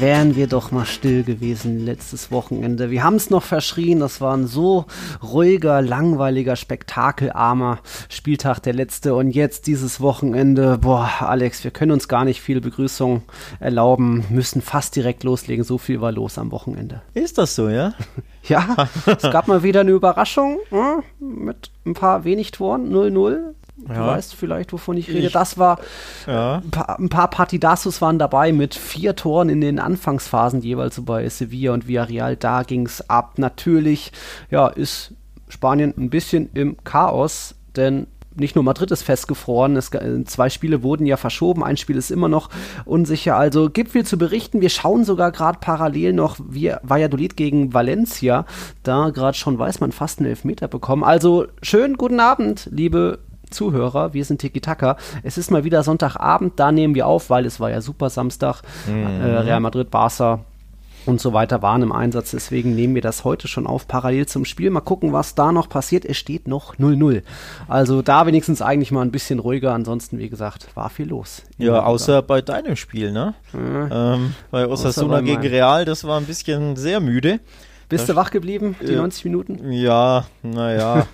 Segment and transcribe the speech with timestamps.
[0.00, 2.90] Wären wir doch mal still gewesen letztes Wochenende.
[2.90, 4.86] Wir haben es noch verschrien, das war ein so
[5.22, 7.78] ruhiger, langweiliger, spektakelarmer
[8.08, 12.60] Spieltag der letzte und jetzt dieses Wochenende, boah, Alex, wir können uns gar nicht viel
[12.60, 13.22] Begrüßung
[13.60, 17.02] erlauben, müssen fast direkt loslegen, so viel war los am Wochenende.
[17.14, 17.94] Ist das so, ja?
[18.44, 21.02] ja, es gab mal wieder eine Überraschung hm,
[21.44, 23.54] mit ein paar wenig Toren, 0-0.
[23.86, 24.06] Du ja.
[24.06, 25.26] weißt vielleicht, wovon ich rede.
[25.26, 25.78] Ich, das war,
[26.26, 26.56] ja.
[26.56, 31.02] ein, paar, ein paar Partidasos waren dabei mit vier Toren in den Anfangsphasen jeweils so
[31.02, 32.36] bei Sevilla und Villarreal.
[32.36, 33.34] Da ging es ab.
[33.38, 34.12] Natürlich,
[34.50, 35.12] ja, ist
[35.48, 39.90] Spanien ein bisschen im Chaos, denn nicht nur Madrid ist festgefroren, es,
[40.26, 42.50] zwei Spiele wurden ja verschoben, ein Spiel ist immer noch
[42.84, 43.36] unsicher.
[43.36, 44.60] Also gibt viel zu berichten.
[44.60, 48.44] Wir schauen sogar gerade parallel noch wie Valladolid gegen Valencia.
[48.82, 51.02] Da gerade schon weiß man fast einen Elfmeter bekommen.
[51.02, 54.96] Also schönen guten Abend, liebe Zuhörer, wir sind Tiki Taka.
[55.22, 58.62] Es ist mal wieder Sonntagabend, da nehmen wir auf, weil es war ja super Samstag.
[58.86, 59.20] Mhm.
[59.20, 60.40] Äh, Real Madrid, Barca
[61.06, 62.32] und so weiter waren im Einsatz.
[62.32, 64.70] Deswegen nehmen wir das heute schon auf, parallel zum Spiel.
[64.70, 66.04] Mal gucken, was da noch passiert.
[66.04, 67.22] Es steht noch 0-0.
[67.68, 69.72] Also da wenigstens eigentlich mal ein bisschen ruhiger.
[69.72, 71.42] Ansonsten, wie gesagt, war viel los.
[71.58, 73.34] Ja, außer bei deinem Spiel, ne?
[73.52, 74.14] Ja.
[74.14, 77.40] Ähm, bei Osasuna gegen Real, das war ein bisschen sehr müde.
[77.88, 79.72] Bist du wach geblieben, die äh, 90 Minuten?
[79.72, 81.06] Ja, naja.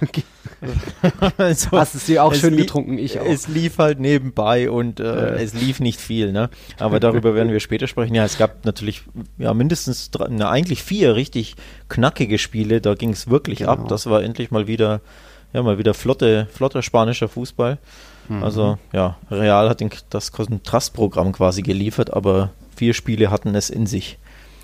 [1.37, 3.27] also, Hast es dir auch schön getrunken, ich auch.
[3.27, 5.27] Es lief halt nebenbei und äh, ja.
[5.35, 6.49] es lief nicht viel, ne?
[6.79, 8.15] Aber darüber werden wir später sprechen.
[8.15, 9.03] Ja, es gab natürlich
[9.37, 11.57] ja mindestens drei, na, eigentlich vier richtig
[11.89, 12.81] knackige Spiele.
[12.81, 13.73] Da ging es wirklich genau.
[13.73, 13.89] ab.
[13.89, 15.03] Das war endlich mal wieder,
[15.53, 17.79] ja, mal wieder flotte, flotter spanischer Fußball.
[18.29, 18.43] Mhm.
[18.43, 23.87] Also ja, Real hat den, das Kontrastprogramm quasi geliefert, aber vier Spiele hatten es in
[23.87, 24.19] sich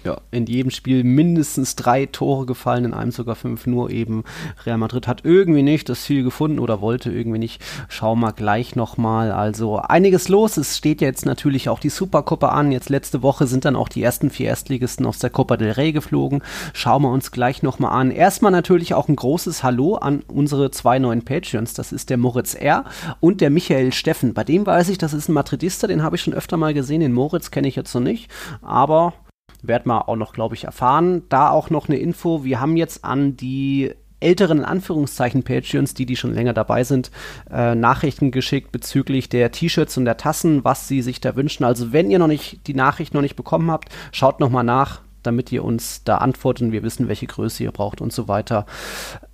[0.05, 4.25] ja, in jedem Spiel mindestens drei Tore gefallen, in einem sogar fünf, nur eben
[4.65, 7.63] Real Madrid hat irgendwie nicht das Ziel gefunden oder wollte irgendwie nicht.
[7.89, 9.33] Schauen wir gleich nochmal.
[9.33, 10.57] Also einiges los.
[10.57, 12.73] Es steht jetzt natürlich auch die Supercopa an.
[12.73, 15.93] Jetzt letzte Woche sind dann auch die ersten vier Erstligisten aus der Copa del Rey
[15.93, 16.43] geflogen.
[16.73, 18.11] Schauen wir uns gleich nochmal an.
[18.11, 21.75] Erstmal natürlich auch ein großes Hallo an unsere zwei neuen Patreons.
[21.75, 22.85] Das ist der Moritz R.
[23.21, 24.35] und der Michael Steffen.
[24.35, 27.01] Bei dem weiß ich, das ist ein Madridista, den habe ich schon öfter mal gesehen.
[27.01, 28.31] Den Moritz kenne ich jetzt noch nicht.
[28.63, 29.15] Aber
[29.63, 31.23] werden wir auch noch, glaube ich, erfahren.
[31.29, 32.45] Da auch noch eine Info.
[32.45, 37.11] Wir haben jetzt an die älteren in Anführungszeichen Patreons, die die schon länger dabei sind,
[37.51, 41.65] äh, Nachrichten geschickt bezüglich der T-Shirts und der Tassen, was sie sich da wünschen.
[41.65, 45.03] Also wenn ihr noch nicht die Nachricht noch nicht bekommen habt, schaut noch mal nach
[45.29, 48.65] damit ihr uns da antwortet und wir wissen, welche Größe ihr braucht und so weiter.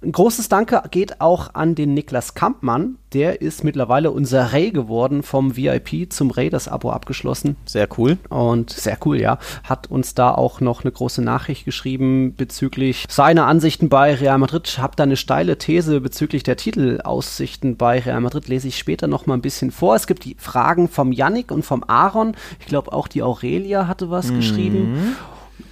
[0.03, 2.97] Ein großes Danke geht auch an den Niklas Kampmann.
[3.15, 7.57] Der ist mittlerweile unser Ray geworden, vom VIP zum Ray das Abo abgeschlossen.
[7.65, 8.19] Sehr cool.
[8.29, 9.39] Und sehr cool, ja.
[9.63, 14.69] Hat uns da auch noch eine große Nachricht geschrieben bezüglich seiner Ansichten bei Real Madrid.
[14.69, 18.49] Ich habe da eine steile These bezüglich der Titelaussichten bei Real Madrid.
[18.49, 19.95] Lese ich später noch mal ein bisschen vor.
[19.95, 22.35] Es gibt die Fragen vom Yannick und vom Aaron.
[22.59, 24.37] Ich glaube, auch die Aurelia hatte was mhm.
[24.37, 25.17] geschrieben.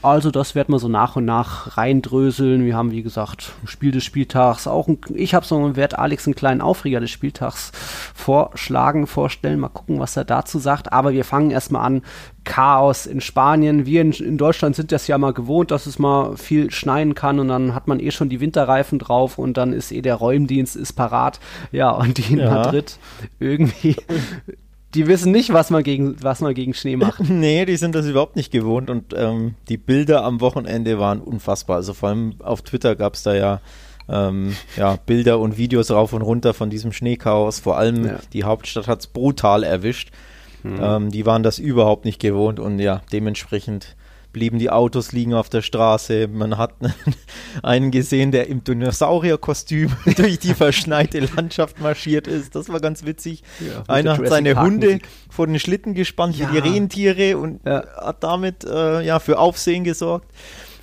[0.01, 2.65] Also das werden wir so nach und nach reindröseln.
[2.65, 4.67] Wir haben, wie gesagt, ein Spiel des Spieltags.
[4.67, 7.71] Auch ein, ich habe so einen Wert Alex einen kleinen Aufreger des Spieltags
[8.15, 9.61] vorschlagen, vorstellen.
[9.61, 10.93] Mal gucken, was er dazu sagt.
[10.93, 12.03] Aber wir fangen erstmal an.
[12.45, 13.87] Chaos in Spanien.
[13.87, 17.39] Wir in, in, Deutschland sind das ja mal gewohnt, dass es mal viel schneien kann
[17.39, 20.75] und dann hat man eh schon die Winterreifen drauf und dann ist eh der Räumdienst
[20.75, 21.39] ist parat.
[21.71, 22.51] Ja, und die in ja.
[22.51, 22.99] Madrid
[23.39, 23.95] irgendwie
[24.95, 27.21] die wissen nicht, was man gegen, was man gegen Schnee macht.
[27.29, 31.77] nee, die sind das überhaupt nicht gewohnt und ähm, die Bilder am Wochenende waren unfassbar.
[31.77, 33.61] Also vor allem auf Twitter gab es da ja,
[34.09, 37.61] ähm, ja Bilder und Videos rauf und runter von diesem Schneechaos.
[37.61, 38.19] Vor allem ja.
[38.33, 40.11] die Hauptstadt hat es brutal erwischt.
[40.63, 40.79] Mhm.
[40.81, 43.97] Ähm, die waren das überhaupt nicht gewohnt und ja, dementsprechend
[44.33, 46.29] blieben die Autos liegen auf der Straße.
[46.29, 46.75] Man hat
[47.63, 52.55] einen gesehen, der im Dinosaurierkostüm durch die verschneite Landschaft marschiert ist.
[52.55, 53.43] Das war ganz witzig.
[53.61, 55.01] Ja, Einer hat seine Hunde
[55.31, 56.49] vor den Schlitten gespannt, ja.
[56.53, 57.85] wie die Rentiere und ja.
[57.97, 60.31] hat damit äh, ja für Aufsehen gesorgt.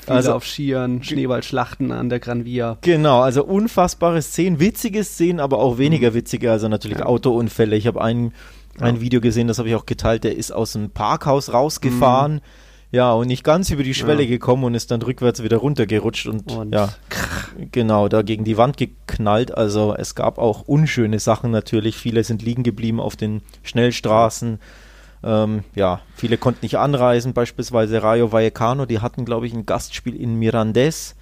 [0.01, 2.77] Viele also auf Skiern, Schneeballschlachten an der Gran Via.
[2.81, 6.15] Genau, also unfassbare Szenen, witzige Szenen, aber auch weniger mhm.
[6.15, 7.75] witzige, also natürlich Autounfälle.
[7.75, 8.33] Ich habe ein,
[8.79, 12.35] ein Video gesehen, das habe ich auch geteilt, der ist aus dem Parkhaus rausgefahren.
[12.35, 12.41] Mhm
[12.91, 14.29] ja, und nicht ganz über die Schwelle ja.
[14.29, 16.89] gekommen und ist dann rückwärts wieder runtergerutscht und, und ja,
[17.71, 19.55] genau, da gegen die Wand geknallt.
[19.55, 21.97] Also es gab auch unschöne Sachen natürlich.
[21.97, 24.59] Viele sind liegen geblieben auf den Schnellstraßen.
[25.21, 30.15] Ähm, ja, viele konnten nicht anreisen, beispielsweise Rayo Vallecano, die hatten, glaube ich, ein Gastspiel
[30.15, 31.15] in Mirandes.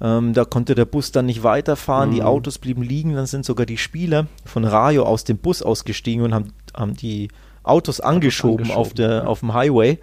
[0.00, 2.14] Ähm, da konnte der Bus dann nicht weiterfahren, mhm.
[2.14, 6.24] die Autos blieben liegen, dann sind sogar die Spieler von Rayo aus dem Bus ausgestiegen
[6.24, 7.28] und haben, haben die
[7.62, 9.24] Autos angeschoben, angeschoben auf, der, ja.
[9.24, 9.98] auf dem Highway.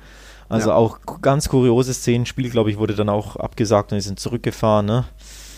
[0.50, 0.75] Also ja.
[0.75, 2.25] auch ganz kuriose Szenen.
[2.25, 4.86] Spiel, glaube ich, wurde dann auch abgesagt und die sind zurückgefahren.
[4.86, 5.06] Ne?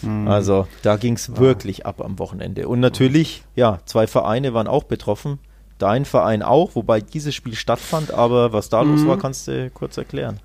[0.02, 0.28] Mhm.
[0.28, 1.38] Also da ging es ja.
[1.38, 2.68] wirklich ab am Wochenende.
[2.68, 5.40] Und natürlich, ja, zwei Vereine waren auch betroffen.
[5.78, 8.92] Dein Verein auch, wobei dieses Spiel stattfand, aber was da mhm.
[8.92, 10.40] los war, kannst du kurz erklären.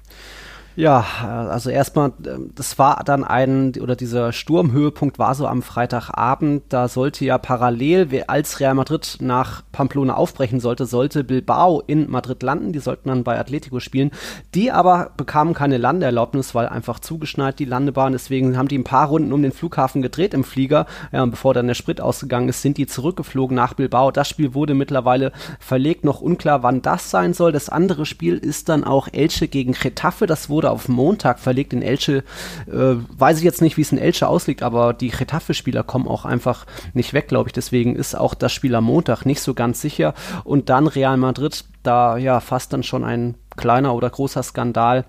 [0.76, 1.06] Ja,
[1.50, 6.64] also erstmal, ähm, das war dann ein, oder dieser Sturmhöhepunkt war so am Freitagabend.
[6.68, 12.42] Da sollte ja parallel, als Real Madrid nach Pamplona aufbrechen sollte, sollte Bilbao in Madrid
[12.42, 12.74] landen.
[12.74, 14.10] Die sollten dann bei Atletico spielen.
[14.54, 18.12] Die aber bekamen keine Landeerlaubnis, weil einfach zugeschneit die Landebahn.
[18.12, 20.84] Deswegen haben die ein paar Runden um den Flughafen gedreht im Flieger.
[21.10, 24.10] Ja, und bevor dann der Sprit ausgegangen ist, sind die zurückgeflogen nach Bilbao.
[24.10, 26.04] Das Spiel wurde mittlerweile verlegt.
[26.04, 27.50] Noch unklar, wann das sein soll.
[27.50, 30.26] Das andere Spiel ist dann auch Elche gegen Getafe.
[30.26, 32.24] Das wurde wurde auf Montag verlegt in Elche.
[32.66, 36.24] Äh, weiß ich jetzt nicht, wie es in Elche ausliegt, aber die Getafe-Spieler kommen auch
[36.24, 37.52] einfach nicht weg, glaube ich.
[37.52, 40.14] Deswegen ist auch das Spiel am Montag nicht so ganz sicher.
[40.44, 45.04] Und dann Real Madrid, da ja fast dann schon ein kleiner oder großer Skandal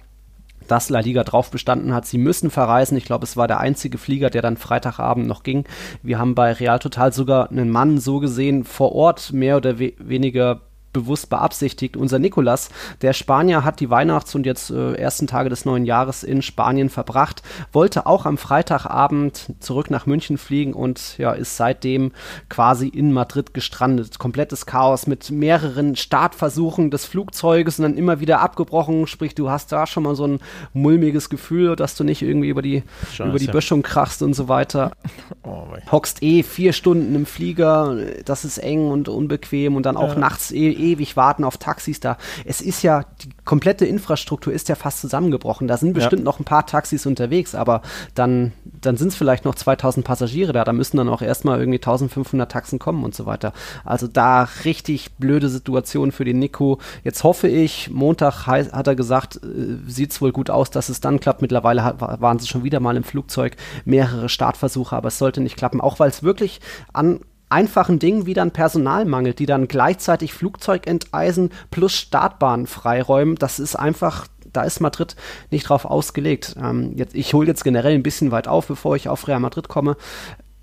[0.68, 2.98] dass La Liga drauf bestanden hat, sie müssen verreisen.
[2.98, 5.64] Ich glaube, es war der einzige Flieger, der dann Freitagabend noch ging.
[6.04, 9.94] Wir haben bei Real Total sogar einen Mann so gesehen vor Ort mehr oder we
[9.98, 10.67] weniger
[10.98, 11.96] bewusst beabsichtigt.
[11.96, 12.70] Unser Nikolas,
[13.02, 16.90] der Spanier, hat die Weihnachts- und jetzt äh, ersten Tage des neuen Jahres in Spanien
[16.90, 22.12] verbracht, wollte auch am Freitagabend zurück nach München fliegen und ja, ist seitdem
[22.50, 24.20] quasi in Madrid gestrandet.
[24.20, 29.08] Komplettes Chaos mit mehreren Startversuchen des Flugzeuges und dann immer wieder abgebrochen.
[29.08, 30.40] Sprich, du hast da schon mal so ein
[30.74, 32.84] mulmiges Gefühl, dass du nicht irgendwie über die,
[33.20, 34.92] über die Böschung krachst und so weiter.
[35.44, 37.96] Oh, Hockst eh vier Stunden im Flieger,
[38.26, 40.20] das ist eng und unbequem und dann auch ja.
[40.20, 42.18] nachts eh, eh ewig warten auf Taxis da.
[42.46, 45.68] Es ist ja, die komplette Infrastruktur ist ja fast zusammengebrochen.
[45.68, 46.26] Da sind bestimmt ja.
[46.26, 47.82] noch ein paar Taxis unterwegs, aber
[48.16, 50.64] dann, dann sind es vielleicht noch 2000 Passagiere da.
[50.64, 53.54] Da müssen dann auch erstmal irgendwie 1500 Taxen kommen und so weiter.
[53.84, 56.80] Also da richtig blöde Situation für den Nico.
[57.04, 61.02] Jetzt hoffe ich, Montag hat er gesagt, äh, sieht es wohl gut aus, dass es
[61.02, 61.42] dann klappt.
[61.42, 63.56] Mittlerweile hat, waren sie schon wieder mal im Flugzeug,
[63.86, 65.82] mehrere Startversuche, aber es sollte nicht klappen.
[65.82, 66.62] Auch weil es wirklich
[66.94, 73.36] an einfachen Dingen wie dann Personalmangel, die dann gleichzeitig Flugzeug enteisen plus Startbahnen freiräumen.
[73.36, 75.16] Das ist einfach da ist Madrid
[75.52, 76.56] nicht drauf ausgelegt.
[76.60, 79.68] Ähm, jetzt, ich hole jetzt generell ein bisschen weit auf, bevor ich auf Real Madrid
[79.68, 79.98] komme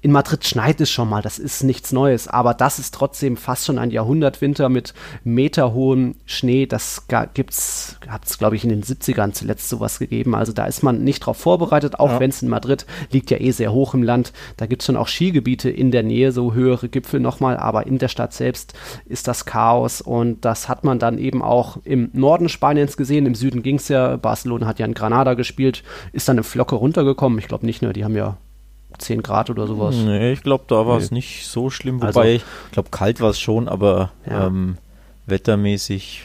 [0.05, 3.65] in Madrid schneit es schon mal, das ist nichts Neues, aber das ist trotzdem fast
[3.65, 4.93] schon ein Jahrhundertwinter mit
[5.25, 6.67] meterhohem Schnee.
[6.67, 10.35] Das gibt's, hat es glaube ich in den 70ern zuletzt sowas gegeben.
[10.35, 12.21] Also da ist man nicht drauf vorbereitet, auch ja.
[12.21, 14.35] wenn es in Madrid liegt ja eh sehr hoch im Land.
[14.59, 17.97] Da gibt es schon auch Skigebiete in der Nähe, so höhere Gipfel nochmal, aber in
[17.97, 18.75] der Stadt selbst
[19.07, 23.25] ist das Chaos und das hat man dann eben auch im Norden Spaniens gesehen.
[23.25, 26.75] Im Süden ging es ja, Barcelona hat ja in Granada gespielt, ist dann eine Flocke
[26.75, 27.39] runtergekommen.
[27.39, 28.37] Ich glaube nicht nur, die haben ja
[28.99, 29.95] 10 Grad oder sowas.
[29.95, 31.17] Nee, ich glaube, da war es nee.
[31.17, 31.97] nicht so schlimm.
[31.97, 34.47] Wobei, also, ich glaube, kalt war es schon, aber ja.
[34.47, 34.79] ähm,
[35.27, 36.23] wettermäßig.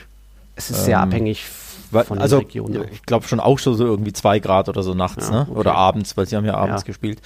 [0.55, 2.85] Es ist ähm, sehr abhängig von also, den Regionen.
[2.91, 5.47] Ich glaube schon auch schon so irgendwie 2 Grad oder so nachts, ja, ne?
[5.49, 5.59] Okay.
[5.59, 6.87] Oder abends, weil sie haben ja abends ja.
[6.87, 7.21] gespielt.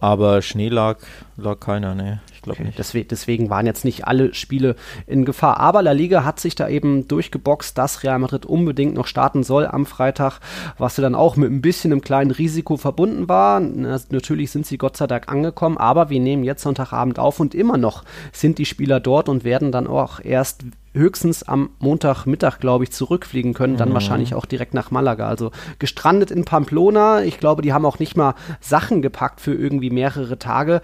[0.00, 0.98] Aber Schnee lag,
[1.36, 2.20] lag keiner, ne.
[2.42, 2.66] Ich glaube okay.
[2.66, 2.78] nicht.
[2.80, 4.74] Deswegen, deswegen, waren jetzt nicht alle Spiele
[5.06, 5.60] in Gefahr.
[5.60, 9.64] Aber La Liga hat sich da eben durchgeboxt, dass Real Madrid unbedingt noch starten soll
[9.64, 10.40] am Freitag,
[10.76, 13.60] was dann auch mit ein bisschen einem kleinen Risiko verbunden war.
[13.60, 17.76] Natürlich sind sie Gott sei Dank angekommen, aber wir nehmen jetzt Sonntagabend auf und immer
[17.76, 18.02] noch
[18.32, 20.64] sind die Spieler dort und werden dann auch erst
[20.94, 23.94] höchstens am Montagmittag, glaube ich, zurückfliegen können, dann mhm.
[23.94, 25.28] wahrscheinlich auch direkt nach Malaga.
[25.28, 27.22] Also gestrandet in Pamplona.
[27.22, 30.82] Ich glaube, die haben auch nicht mal Sachen gepackt für irgendwie mehrere Tage.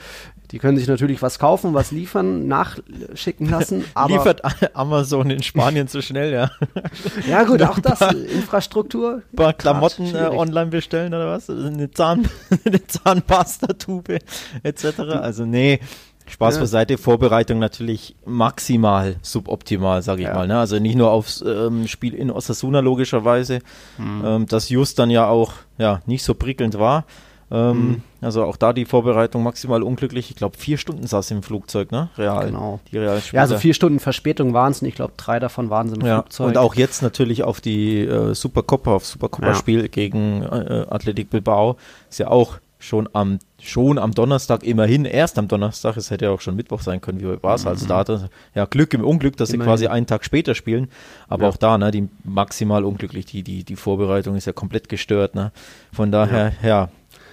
[0.51, 3.85] Die können sich natürlich was kaufen, was liefern, nachschicken lassen.
[3.95, 4.43] Aber Liefert
[4.75, 6.51] Amazon in Spanien zu schnell, ja.
[7.29, 9.23] ja gut, auch das, Infrastruktur.
[9.33, 11.51] Ein paar Klamotten äh, online bestellen oder was?
[11.51, 12.29] Eine, Zahn,
[12.65, 14.19] eine Zahnpasta-Tube
[14.63, 15.01] etc.
[15.21, 15.81] Also nee,
[16.29, 16.61] Spaß ja.
[16.61, 20.35] beiseite, Vorbereitung natürlich maximal suboptimal, sage ich ja.
[20.35, 20.47] mal.
[20.47, 20.59] Ne?
[20.59, 23.61] Also nicht nur aufs ähm, Spiel in Osasuna logischerweise,
[23.99, 24.23] mhm.
[24.25, 27.05] ähm, das just dann ja auch ja, nicht so prickelnd war.
[27.51, 28.03] Ähm, mhm.
[28.21, 30.31] Also auch da die Vorbereitung maximal unglücklich.
[30.31, 32.11] Ich glaube, vier Stunden saß im Flugzeug, ne?
[32.19, 32.47] Real.
[32.47, 32.81] Genau.
[32.91, 34.83] Die Real ja, also vier Stunden Verspätung waren es.
[34.83, 36.23] Ich glaube, drei davon waren sie im ja.
[36.23, 36.49] Flugzeug.
[36.49, 39.89] Und auch jetzt natürlich auf die äh, Supercopa, auf Supercopa-Spiel ja.
[39.89, 41.77] gegen äh, Athletic Bilbao.
[42.11, 46.31] Ist ja auch schon am, schon am Donnerstag, immerhin erst am Donnerstag, es hätte ja
[46.31, 47.71] auch schon Mittwoch sein können, wie war es mhm.
[47.71, 48.29] als Datum.
[48.55, 49.61] Ja, Glück im Unglück, dass immerhin.
[49.61, 50.89] sie quasi einen Tag später spielen,
[51.29, 51.49] aber ja.
[51.49, 55.51] auch da, ne, die maximal unglücklich, die, die, die Vorbereitung ist ja komplett gestört, ne.
[55.93, 56.89] Von daher, ja, ja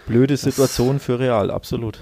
[0.06, 2.00] blöde Situation für Real, absolut.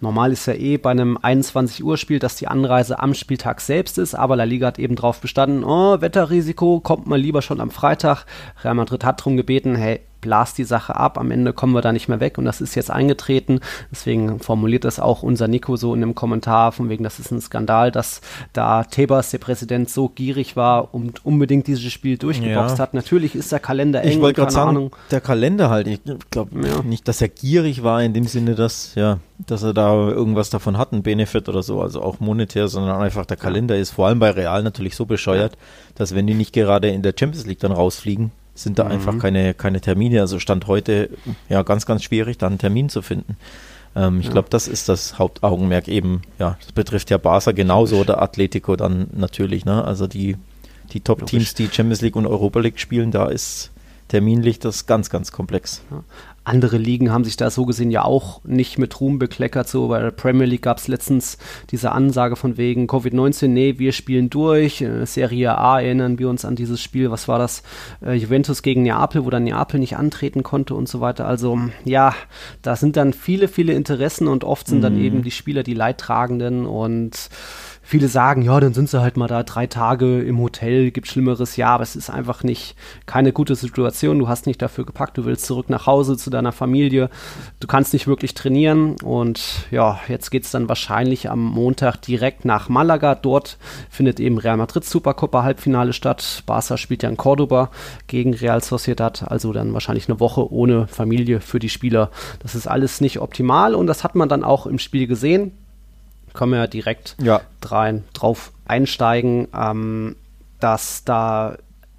[0.00, 3.98] Normal ist ja eh bei einem 21 Uhr Spiel, dass die Anreise am Spieltag selbst
[3.98, 7.70] ist, aber La Liga hat eben drauf bestanden, oh, Wetterrisiko, kommt mal lieber schon am
[7.70, 8.24] Freitag.
[8.64, 11.92] Real Madrid hat darum gebeten, hey, blast die Sache ab, am Ende kommen wir da
[11.92, 13.60] nicht mehr weg und das ist jetzt eingetreten.
[13.90, 17.40] Deswegen formuliert das auch unser Nico so in einem Kommentar, von wegen, das ist ein
[17.40, 18.20] Skandal, dass
[18.52, 22.82] da Tebas, der Präsident, so gierig war und unbedingt dieses Spiel durchgeboxt ja.
[22.82, 22.94] hat.
[22.94, 24.10] Natürlich ist der Kalender eng.
[24.10, 24.96] Ich wollte gerade sagen, Ahnung.
[25.10, 26.00] der Kalender halt, ich
[26.30, 26.82] glaube ja.
[26.82, 30.78] nicht, dass er gierig war in dem Sinne, dass, ja, dass er da irgendwas davon
[30.78, 34.18] hat, einen Benefit oder so, also auch monetär, sondern einfach der Kalender ist vor allem
[34.18, 35.56] bei Real natürlich so bescheuert,
[35.94, 38.90] dass wenn die nicht gerade in der Champions League dann rausfliegen, sind da mhm.
[38.92, 40.20] einfach keine, keine Termine.
[40.20, 41.10] Also Stand heute
[41.48, 43.36] ja ganz, ganz schwierig, da einen Termin zu finden.
[43.96, 44.32] Ähm, ich ja.
[44.32, 46.22] glaube, das ist das Hauptaugenmerk eben.
[46.38, 49.64] Ja, das betrifft ja Barca genauso oder Atletico dann natürlich.
[49.64, 49.84] Ne?
[49.84, 50.36] Also die,
[50.92, 53.70] die Top-Teams, die Champions League und Europa League spielen, da ist
[54.08, 55.82] terminlich das ganz, ganz komplex.
[55.90, 56.04] Ja
[56.50, 59.68] andere Ligen haben sich da so gesehen ja auch nicht mit Ruhm bekleckert.
[59.68, 61.38] So bei der Premier League gab es letztens
[61.70, 64.82] diese Ansage von wegen Covid-19, nee, wir spielen durch.
[64.82, 67.62] Äh, Serie A erinnern wir uns an dieses Spiel, was war das?
[68.04, 71.26] Äh, Juventus gegen Neapel, wo dann Neapel nicht antreten konnte und so weiter.
[71.26, 72.14] Also ja,
[72.62, 74.82] da sind dann viele, viele Interessen und oft sind mhm.
[74.82, 77.30] dann eben die Spieler die Leidtragenden und
[77.90, 81.56] viele sagen, ja, dann sind sie halt mal da drei Tage im Hotel, gibt Schlimmeres.
[81.56, 84.20] Ja, aber es ist einfach nicht keine gute Situation.
[84.20, 87.10] Du hast nicht dafür gepackt, du willst zurück nach Hause zu deiner Familie.
[87.58, 88.94] Du kannst nicht wirklich trainieren.
[89.02, 93.16] Und ja, jetzt geht es dann wahrscheinlich am Montag direkt nach Malaga.
[93.16, 93.58] Dort
[93.90, 96.44] findet eben Real Madrid Supercopa Halbfinale statt.
[96.46, 97.72] Barca spielt ja in Cordoba
[98.06, 99.24] gegen Real Sociedad.
[99.26, 102.12] Also dann wahrscheinlich eine Woche ohne Familie für die Spieler.
[102.38, 105.50] Das ist alles nicht optimal und das hat man dann auch im Spiel gesehen
[106.34, 107.40] können wir ja direkt ja.
[107.60, 110.16] Drein, drauf einsteigen, ähm,
[110.60, 111.56] dass da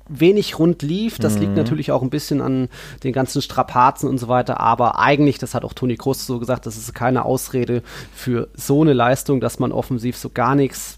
[0.08, 1.18] wenig rund lief.
[1.18, 1.42] Das mhm.
[1.42, 2.70] liegt natürlich auch ein bisschen an
[3.04, 4.60] den ganzen Strapazen und so weiter.
[4.60, 7.82] Aber eigentlich, das hat auch Toni Kroos so gesagt, das ist keine Ausrede
[8.14, 10.98] für so eine Leistung, dass man offensiv so gar nichts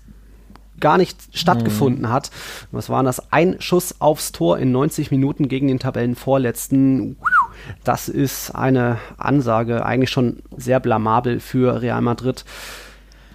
[0.80, 2.12] gar nicht stattgefunden mhm.
[2.12, 2.30] hat.
[2.72, 3.32] Was waren das?
[3.32, 7.16] Ein Schuss aufs Tor in 90 Minuten gegen den Tabellenvorletzten.
[7.86, 12.44] Das ist eine Ansage, eigentlich schon sehr blamabel für Real Madrid.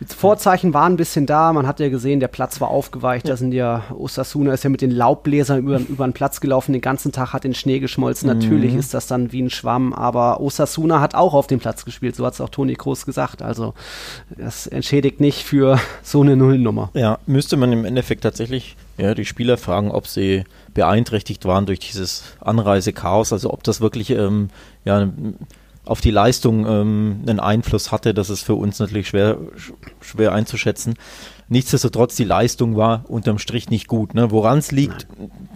[0.00, 1.52] Die Vorzeichen waren ein bisschen da.
[1.52, 3.26] Man hat ja gesehen, der Platz war aufgeweicht.
[3.26, 3.32] Ja.
[3.32, 6.72] Da sind ja, Osasuna ist ja mit den Laubbläsern über, über den Platz gelaufen.
[6.72, 8.28] Den ganzen Tag hat den Schnee geschmolzen.
[8.28, 8.38] Mhm.
[8.38, 9.92] Natürlich ist das dann wie ein Schwamm.
[9.92, 12.14] Aber Osasuna hat auch auf dem Platz gespielt.
[12.14, 13.42] So hat es auch Toni Kroos gesagt.
[13.42, 13.74] Also,
[14.36, 16.90] das entschädigt nicht für so eine Nullnummer.
[16.94, 21.80] Ja, müsste man im Endeffekt tatsächlich ja, die Spieler fragen, ob sie beeinträchtigt waren durch
[21.80, 23.32] dieses Anreisechaos.
[23.32, 24.50] Also, ob das wirklich, ähm,
[24.84, 25.08] ja,
[25.88, 29.38] auf die Leistung ähm, einen Einfluss hatte, das ist für uns natürlich schwer,
[30.00, 30.94] schwer einzuschätzen.
[31.48, 34.14] Nichtsdestotrotz, die Leistung war unterm Strich nicht gut.
[34.14, 34.30] Ne?
[34.30, 35.06] Woran es liegt,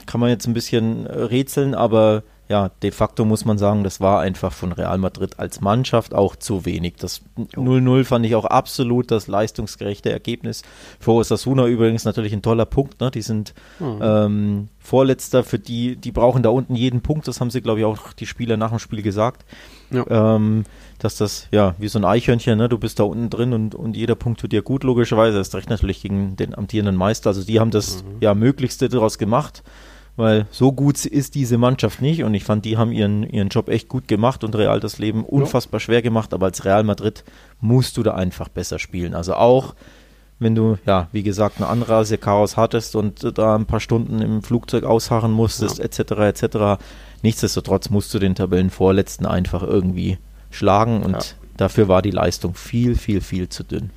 [0.07, 2.23] kann man jetzt ein bisschen äh, rätseln, aber
[2.53, 6.37] ja, de facto muss man sagen, das war einfach von Real Madrid als Mannschaft auch
[6.37, 6.97] zu wenig.
[6.99, 10.61] Das 0-0 fand ich auch absolut das leistungsgerechte Ergebnis.
[11.01, 13.01] Für Osasuna übrigens natürlich ein toller Punkt.
[13.01, 13.11] Ne?
[13.11, 14.01] Die sind mhm.
[14.03, 17.27] ähm, Vorletzter, für die, die brauchen da unten jeden Punkt.
[17.27, 19.47] Das haben sie, glaube ich, auch die Spieler nach dem Spiel gesagt.
[19.91, 20.05] Ja.
[20.37, 20.65] Ähm,
[20.99, 22.69] dass das, ja, wie so ein Eichhörnchen, ne?
[22.69, 25.39] du bist da unten drin und, und jeder Punkt tut dir gut, logischerweise.
[25.39, 27.31] Das ist recht natürlich gegen den amtierenden Meister.
[27.31, 28.19] Also die haben das mhm.
[28.21, 29.63] ja Möglichste daraus gemacht
[30.17, 33.69] weil so gut ist diese Mannschaft nicht und ich fand, die haben ihren, ihren Job
[33.69, 37.25] echt gut gemacht und Real das Leben unfassbar schwer gemacht, aber als Real Madrid
[37.61, 39.15] musst du da einfach besser spielen.
[39.15, 39.75] Also auch
[40.39, 44.43] wenn du, ja, wie gesagt, eine Anreise Chaos hattest und da ein paar Stunden im
[44.43, 45.85] Flugzeug ausharren musstest, ja.
[45.85, 46.83] etc., etc.
[47.23, 50.19] Nichtsdestotrotz musst du den Tabellenvorletzten einfach irgendwie
[50.51, 51.21] schlagen und ja.
[51.57, 53.91] dafür war die Leistung viel, viel, viel zu dünn.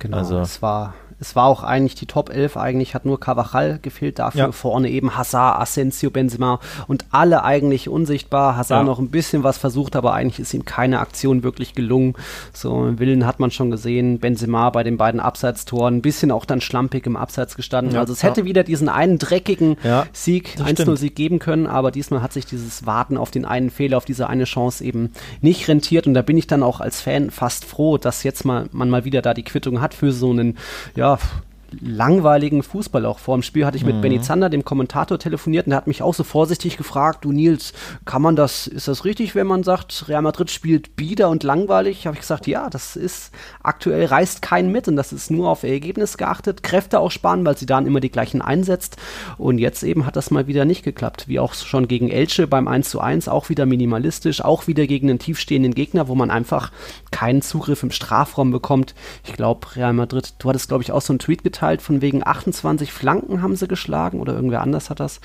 [0.00, 3.78] Genau, also, es war es war auch eigentlich die Top 11, eigentlich hat nur Cavachal
[3.80, 4.52] gefehlt, dafür ja.
[4.52, 8.56] vorne eben Hazard, Asensio, Benzema und alle eigentlich unsichtbar.
[8.56, 8.84] Hazard ja.
[8.84, 12.14] noch ein bisschen was versucht, aber eigentlich ist ihm keine Aktion wirklich gelungen.
[12.52, 16.60] So, Willen hat man schon gesehen, Benzema bei den beiden Abseitstoren, ein bisschen auch dann
[16.60, 17.94] schlampig im Abseits gestanden.
[17.94, 18.00] Ja.
[18.00, 19.76] Also es hätte wieder diesen einen dreckigen
[20.12, 24.04] Sieg, 1-0-Sieg geben können, aber diesmal hat sich dieses Warten auf den einen Fehler, auf
[24.04, 27.64] diese eine Chance eben nicht rentiert und da bin ich dann auch als Fan fast
[27.64, 30.58] froh, dass jetzt mal man mal wieder da die Quittung hat für so einen
[30.94, 31.18] ja, ja,
[31.80, 33.18] langweiligen Fußball auch.
[33.18, 34.00] Vor dem Spiel hatte ich mit mhm.
[34.00, 37.72] Benny Zander, dem Kommentator, telefoniert und der hat mich auch so vorsichtig gefragt, du Nils,
[38.04, 42.06] kann man das, ist das richtig, wenn man sagt, Real Madrid spielt bieder und langweilig?
[42.06, 45.62] Habe ich gesagt, ja, das ist, aktuell reißt keinen mit und das ist nur auf
[45.62, 48.96] Ergebnis geachtet, Kräfte auch sparen, weil sie dann immer die gleichen einsetzt
[49.38, 52.68] und jetzt eben hat das mal wieder nicht geklappt, wie auch schon gegen Elche beim
[52.68, 56.72] 1 zu 1, auch wieder minimalistisch, auch wieder gegen einen tiefstehenden Gegner, wo man einfach
[57.10, 58.94] keinen Zugriff im Strafraum bekommt.
[59.24, 62.00] Ich glaube, Real Madrid, du hattest glaube ich auch so einen Tweet geteilt, mitgeteilt, von
[62.00, 65.20] wegen 28 Flanken haben sie geschlagen oder irgendwer anders hat das.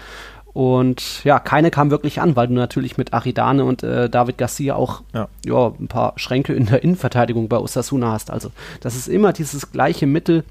[0.54, 4.76] Und ja, keine kam wirklich an, weil du natürlich mit Aridane und äh, David Garcia
[4.76, 5.30] auch ja.
[5.46, 5.68] ja.
[5.80, 8.32] ein paar Schränke in der Innenverteidigung bei Osasuna hast.
[8.32, 10.44] Also das ist immer dieses gleiche Mittel.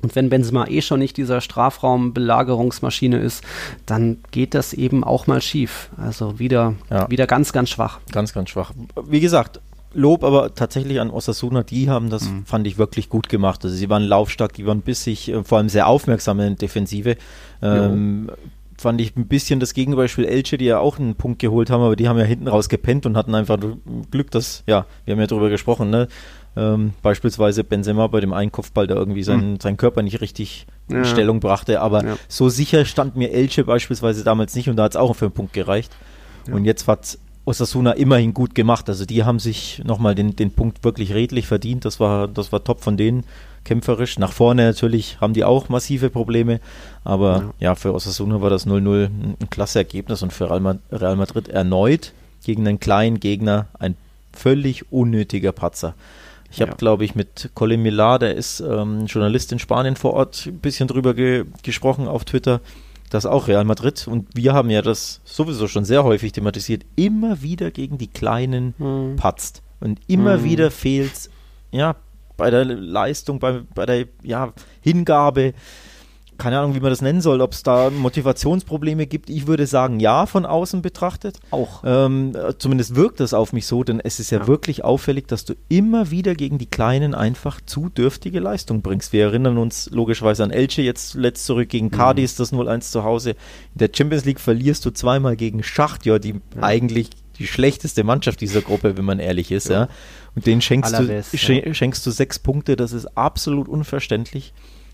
[0.00, 3.44] Und wenn Benzema eh schon nicht dieser Strafraumbelagerungsmaschine ist,
[3.86, 5.90] dann geht das eben auch mal schief.
[5.96, 7.08] Also wieder, ja.
[7.08, 8.00] wieder ganz, ganz schwach.
[8.10, 8.72] Ganz, ganz schwach.
[9.06, 9.60] Wie gesagt,
[9.94, 12.44] Lob aber tatsächlich an Osasuna, die haben das, mhm.
[12.44, 13.64] fand ich, wirklich gut gemacht.
[13.64, 17.16] Also sie waren laufstark, die waren bissig, äh, vor allem sehr aufmerksam in der Defensive.
[17.62, 18.30] Ähm,
[18.78, 21.96] fand ich ein bisschen das Gegenbeispiel Elche, die ja auch einen Punkt geholt haben, aber
[21.96, 23.58] die haben ja hinten raus gepennt und hatten einfach
[24.10, 26.08] Glück, dass, ja, wir haben ja darüber gesprochen, ne?
[26.54, 29.60] Ähm, beispielsweise Benzema bei dem Einkopfball, der irgendwie seinen, mhm.
[29.60, 30.98] seinen Körper nicht richtig ja.
[30.98, 31.80] in Stellung brachte.
[31.80, 32.16] Aber ja.
[32.28, 35.32] so sicher stand mir Elche beispielsweise damals nicht und da hat es auch für einen
[35.32, 35.92] Punkt gereicht.
[36.46, 36.54] Ja.
[36.54, 38.88] Und jetzt hat Osasuna immerhin gut gemacht.
[38.88, 41.84] Also die haben sich nochmal den, den Punkt wirklich redlich verdient.
[41.84, 43.24] Das war, das war top von denen,
[43.64, 44.18] kämpferisch.
[44.18, 46.60] Nach vorne natürlich haben die auch massive Probleme.
[47.04, 51.48] Aber ja, für Osasuna war das 0-0 ein, ein klasse Ergebnis und für Real Madrid
[51.48, 52.12] erneut
[52.44, 53.96] gegen einen kleinen Gegner ein
[54.32, 55.94] völlig unnötiger Patzer.
[56.50, 56.76] Ich habe, ja.
[56.76, 60.86] glaube ich, mit Colin Millar, der ist ähm, Journalist in Spanien vor Ort, ein bisschen
[60.86, 62.60] drüber ge gesprochen auf Twitter,
[63.12, 67.42] dass auch Real Madrid, und wir haben ja das sowieso schon sehr häufig thematisiert, immer
[67.42, 69.16] wieder gegen die Kleinen mhm.
[69.16, 69.62] patzt.
[69.80, 70.44] Und immer mhm.
[70.44, 71.30] wieder fehlt es,
[71.72, 71.96] ja,
[72.38, 75.52] bei der Leistung, bei, bei der ja, Hingabe
[76.38, 79.30] keine Ahnung, wie man das nennen soll, ob es da Motivationsprobleme gibt.
[79.30, 81.38] Ich würde sagen, ja, von außen betrachtet.
[81.50, 81.82] Auch.
[81.84, 85.44] Ähm, zumindest wirkt das auf mich so, denn es ist ja, ja, wirklich auffällig, dass
[85.44, 89.12] du immer wieder gegen die Kleinen einfach zu dürftige Leistung bringst.
[89.12, 91.92] Wir erinnern uns logischerweise an Elche, jetzt letzt zurück gegen mhm.
[91.92, 93.30] Cadiz, das 0-1 zu Hause.
[93.30, 96.62] In der Champions League verlierst du zweimal gegen Schachtjör, die ja.
[96.62, 99.68] eigentlich die schlechteste Mannschaft dieser Gruppe, wenn man ehrlich ist.
[99.68, 99.82] Ja.
[99.82, 99.88] ja.
[100.34, 104.52] Und denen schenkst du, schenkst du sechs Punkte, das ist absolut unverständlich.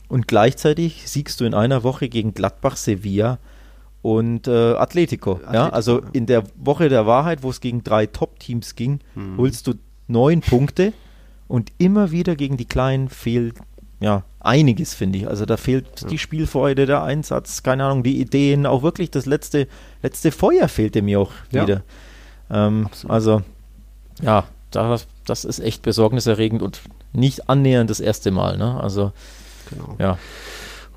[0.08, 3.38] Und gleichzeitig siegst du in einer Woche gegen Gladbach, Sevilla
[4.02, 5.32] und äh, Atletico.
[5.32, 5.68] Atletico ja?
[5.68, 9.36] Also in der Woche der Wahrheit, wo es gegen drei Top-Teams ging, hm.
[9.36, 9.74] holst du
[10.06, 10.92] neun Punkte
[11.46, 13.56] und immer wieder gegen die Kleinen fehlt
[14.00, 15.28] ja einiges, finde ich.
[15.28, 16.08] Also da fehlt ja.
[16.08, 19.66] die Spielfreude, der Einsatz, keine Ahnung, die Ideen, auch wirklich das letzte,
[20.02, 21.62] letzte Feuer fehlte mir auch ja.
[21.62, 21.82] wieder.
[22.50, 23.42] Ähm, also
[24.22, 26.80] ja, das, das ist echt besorgniserregend und
[27.12, 28.56] nicht annähernd das erste Mal.
[28.56, 28.80] Ne?
[28.80, 29.12] Also
[29.70, 29.96] Genau.
[29.98, 30.18] Ja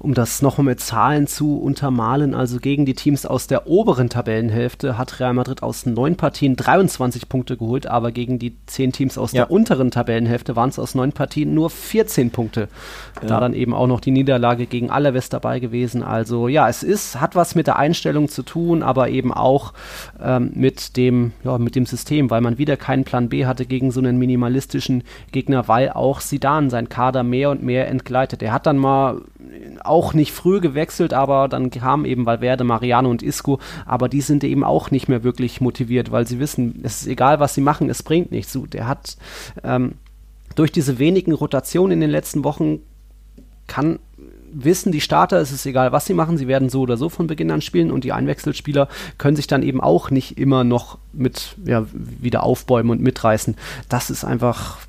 [0.02, 4.98] um das noch mit Zahlen zu untermalen, also gegen die Teams aus der oberen Tabellenhälfte
[4.98, 9.32] hat Real Madrid aus neun Partien 23 Punkte geholt, aber gegen die zehn Teams aus
[9.32, 9.44] ja.
[9.44, 12.68] der unteren Tabellenhälfte waren es aus neun Partien nur 14 Punkte.
[13.22, 13.28] Ja.
[13.28, 16.02] Da dann eben auch noch die Niederlage gegen Alaves dabei gewesen.
[16.02, 19.74] Also ja, es ist, hat was mit der Einstellung zu tun, aber eben auch
[20.20, 23.92] ähm, mit dem, ja, mit dem System, weil man wieder keinen Plan B hatte gegen
[23.92, 28.42] so einen minimalistischen Gegner, weil auch Sidan sein Kader mehr und mehr entgleitet.
[28.42, 29.22] Er hat dann mal
[29.84, 34.44] auch nicht früh gewechselt, aber dann kamen eben Valverde, Mariano und Isco, aber die sind
[34.44, 37.90] eben auch nicht mehr wirklich motiviert, weil sie wissen, es ist egal, was sie machen,
[37.90, 38.58] es bringt nichts.
[38.72, 39.18] Der hat
[39.64, 39.94] ähm,
[40.56, 42.80] durch diese wenigen Rotationen in den letzten Wochen
[43.68, 44.00] kann
[44.54, 47.28] wissen die Starter, es ist egal, was sie machen, sie werden so oder so von
[47.28, 48.88] Beginn an spielen und die Einwechselspieler
[49.18, 53.56] können sich dann eben auch nicht immer noch mit ja, wieder aufbäumen und mitreißen.
[53.88, 54.80] Das ist einfach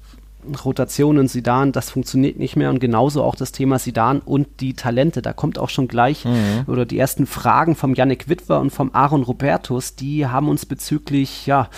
[0.64, 5.22] Rotationen Sidan, das funktioniert nicht mehr und genauso auch das Thema Sidan und die Talente.
[5.22, 6.64] Da kommt auch schon gleich mhm.
[6.66, 11.46] oder die ersten Fragen vom Yannick Witwer und vom Aaron Robertus, die haben uns bezüglich
[11.46, 11.68] ja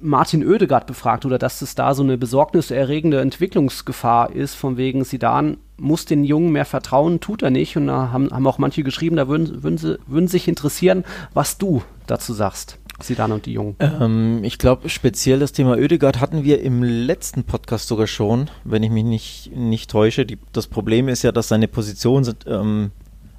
[0.00, 5.58] Martin Oedegaard befragt oder dass es da so eine besorgniserregende Entwicklungsgefahr ist, von wegen Sidan
[5.76, 7.76] muss den Jungen mehr vertrauen, tut er nicht.
[7.76, 11.58] Und da haben, haben auch manche geschrieben, da würden, würden, sie, würden sich interessieren, was
[11.58, 12.78] du dazu sagst.
[13.00, 13.76] Sidan und die Jungen?
[13.80, 18.82] Ähm, ich glaube, speziell das Thema Oedegaard hatten wir im letzten Podcast sogar schon, wenn
[18.82, 20.26] ich mich nicht, nicht täusche.
[20.26, 22.90] Die, das Problem ist ja, dass seine Position sind, ähm,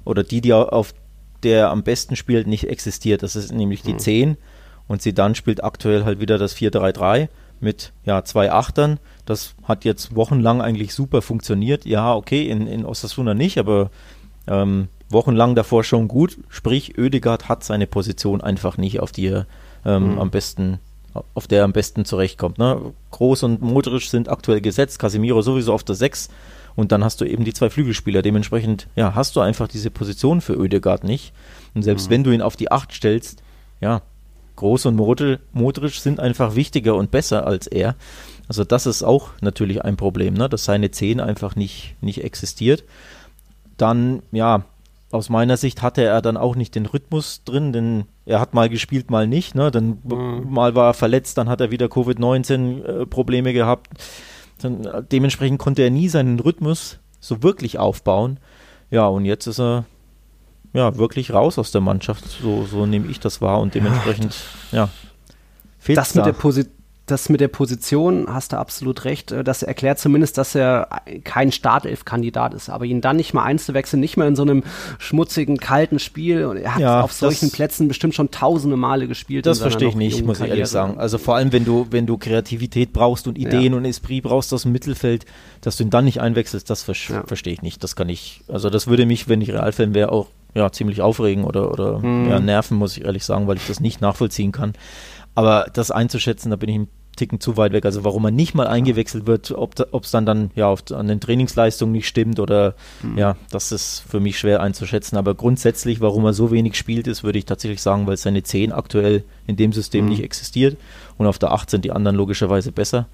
[0.04, 0.94] oder die, die auf
[1.42, 3.22] der am besten spielt, nicht existiert.
[3.22, 3.98] Das ist nämlich die mhm.
[3.98, 4.36] 10
[4.88, 7.28] und Sidan spielt aktuell halt wieder das 4-3-3
[7.60, 8.98] mit ja, zwei Achtern.
[9.26, 11.84] Das hat jetzt wochenlang eigentlich super funktioniert.
[11.84, 13.90] Ja, okay, in, in Osasuna nicht, aber
[14.46, 16.38] ähm, wochenlang davor schon gut.
[16.48, 19.46] Sprich, Oedegaard hat seine Position einfach nicht, auf die er
[19.84, 20.18] ähm, mhm.
[20.18, 20.78] am besten,
[21.34, 22.58] auf der er am besten zurechtkommt.
[22.58, 22.92] Ne?
[23.10, 26.28] Groß und Modric sind aktuell gesetzt, Casemiro sowieso auf der 6
[26.76, 28.22] und dann hast du eben die zwei Flügelspieler.
[28.22, 31.32] Dementsprechend, ja, hast du einfach diese Position für Oedegaard nicht.
[31.74, 32.10] Und selbst mhm.
[32.12, 33.42] wenn du ihn auf die 8 stellst,
[33.80, 34.02] ja,
[34.56, 37.96] Groß und Modric sind einfach wichtiger und besser als er.
[38.46, 40.50] Also das ist auch natürlich ein Problem, ne?
[40.50, 42.84] dass seine 10 einfach nicht, nicht existiert.
[43.78, 44.64] Dann, ja,
[45.12, 48.68] aus meiner Sicht hatte er dann auch nicht den Rhythmus drin, denn er hat mal
[48.68, 49.54] gespielt, mal nicht.
[49.54, 49.70] Ne?
[49.70, 50.46] Dann mhm.
[50.48, 53.88] mal war er verletzt, dann hat er wieder Covid-19-Probleme äh, gehabt.
[54.62, 58.38] Dann, äh, dementsprechend konnte er nie seinen Rhythmus so wirklich aufbauen.
[58.90, 59.84] Ja, und jetzt ist er
[60.72, 62.24] ja wirklich raus aus der Mannschaft.
[62.24, 64.36] So, so nehme ich das wahr und dementsprechend,
[64.70, 64.88] ja,
[65.78, 66.30] fehlt das mit da.
[66.30, 66.79] der Position
[67.10, 69.32] das mit der Position hast du absolut recht.
[69.32, 70.88] Äh, das erklärt zumindest, dass er
[71.24, 72.70] kein Startelf-Kandidat ist.
[72.70, 74.62] Aber ihn dann nicht mal einzuwechseln, nicht mal in so einem
[74.98, 76.46] schmutzigen, kalten Spiel.
[76.46, 79.46] Und er hat ja, auf solchen Plätzen bestimmt schon tausende Male gespielt.
[79.46, 80.98] Das verstehe ich nicht, muss ich ehrlich sagen.
[80.98, 83.78] Also vor allem, wenn du, wenn du Kreativität brauchst und Ideen ja.
[83.78, 85.26] und Esprit brauchst aus dem Mittelfeld,
[85.60, 87.22] dass du ihn dann nicht einwechselst, das ver ja.
[87.26, 87.82] verstehe ich nicht.
[87.82, 91.44] Das kann ich, also das würde mich, wenn ich Realfan wäre, auch ja, ziemlich aufregen
[91.44, 92.44] oder, oder mhm.
[92.44, 94.72] nerven, muss ich ehrlich sagen, weil ich das nicht nachvollziehen kann.
[95.34, 96.88] Aber das einzuschätzen, da bin ich ein
[97.20, 97.84] Ticken zu weit weg.
[97.84, 101.20] Also warum er nicht mal eingewechselt wird, ob es dann dann ja auf, an den
[101.20, 103.18] Trainingsleistungen nicht stimmt oder mhm.
[103.18, 105.18] ja, das ist für mich schwer einzuschätzen.
[105.18, 108.72] Aber grundsätzlich, warum er so wenig spielt, ist, würde ich tatsächlich sagen, weil seine 10
[108.72, 110.12] aktuell in dem System mhm.
[110.12, 110.78] nicht existiert
[111.18, 113.06] und auf der 8 sind die anderen logischerweise besser.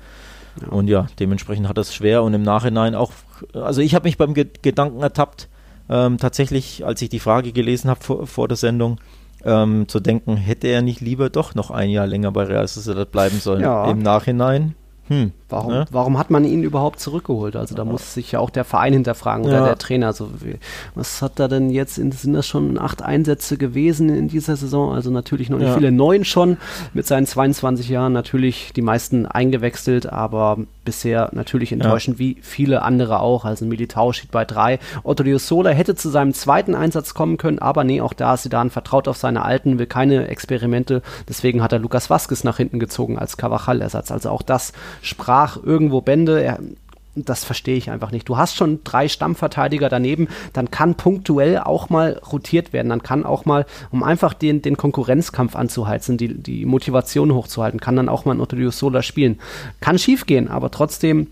[0.61, 0.69] Ja.
[0.69, 3.11] Und ja, dementsprechend hat es schwer und im Nachhinein auch,
[3.55, 5.49] also ich habe mich beim Ge Gedanken ertappt,
[5.88, 8.99] ähm, tatsächlich, als ich die Frage gelesen habe vor, vor der Sendung,
[9.47, 13.11] ähm, zu denken, hätte er nicht lieber doch noch ein Jahr länger bei Real Sociedad
[13.11, 13.63] bleiben sollen.
[13.63, 13.91] Ja.
[13.91, 14.75] Im Nachhinein
[15.09, 15.85] hm, warum, ne?
[15.90, 17.55] warum hat man ihn überhaupt zurückgeholt?
[17.55, 19.64] Also da muss sich ja auch der Verein hinterfragen oder ja.
[19.66, 20.09] der Trainer.
[20.09, 20.31] Also
[20.95, 24.92] was hat da denn jetzt, in, sind das schon acht Einsätze gewesen in dieser Saison?
[24.92, 25.75] Also natürlich noch nicht ja.
[25.75, 26.57] viele, neun schon
[26.92, 32.21] mit seinen 22 Jahren, natürlich die meisten eingewechselt, aber bisher natürlich enttäuschend, ja.
[32.21, 33.45] wie viele andere auch.
[33.45, 34.79] Also Militao steht bei drei.
[35.05, 38.71] Otto Sola hätte zu seinem zweiten Einsatz kommen können, aber nee, auch da ist Sidan
[38.71, 41.03] vertraut auf seine Alten, will keine Experimente.
[41.29, 44.11] Deswegen hat er Lukas Vasquez nach hinten gezogen als Cavachal-Ersatz.
[44.11, 46.43] Also auch das sprach irgendwo Bände.
[46.43, 46.59] Er,
[47.17, 48.29] das verstehe ich einfach nicht.
[48.29, 52.91] Du hast schon drei Stammverteidiger daneben, dann kann punktuell auch mal rotiert werden.
[52.91, 57.97] Dann kann auch mal, um einfach den, den Konkurrenzkampf anzuheizen, die, die Motivation hochzuhalten, kann
[57.97, 59.39] dann auch mal ein Otto Sola spielen.
[59.81, 61.29] Kann schief gehen, aber trotzdem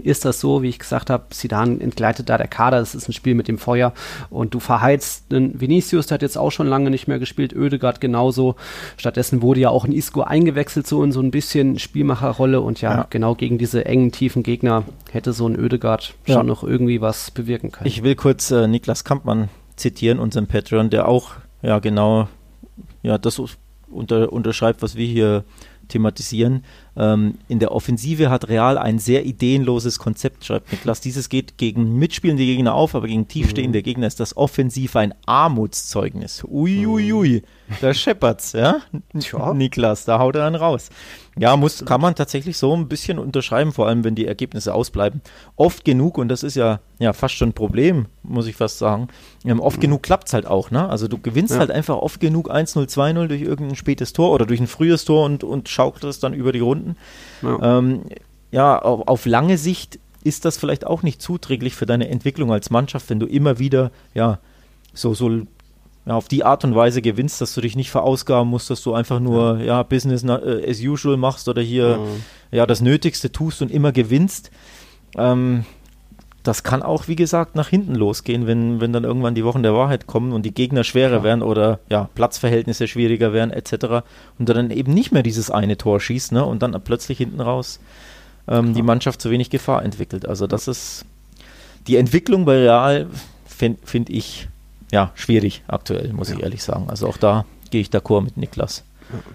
[0.00, 3.12] ist das so, wie ich gesagt habe, Sidan entgleitet da der Kader, das ist ein
[3.12, 3.92] Spiel mit dem Feuer
[4.30, 8.00] und du verheizt einen Vinicius, der hat jetzt auch schon lange nicht mehr gespielt, Oedegaard
[8.00, 8.56] genauso.
[8.96, 12.96] Stattdessen wurde ja auch ein Isco eingewechselt, so in so ein bisschen Spielmacherrolle und ja,
[12.96, 13.06] ja.
[13.10, 16.34] genau gegen diese engen, tiefen Gegner hätte so ein Oedegaard ja.
[16.34, 17.86] schon noch irgendwie was bewirken können.
[17.88, 22.28] Ich will kurz äh, Niklas Kampmann zitieren, unseren Patreon, der auch ja genau
[23.02, 23.40] ja das
[23.90, 25.44] unter, unterschreibt, was wir hier
[25.88, 26.64] thematisieren.
[26.96, 31.00] Ähm, in der Offensive hat Real ein sehr ideenloses Konzept, schreibt Niklas.
[31.00, 33.84] Dieses geht gegen mitspielende Gegner auf, aber gegen tiefstehende mhm.
[33.84, 36.44] Gegner ist das offensiv ein Armutszeugnis.
[36.44, 37.42] Uiuiui, ui, ui.
[37.80, 38.80] Da scheppert's, ja?
[39.18, 39.54] Tja.
[39.54, 40.90] Niklas, da haut er einen raus.
[41.38, 45.20] Ja, muss, kann man tatsächlich so ein bisschen unterschreiben, vor allem wenn die Ergebnisse ausbleiben.
[45.56, 49.08] Oft genug, und das ist ja, ja fast schon ein Problem, muss ich fast sagen,
[49.44, 49.82] ähm, oft mhm.
[49.82, 50.70] genug klappt es halt auch.
[50.70, 50.88] Ne?
[50.88, 51.60] Also du gewinnst ja.
[51.60, 55.24] halt einfach oft genug 1-0, 2-0 durch irgendein spätes Tor oder durch ein frühes Tor
[55.24, 56.96] und, und schaukelst dann über die Runden.
[57.42, 58.02] Ja, ähm,
[58.52, 62.70] ja auf, auf lange Sicht ist das vielleicht auch nicht zuträglich für deine Entwicklung als
[62.70, 64.38] Mannschaft, wenn du immer wieder ja
[64.94, 65.42] so, so
[66.06, 68.94] ja, auf die Art und Weise gewinnst, dass du dich nicht verausgaben musst, dass du
[68.94, 71.98] einfach nur ja, ja Business äh, as usual machst oder hier
[72.50, 72.58] ja.
[72.58, 72.66] ja.
[72.66, 74.50] das Nötigste tust und immer gewinnst.
[75.16, 75.64] Ähm,
[76.42, 79.74] das kann auch, wie gesagt, nach hinten losgehen, wenn, wenn dann irgendwann die Wochen der
[79.74, 81.22] Wahrheit kommen und die Gegner schwerer ja.
[81.22, 84.04] werden oder ja, Platzverhältnisse schwieriger werden, etc.
[84.38, 86.44] Und dann eben nicht mehr dieses eine Tor schießt, ne?
[86.44, 87.80] Und dann plötzlich hinten raus
[88.46, 90.28] ähm, die Mannschaft zu wenig Gefahr entwickelt.
[90.28, 91.06] Also das ist
[91.86, 93.06] die Entwicklung bei Real,
[93.46, 94.48] finde find ich,
[94.94, 96.36] ja, schwierig aktuell, muss ja.
[96.36, 96.88] ich ehrlich sagen.
[96.88, 98.84] Also auch da gehe ich d'accord mit Niklas.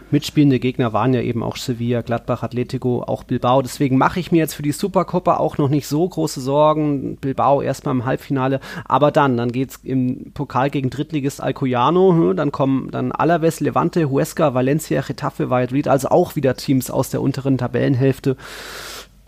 [0.09, 3.61] Mitspielende Gegner waren ja eben auch Sevilla, Gladbach, Atletico, auch Bilbao.
[3.61, 7.17] Deswegen mache ich mir jetzt für die Supercopa auch noch nicht so große Sorgen.
[7.17, 12.37] Bilbao erstmal im Halbfinale, aber dann, dann geht es im Pokal gegen Drittligist Alcoyano, hm,
[12.37, 17.21] dann kommen dann Alaves, Levante, Huesca, Valencia, Getafe, Valladolid, also auch wieder Teams aus der
[17.21, 18.37] unteren Tabellenhälfte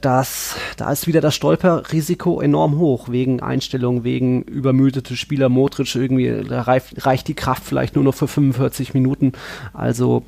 [0.01, 5.49] das, da ist wieder das Stolperrisiko enorm hoch, wegen Einstellung, wegen übermüdete Spieler.
[5.49, 9.33] Modric irgendwie, da reicht, reicht die Kraft vielleicht nur noch für 45 Minuten.
[9.73, 10.23] Also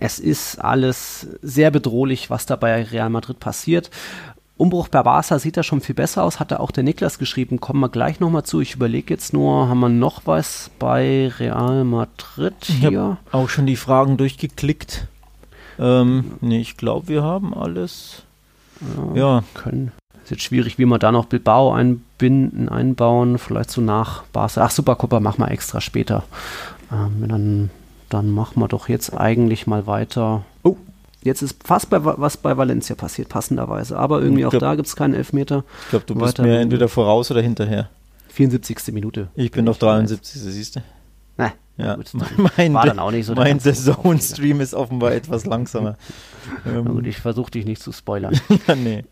[0.00, 3.90] es ist alles sehr bedrohlich, was da bei Real Madrid passiert.
[4.58, 7.60] Umbruch bei Barca sieht da schon viel besser aus, hat da auch der Niklas geschrieben.
[7.60, 8.60] Kommen wir gleich nochmal zu.
[8.60, 12.88] Ich überlege jetzt nur, haben wir noch was bei Real Madrid hier?
[12.88, 15.08] Ich habe auch schon die Fragen durchgeklickt.
[15.78, 18.22] Ähm, nee, ich glaube, wir haben alles.
[19.14, 19.42] Ja.
[19.54, 19.92] Können.
[20.24, 24.62] Ist jetzt schwierig, wie man da noch Bilbao einbinden, einbauen, vielleicht so nach Barca.
[24.64, 26.24] Ach, Supercopa machen wir extra später.
[26.90, 27.70] Ähm, dann,
[28.08, 30.44] dann machen wir doch jetzt eigentlich mal weiter.
[30.64, 30.76] Oh,
[31.22, 33.96] jetzt ist fast bei, was bei Valencia passiert, passenderweise.
[33.96, 35.64] Aber irgendwie glaub, auch da gibt es keinen Elfmeter.
[35.84, 37.88] Ich glaube, du bist mir entweder voraus oder hinterher.
[38.30, 38.92] 74.
[38.92, 39.28] Minute.
[39.34, 40.40] Ich bin noch 73.
[40.40, 40.80] Siehst du?
[41.76, 42.10] Ja, gut,
[42.56, 43.34] mein, war dann auch nicht so.
[43.34, 45.96] Mein Saison-Stream ist offenbar etwas langsamer.
[46.66, 46.86] ähm.
[46.86, 48.38] gut, ich versuche dich nicht zu spoilern.
[48.66, 49.04] ja, nee.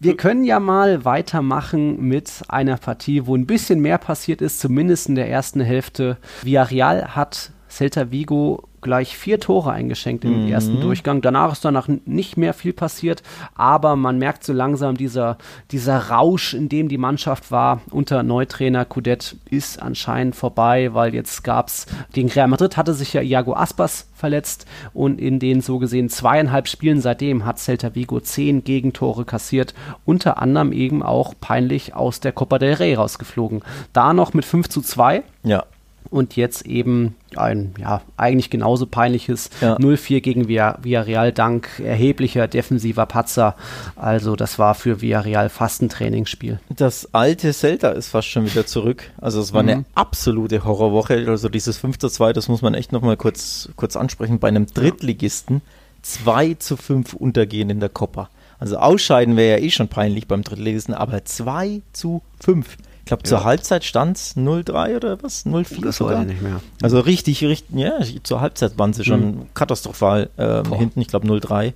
[0.00, 5.08] Wir können ja mal weitermachen mit einer Partie, wo ein bisschen mehr passiert ist, zumindest
[5.08, 6.18] in der ersten Hälfte.
[6.42, 10.52] Villarreal hat Celta Vigo gleich vier Tore eingeschenkt im mhm.
[10.52, 11.20] ersten Durchgang.
[11.20, 13.22] Danach ist danach nicht mehr viel passiert,
[13.54, 15.38] aber man merkt so langsam dieser,
[15.70, 21.44] dieser Rausch, in dem die Mannschaft war unter Neutrainer Kudet ist anscheinend vorbei, weil jetzt
[21.44, 25.78] gab es gegen Real Madrid hatte sich ja Iago Aspas verletzt und in den so
[25.78, 31.94] gesehen zweieinhalb Spielen seitdem hat Celta Vigo zehn Gegentore kassiert, unter anderem eben auch peinlich
[31.94, 33.62] aus der Copa del Rey rausgeflogen.
[33.92, 35.22] Da noch mit 5 zu 2.
[35.44, 35.64] Ja
[36.10, 39.76] und jetzt eben ein, ja, eigentlich genauso peinliches ja.
[39.76, 43.54] 0-4 gegen Villarreal dank erheblicher defensiver Patzer.
[43.96, 46.60] Also das war für Villarreal fast ein Trainingsspiel.
[46.70, 49.10] Das alte Celta ist fast schon wieder zurück.
[49.20, 49.68] Also es war mhm.
[49.68, 51.26] eine absolute Horrorwoche.
[51.28, 54.38] Also dieses 5-2, das muss man echt nochmal kurz, kurz ansprechen.
[54.38, 55.62] Bei einem Drittligisten
[56.02, 58.30] 2 zu 5 untergehen in der Copa.
[58.58, 62.76] Also ausscheiden wäre ja eh schon peinlich beim Drittligisten, aber 2 zu 5
[63.08, 63.28] glaube, ja.
[63.28, 65.44] zur Halbzeit stand es 0-3 oder was?
[65.44, 66.24] 0-4 Das sogar.
[66.24, 66.60] nicht mehr.
[66.82, 69.46] Also richtig, richtig, ja, zur Halbzeit waren sie schon mhm.
[69.54, 71.72] katastrophal ähm, hinten, ich glaube 0-3.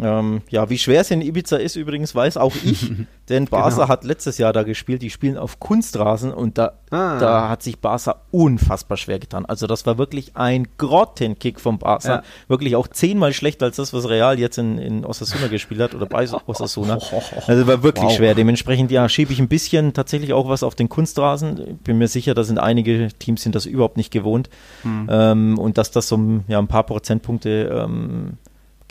[0.00, 2.92] Ähm, ja, wie schwer es in Ibiza ist übrigens, weiß auch ich,
[3.28, 3.88] denn Barca genau.
[3.88, 7.18] hat letztes Jahr da gespielt, die spielen auf Kunstrasen und da, ah.
[7.18, 9.46] da hat sich Barca unfassbar schwer getan.
[9.46, 12.22] Also das war wirklich ein Grottenkick vom Barca, ja.
[12.48, 16.06] wirklich auch zehnmal schlechter als das, was Real jetzt in, in Osasuna gespielt hat oder
[16.06, 16.98] bei Osasuna.
[17.46, 18.12] Also war wirklich wow.
[18.12, 18.34] schwer.
[18.34, 21.78] Dementsprechend, ja, schiebe ich ein bisschen tatsächlich auch was auf den Kunstrasen.
[21.84, 24.50] Bin mir sicher, da sind einige Teams sind das überhaupt nicht gewohnt
[24.82, 25.08] hm.
[25.10, 28.38] ähm, und dass das so ja, ein paar Prozentpunkte ähm,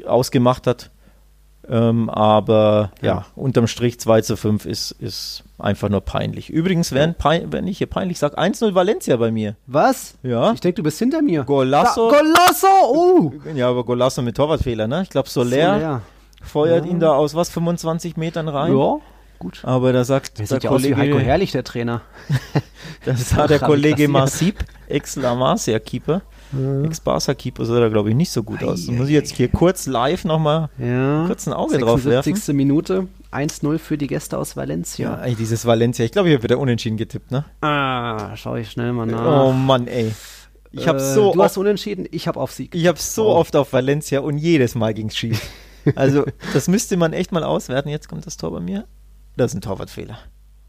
[0.05, 0.91] ausgemacht hat.
[1.69, 3.07] Ähm, aber ja.
[3.07, 3.25] ja.
[3.35, 6.49] unterm Strich 2 zu 5 ist, ist einfach nur peinlich.
[6.49, 9.55] Übrigens, wenn, pein, wenn ich hier peinlich sage, 1-0 Valencia bei mir.
[9.67, 10.15] Was?
[10.23, 10.51] Ja.
[10.53, 11.43] Ich denke, du bist hinter mir.
[11.43, 12.11] Golasso.
[12.11, 12.67] Da, Golasso!
[12.87, 13.33] Oh!
[13.55, 15.03] Ja, aber Golasso mit Torwartfehler, ne?
[15.03, 16.01] Ich glaube, Soler, Soler,
[16.43, 16.91] feuert ja.
[16.91, 18.75] ihn da aus was, 25 Metern rein.
[18.77, 18.97] Ja.
[19.39, 19.59] Gut.
[19.63, 22.01] Aber da sagt der, der Kollege Heiko Herrlich, der Trainer.
[23.05, 25.35] das sah der Kollege Masip, ex-La
[26.51, 26.85] Mhm.
[26.85, 28.85] Ex-Barca-Keeper sah da, glaube ich, nicht so gut aus.
[28.85, 31.25] Da muss ich jetzt hier kurz live nochmal ja.
[31.27, 32.33] kurz ein Auge drauf werfen.
[32.33, 32.55] 76.
[32.55, 35.17] Minute, 1-0 für die Gäste aus Valencia.
[35.17, 36.05] Ja, ey, dieses Valencia.
[36.05, 37.45] Ich glaube, ich habe wieder unentschieden getippt, ne?
[37.61, 39.45] Ah, schau ich schnell mal nach.
[39.45, 40.11] Oh Mann, ey.
[40.71, 42.75] Ich habe äh, so du hast unentschieden, ich habe auf Sieg.
[42.75, 43.35] Ich habe so oh.
[43.35, 45.41] oft auf Valencia und jedes Mal ging es schief.
[45.93, 47.89] Also, das müsste man echt mal auswerten.
[47.89, 48.87] Jetzt kommt das Tor bei mir.
[49.37, 50.17] Das ist ein Torwartfehler.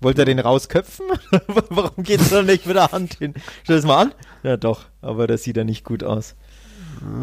[0.01, 1.07] Wollte er den rausköpfen?
[1.71, 3.35] Warum geht dann nicht mit der Hand hin?
[3.65, 4.15] Stell es mal an.
[4.43, 6.35] Ja, doch, aber das sieht ja nicht gut aus.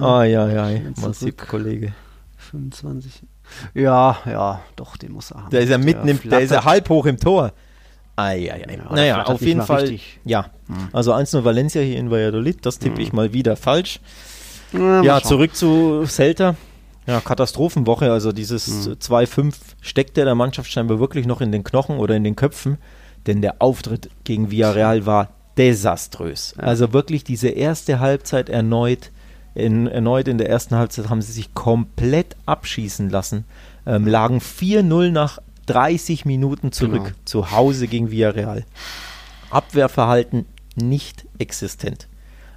[0.02, 1.94] Ah, ja, ja, massiv, Kollege.
[2.38, 3.24] 25.
[3.74, 5.50] Ja, ja, doch, den muss er haben.
[5.50, 7.54] Der ist ja mitten im, der ist ja halb hoch im Tor.
[8.16, 8.76] Ei, ei, ei.
[8.76, 9.82] Ja, naja, auf jeden Fall.
[9.82, 10.20] Richtig.
[10.24, 10.90] Ja, hm.
[10.94, 13.02] also 1-0 Valencia hier in Valladolid, das tippe hm.
[13.02, 14.00] ich mal wieder falsch.
[14.72, 16.56] Ja, ja zurück zu Celta.
[17.06, 18.94] Ja, Katastrophenwoche, also dieses mhm.
[18.94, 22.78] 2-5 steckt der Mannschaft scheinbar wirklich noch in den Knochen oder in den Köpfen,
[23.28, 26.56] denn der Auftritt gegen Villarreal war desaströs.
[26.58, 26.64] Ja.
[26.64, 29.12] Also wirklich diese erste Halbzeit erneut,
[29.54, 33.46] in, erneut in der ersten Halbzeit haben sie sich komplett abschießen lassen,
[33.86, 37.16] ähm, lagen 4-0 nach 30 Minuten zurück genau.
[37.26, 38.66] zu Hause gegen Villarreal.
[39.50, 42.08] Abwehrverhalten nicht existent.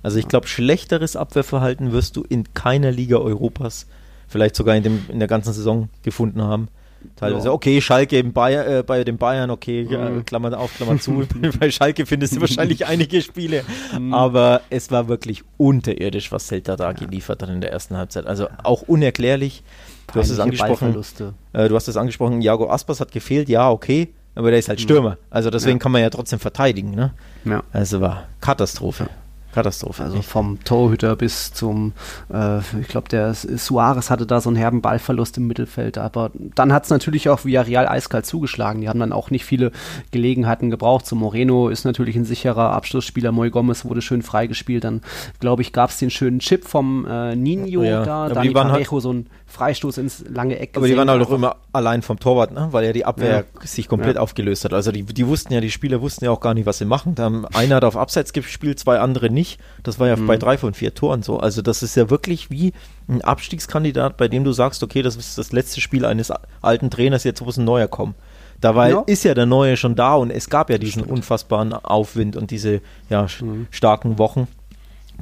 [0.02, 3.86] Also ich glaube, schlechteres Abwehrverhalten wirst du in keiner Liga Europas
[4.26, 6.68] vielleicht sogar in, dem, in der ganzen Saison gefunden haben.
[7.14, 10.24] Teilweise, okay, Schalke Bayer, äh, bei den Bayern, okay, mhm.
[10.24, 11.24] Klammer auf, Klammer zu.
[11.60, 13.64] bei Schalke findest du wahrscheinlich einige Spiele.
[13.96, 14.12] Mhm.
[14.12, 18.26] Aber es war wirklich unterirdisch, was Celta da geliefert hat in der ersten Halbzeit.
[18.26, 19.62] Also auch unerklärlich.
[20.12, 20.96] Du hast es angesprochen.
[21.52, 24.12] Äh, du hast es angesprochen, Jago Aspas hat gefehlt, ja, okay.
[24.34, 25.16] Aber der ist halt Stürmer.
[25.30, 25.82] Also deswegen ja.
[25.82, 26.90] kann man ja trotzdem verteidigen.
[26.90, 27.14] Ne?
[27.44, 27.62] Ja.
[27.72, 29.08] Also war Katastrophe.
[29.56, 30.02] Katastrophe.
[30.02, 31.94] Also vom Torhüter bis zum,
[32.30, 35.96] äh, ich glaube, der Suarez hatte da so einen herben Ballverlust im Mittelfeld.
[35.96, 38.82] Aber dann hat es natürlich auch Villarreal eiskalt zugeschlagen.
[38.82, 39.72] Die haben dann auch nicht viele
[40.10, 41.06] Gelegenheiten gebraucht.
[41.06, 43.32] So Moreno ist natürlich ein sicherer Abschlussspieler.
[43.32, 44.84] Moy Gomez wurde schön freigespielt.
[44.84, 45.00] Dann,
[45.40, 48.04] glaube ich, gab es den schönen Chip vom äh, Nino ja.
[48.04, 48.28] da.
[48.28, 50.76] Dani Parejo, halt so ein Freistoß ins lange Eck.
[50.76, 52.68] Aber die waren halt auch immer allein vom Torwart, ne?
[52.72, 53.66] weil ja die Abwehr ja.
[53.66, 54.20] sich komplett ja.
[54.20, 54.72] aufgelöst hat.
[54.72, 57.14] Also die, die wussten ja, die Spieler wussten ja auch gar nicht, was sie machen.
[57.14, 59.60] Da haben, einer hat auf Abseits gespielt, zwei andere nicht.
[59.84, 60.26] Das war ja mhm.
[60.26, 61.38] bei drei von vier Toren so.
[61.38, 62.72] Also das ist ja wirklich wie
[63.08, 67.22] ein Abstiegskandidat, bei dem du sagst, okay, das ist das letzte Spiel eines alten Trainers,
[67.22, 68.16] jetzt muss ein neuer kommen.
[68.60, 69.04] Dabei ja.
[69.06, 71.18] ist ja der Neue schon da und es gab ja diesen Stimmt.
[71.18, 72.80] unfassbaren Aufwind und diese
[73.10, 73.68] ja, mhm.
[73.70, 74.48] starken Wochen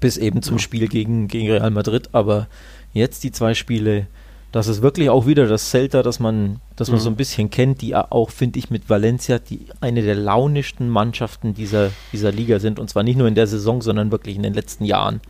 [0.01, 0.59] bis eben zum.
[0.59, 2.11] Spiel gegen, gegen Real Madrid.
[2.13, 2.49] Aber
[2.95, 4.07] jetzt die zwei Spiele
[4.55, 7.03] das ist wirklich auch wieder das Celta, das man, das man mhm.
[7.03, 11.55] so ein bisschen kennt, die auch, finde ich, mit Valencia die eine der launischsten Mannschaften
[11.55, 12.79] dieser, dieser Liga sind.
[12.79, 15.21] Und zwar nicht nur in der Saison, sondern wirklich in den letzten Jahren.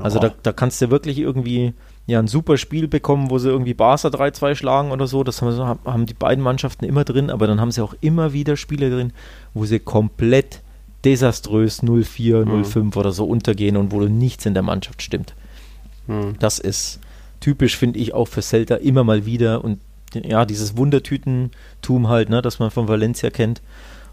[0.00, 1.74] Also da, da kannst du wirklich irgendwie
[2.06, 5.22] ja, ein super Spiel bekommen, wo sie irgendwie Barca 3-2 schlagen oder so.
[5.22, 8.56] Das haben, haben die beiden Mannschaften immer drin, aber dann haben sie auch immer wieder
[8.56, 9.12] Spiele drin,
[9.52, 10.62] wo sie komplett
[11.04, 12.92] desaströs 0-4, 0-5 mhm.
[12.96, 15.34] oder so untergehen und wo nichts in der Mannschaft stimmt.
[16.06, 16.36] Hm.
[16.38, 17.00] Das ist
[17.42, 19.80] typisch, finde ich, auch für Celta immer mal wieder und
[20.14, 23.60] ja, dieses Wundertütentum halt, ne, das man von Valencia kennt.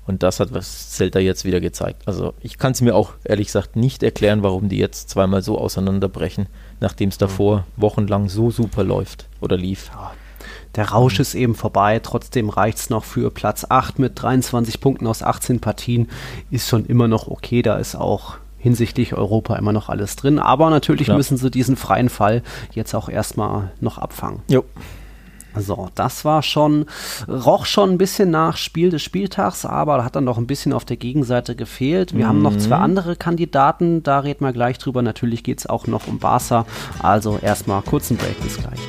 [0.07, 2.01] Und das hat was Celta jetzt wieder gezeigt.
[2.07, 5.59] Also ich kann es mir auch ehrlich gesagt nicht erklären, warum die jetzt zweimal so
[5.59, 6.47] auseinanderbrechen,
[6.79, 9.91] nachdem es davor wochenlang so super läuft oder lief.
[9.93, 10.13] Ja,
[10.75, 15.05] der Rausch ist eben vorbei, trotzdem reicht es noch für Platz 8 mit 23 Punkten
[15.05, 16.09] aus 18 Partien.
[16.49, 20.37] Ist schon immer noch okay, da ist auch hinsichtlich Europa immer noch alles drin.
[20.37, 21.17] Aber natürlich ja.
[21.17, 22.43] müssen sie diesen freien Fall
[22.73, 24.41] jetzt auch erstmal noch abfangen.
[24.49, 24.63] Jo.
[25.55, 26.85] So, das war schon,
[27.27, 30.85] roch schon ein bisschen nach Spiel des Spieltags, aber hat dann noch ein bisschen auf
[30.85, 32.15] der Gegenseite gefehlt.
[32.15, 32.29] Wir mhm.
[32.29, 32.83] haben noch zwei mhm.
[32.83, 35.01] andere Kandidaten, da reden wir gleich drüber.
[35.01, 36.65] Natürlich geht es auch noch um Barca.
[37.01, 38.79] Also erstmal kurzen Break, bis gleich.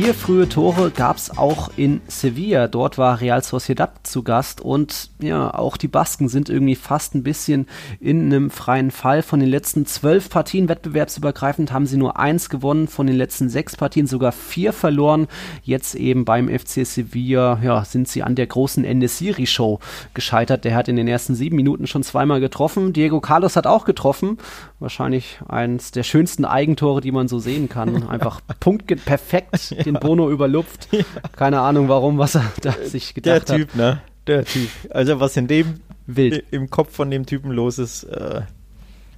[0.00, 2.68] Vier frühe Tore gab es auch in Sevilla.
[2.68, 7.24] Dort war Real Sociedad zu Gast und ja, auch die Basken sind irgendwie fast ein
[7.24, 7.66] bisschen
[7.98, 9.22] in einem freien Fall.
[9.22, 13.74] Von den letzten zwölf Partien wettbewerbsübergreifend haben sie nur eins gewonnen, von den letzten sechs
[13.74, 15.26] Partien sogar vier verloren.
[15.64, 19.80] Jetzt eben beim FC Sevilla ja, sind sie an der großen Enesiri-Show
[20.14, 20.64] gescheitert.
[20.64, 22.92] Der hat in den ersten sieben Minuten schon zweimal getroffen.
[22.92, 24.38] Diego Carlos hat auch getroffen.
[24.78, 28.08] Wahrscheinlich eins der schönsten Eigentore, die man so sehen kann.
[28.08, 30.88] Einfach Punkt perfekt den Bono überlupft.
[31.36, 33.76] Keine Ahnung warum, was er da sich gedacht Der Typ, hat.
[33.76, 34.00] ne?
[34.26, 34.68] Der Typ.
[34.90, 36.44] Also was in dem Wild.
[36.50, 38.42] im Kopf von dem Typen los ist, äh,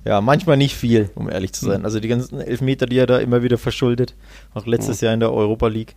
[0.05, 1.81] ja, manchmal nicht viel, um ehrlich zu sein.
[1.81, 1.85] Mhm.
[1.85, 4.15] Also die ganzen Elfmeter, die er da immer wieder verschuldet,
[4.55, 5.05] auch letztes mhm.
[5.05, 5.95] Jahr in der Europa League.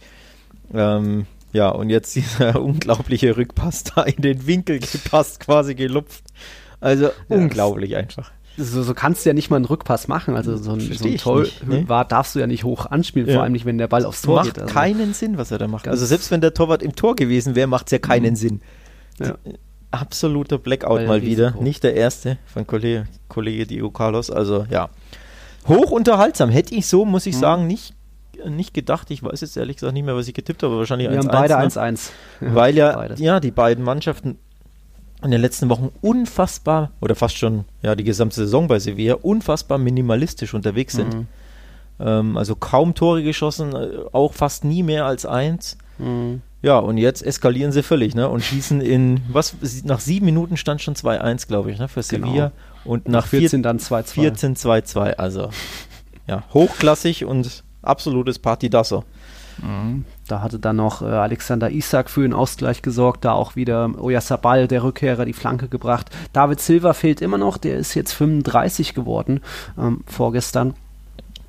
[0.73, 6.25] Ähm, ja, und jetzt dieser unglaubliche Rückpass da in den Winkel gepasst, quasi gelupft.
[6.79, 10.35] Also ja, unglaublich einfach so, so kannst du ja nicht mal einen Rückpass machen.
[10.35, 11.87] Also so ein, so ein Tor ne?
[11.87, 13.35] war, darfst du ja nicht hoch anspielen, ja.
[13.35, 14.57] vor allem nicht, wenn der Ball aufs Tor macht geht.
[14.57, 14.73] Macht also.
[14.73, 15.87] keinen Sinn, was er da macht.
[15.87, 18.35] Also selbst wenn der Torwart im Tor gewesen wäre, macht es ja keinen mhm.
[18.35, 18.61] Sinn.
[19.19, 19.37] Ja.
[19.91, 21.47] Absoluter Blackout Weil mal wieder.
[21.47, 21.63] Risiko.
[21.63, 24.31] Nicht der erste von Kollege, Kollege Diego Carlos.
[24.31, 24.89] Also ja,
[25.67, 26.49] hoch unterhaltsam.
[26.49, 27.39] Hätte ich so, muss ich mhm.
[27.39, 27.93] sagen, nicht
[28.49, 29.09] nicht gedacht.
[29.11, 31.11] Ich weiß jetzt ehrlich gesagt nicht mehr, was ich getippt habe, wahrscheinlich 1-1.
[31.11, 32.09] Wir 1 -1, haben beide 1-1.
[32.41, 32.55] Ne?
[32.55, 34.37] Weil ja, ja, die beiden Mannschaften
[35.23, 39.77] in den letzten Wochen unfassbar, oder fast schon ja die gesamte Saison bei Sevilla, unfassbar
[39.77, 41.13] minimalistisch unterwegs sind.
[41.13, 41.27] Mhm.
[41.99, 45.77] Ähm, also kaum Tore geschossen, äh, auch fast nie mehr als eins.
[45.97, 46.41] Mhm.
[46.61, 48.29] Ja, und jetzt eskalieren sie völlig, ne?
[48.29, 51.89] Und schießen in, was, nach sieben Minuten stand schon 2-1, glaube ich, ne?
[51.89, 52.27] Für genau.
[52.27, 52.51] Sevilla.
[52.51, 52.93] Genau.
[52.93, 54.03] Und nach 14 vier, dann 2-2.
[54.03, 55.49] 14 2-2, also
[56.27, 59.03] ja, hochklassig und absolutes Partidasso.
[59.61, 60.05] Mhm.
[60.27, 64.67] Da hatte dann noch äh, Alexander Isak für den Ausgleich gesorgt, da auch wieder Oyasabal,
[64.67, 66.09] der Rückkehrer, die Flanke gebracht.
[66.31, 69.41] David Silva fehlt immer noch, der ist jetzt 35 geworden
[69.77, 70.75] ähm, vorgestern.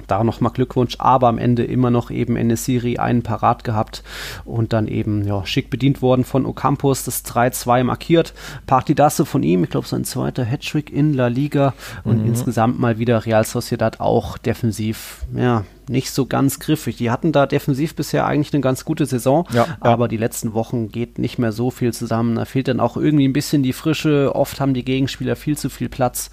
[0.06, 4.02] Da nochmal Glückwunsch, aber am Ende immer noch eben Enesiri einen parat gehabt
[4.44, 8.34] und dann eben ja, schick bedient worden von Ocampos, das 3-2 markiert.
[8.66, 11.72] Partidasse von ihm, ich glaube sein zweiter Hattrick in La Liga
[12.04, 12.26] und mhm.
[12.26, 16.96] insgesamt mal wieder Real Sociedad auch defensiv, ja, nicht so ganz griffig.
[16.96, 20.08] Die hatten da defensiv bisher eigentlich eine ganz gute Saison, ja, aber ja.
[20.08, 22.36] die letzten Wochen geht nicht mehr so viel zusammen.
[22.36, 24.34] Da fehlt dann auch irgendwie ein bisschen die Frische.
[24.34, 26.30] Oft haben die Gegenspieler viel zu viel Platz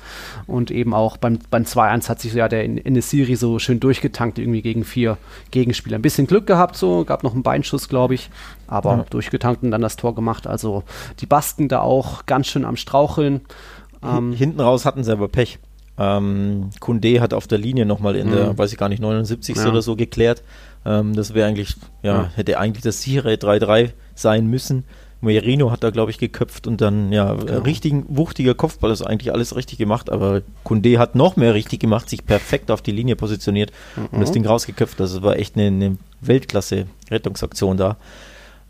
[0.48, 3.60] und eben auch beim, beim 2-1 hat sich ja der in, in der Serie so
[3.60, 5.18] schön durchgetankt, irgendwie gegen vier
[5.52, 5.98] Gegenspieler.
[5.98, 8.30] Ein bisschen Glück gehabt, so, gab noch einen Beinschuss, glaube ich,
[8.68, 9.06] aber ja.
[9.10, 10.48] durchgetankt und dann das Tor gemacht.
[10.48, 10.84] Also
[11.20, 13.42] die Basken da auch ganz schön am Straucheln.
[14.04, 15.60] Ähm, Hinten raus hatten sie aber Pech.
[16.02, 18.34] Ähm, Kunde hat auf der Linie nochmal in mhm.
[18.34, 19.56] der, weiß ich gar nicht, 79.
[19.56, 19.70] Ja.
[19.70, 20.42] oder so geklärt.
[20.84, 24.84] Ähm, das wäre eigentlich, ja, ja, hätte eigentlich das sichere 3-3 sein müssen.
[25.24, 27.60] Merino hat da, glaube ich, geköpft und dann, ja, genau.
[27.60, 32.10] richtig wuchtiger Kopfball, ist eigentlich alles richtig gemacht, aber Kunde hat noch mehr richtig gemacht,
[32.10, 34.08] sich perfekt auf die Linie positioniert mhm.
[34.14, 34.34] und das mhm.
[34.34, 35.00] Ding rausgeköpft.
[35.00, 37.98] Also war echt eine, eine Weltklasse-Rettungsaktion da.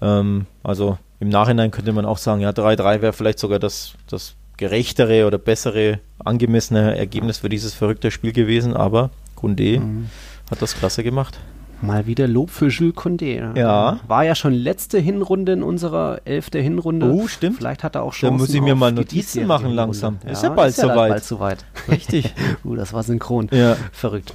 [0.02, 4.36] Ähm, also im Nachhinein könnte man auch sagen, ja, 3-3 wäre vielleicht sogar das, das
[4.62, 10.10] gerechtere oder bessere, angemessene Ergebnis für dieses verrückte Spiel gewesen, aber Kunde mhm.
[10.52, 11.40] hat das klasse gemacht.
[11.82, 13.58] Mal wieder Lob für Jules Condé.
[13.58, 14.00] Ja.
[14.08, 17.08] War ja schon letzte Hinrunde in unserer elfte Hinrunde.
[17.08, 17.58] Oh, stimmt.
[17.58, 18.30] Vielleicht hat er auch schon.
[18.30, 20.20] Da muss ich mir mal Notizen machen langsam.
[20.24, 20.96] Ja, ist ja bald soweit.
[20.96, 21.66] Ja bald soweit.
[21.90, 22.36] Richtig.
[22.64, 23.50] uh, das war synchron.
[23.52, 23.78] Ja.
[23.92, 24.32] Verrückt.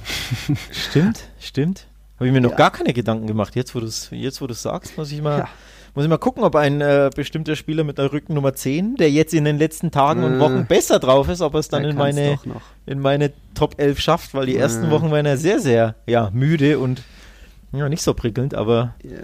[0.71, 1.87] Stimmt, stimmt.
[2.17, 2.57] Habe ich mir noch ja.
[2.57, 3.55] gar keine Gedanken gemacht.
[3.55, 5.39] Jetzt, wo du es jetzt, sagst, muss ich mal.
[5.39, 5.47] Ja.
[5.97, 9.33] Muss ich mal gucken, ob ein äh, bestimmter Spieler mit der Rückennummer 10, der jetzt
[9.33, 12.37] in den letzten Tagen und Wochen besser drauf ist, ob er es dann in meine,
[12.85, 16.77] in meine Top 11 schafft, weil die ersten Wochen waren ja sehr, sehr ja, müde
[16.77, 17.01] und
[17.71, 19.23] ja, nicht so prickelnd, aber yeah.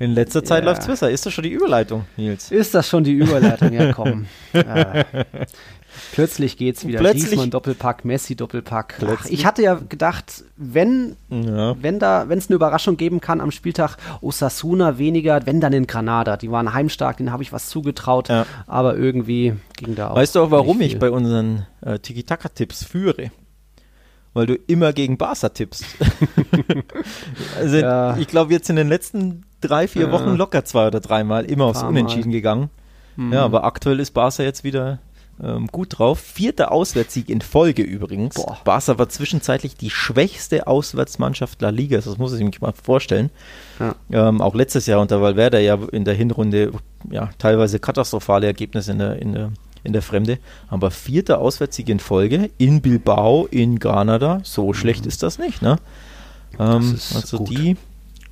[0.00, 0.72] in letzter Zeit yeah.
[0.72, 1.12] läuft es besser.
[1.12, 2.50] Ist das schon die Überleitung, Nils?
[2.50, 3.72] Ist das schon die Überleitung?
[3.72, 4.26] Ja, komm.
[4.52, 5.04] ja.
[6.12, 6.98] Plötzlich geht's wieder.
[6.98, 9.00] Plötzlich, Griezmann Doppelpack, Messi Doppelpack.
[9.06, 11.76] Ach, ich hatte ja gedacht, wenn ja.
[11.80, 15.86] wenn da wenn es eine Überraschung geben kann am Spieltag Osasuna weniger, wenn dann in
[15.86, 16.36] Granada.
[16.36, 18.46] Die waren heimstark, denen habe ich was zugetraut, ja.
[18.66, 20.16] aber irgendwie ging da auch.
[20.16, 23.30] Weißt du auch, warum ich bei unseren äh, Tiki-Taka-Tipps führe?
[24.34, 25.84] weil du immer gegen Barca tippst.
[27.56, 28.16] also Ja.
[28.18, 30.12] ich glaube, jetzt in den letzten drei, vier.
[30.12, 32.68] Wochen locker zwei oder dreimal immer aufs Unentschieden gegangen.
[33.16, 33.32] Mhm.
[33.32, 34.98] Ja, aber aktuell ist Barca jetzt wieder
[35.42, 36.18] ähm, gut drauf.
[36.20, 38.34] Vierter Auswärtssieg in Folge übrigens.
[38.36, 38.58] Boah.
[38.64, 41.96] Barca war zwischenzeitlich die schwächste Auswärtsmannschaft La Liga.
[41.96, 43.30] Das muss ich mich mal vorstellen.
[43.80, 43.94] Ja.
[44.28, 46.72] Ähm, auch letztes Jahr unter Valverde ja in der Hinrunde
[47.10, 49.50] ja, teilweise katastrophale Ergebnisse in der, in der,
[49.82, 50.38] in der Fremde.
[50.68, 54.40] Aber vierter Auswärtssieg in Folge in Bilbao, in Granada.
[54.44, 55.78] So schlecht ist das nicht, ne?
[56.58, 56.94] Ähm, Mhm.
[56.94, 57.50] ist also gut.
[57.50, 57.76] die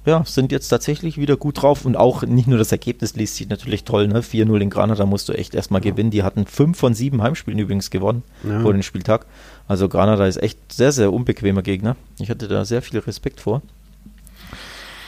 [0.05, 3.49] ja, sind jetzt tatsächlich wieder gut drauf und auch nicht nur das Ergebnis liest sich
[3.49, 4.21] natürlich toll, ne?
[4.21, 6.11] 4-0 in Granada musst du echt erstmal gewinnen.
[6.11, 8.61] Die hatten fünf von sieben Heimspielen übrigens gewonnen Ja.
[8.61, 9.27] vor dem Spieltag.
[9.69, 11.97] Also Granada ist echt sehr, sehr unbequemer Gegner.
[12.19, 13.63] Ich hatte da sehr viel Respekt vor.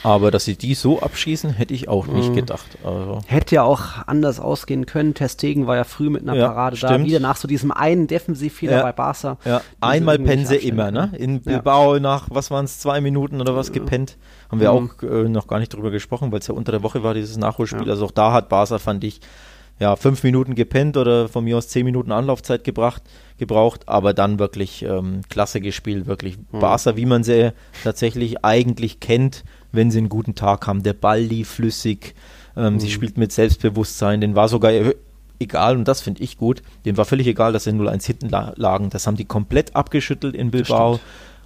[0.04, 2.34] Aber dass sie die so abschießen, hätte ich auch nicht Mhm.
[2.36, 2.66] gedacht.
[2.84, 5.14] Also, Hätte ja auch anders ausgehen können.
[5.14, 6.88] Testegen war ja früh mit einer Ja, Parade da.
[6.88, 7.06] stimmt.
[7.06, 8.82] Wieder nach so diesem einen Defensivfehler Ja.
[8.82, 9.38] bei Barca.
[9.44, 11.10] ja, einmal abstellen immer, ne?
[11.18, 11.40] In Ja.
[11.44, 14.16] Bilbao nach, was waren es, zwei Minuten oder was gepennt.
[14.50, 14.90] Haben wir Mhm.
[15.00, 17.36] auch äh, noch gar nicht drüber gesprochen, weil es ja unter der Woche war, dieses
[17.38, 17.86] Nachholspiel.
[17.86, 17.92] Ja.
[17.92, 19.20] Also auch da hat Barca, fand ich,
[19.80, 23.02] ja, fünf Minuten gepennt oder von mir aus zehn Minuten Anlaufzeit gebracht,
[23.38, 26.60] gebraucht, aber dann wirklich ähm, klasse gespielt, wirklich Mhm.
[26.60, 27.52] Barca, wie man sie
[27.82, 29.42] tatsächlich eigentlich kennt,
[29.74, 30.82] wenn sie einen guten Tag haben.
[30.82, 32.14] Der Ball lief flüssig,
[32.56, 32.80] ähm, Mhm.
[32.80, 34.94] sie spielt mit Selbstbewusstsein, den war sogar e-
[35.40, 38.52] egal und das finde ich gut, denen war völlig egal, dass sie 0-1 hinten la
[38.56, 38.90] lagen.
[38.90, 41.00] Das haben die komplett abgeschüttelt in Bilbao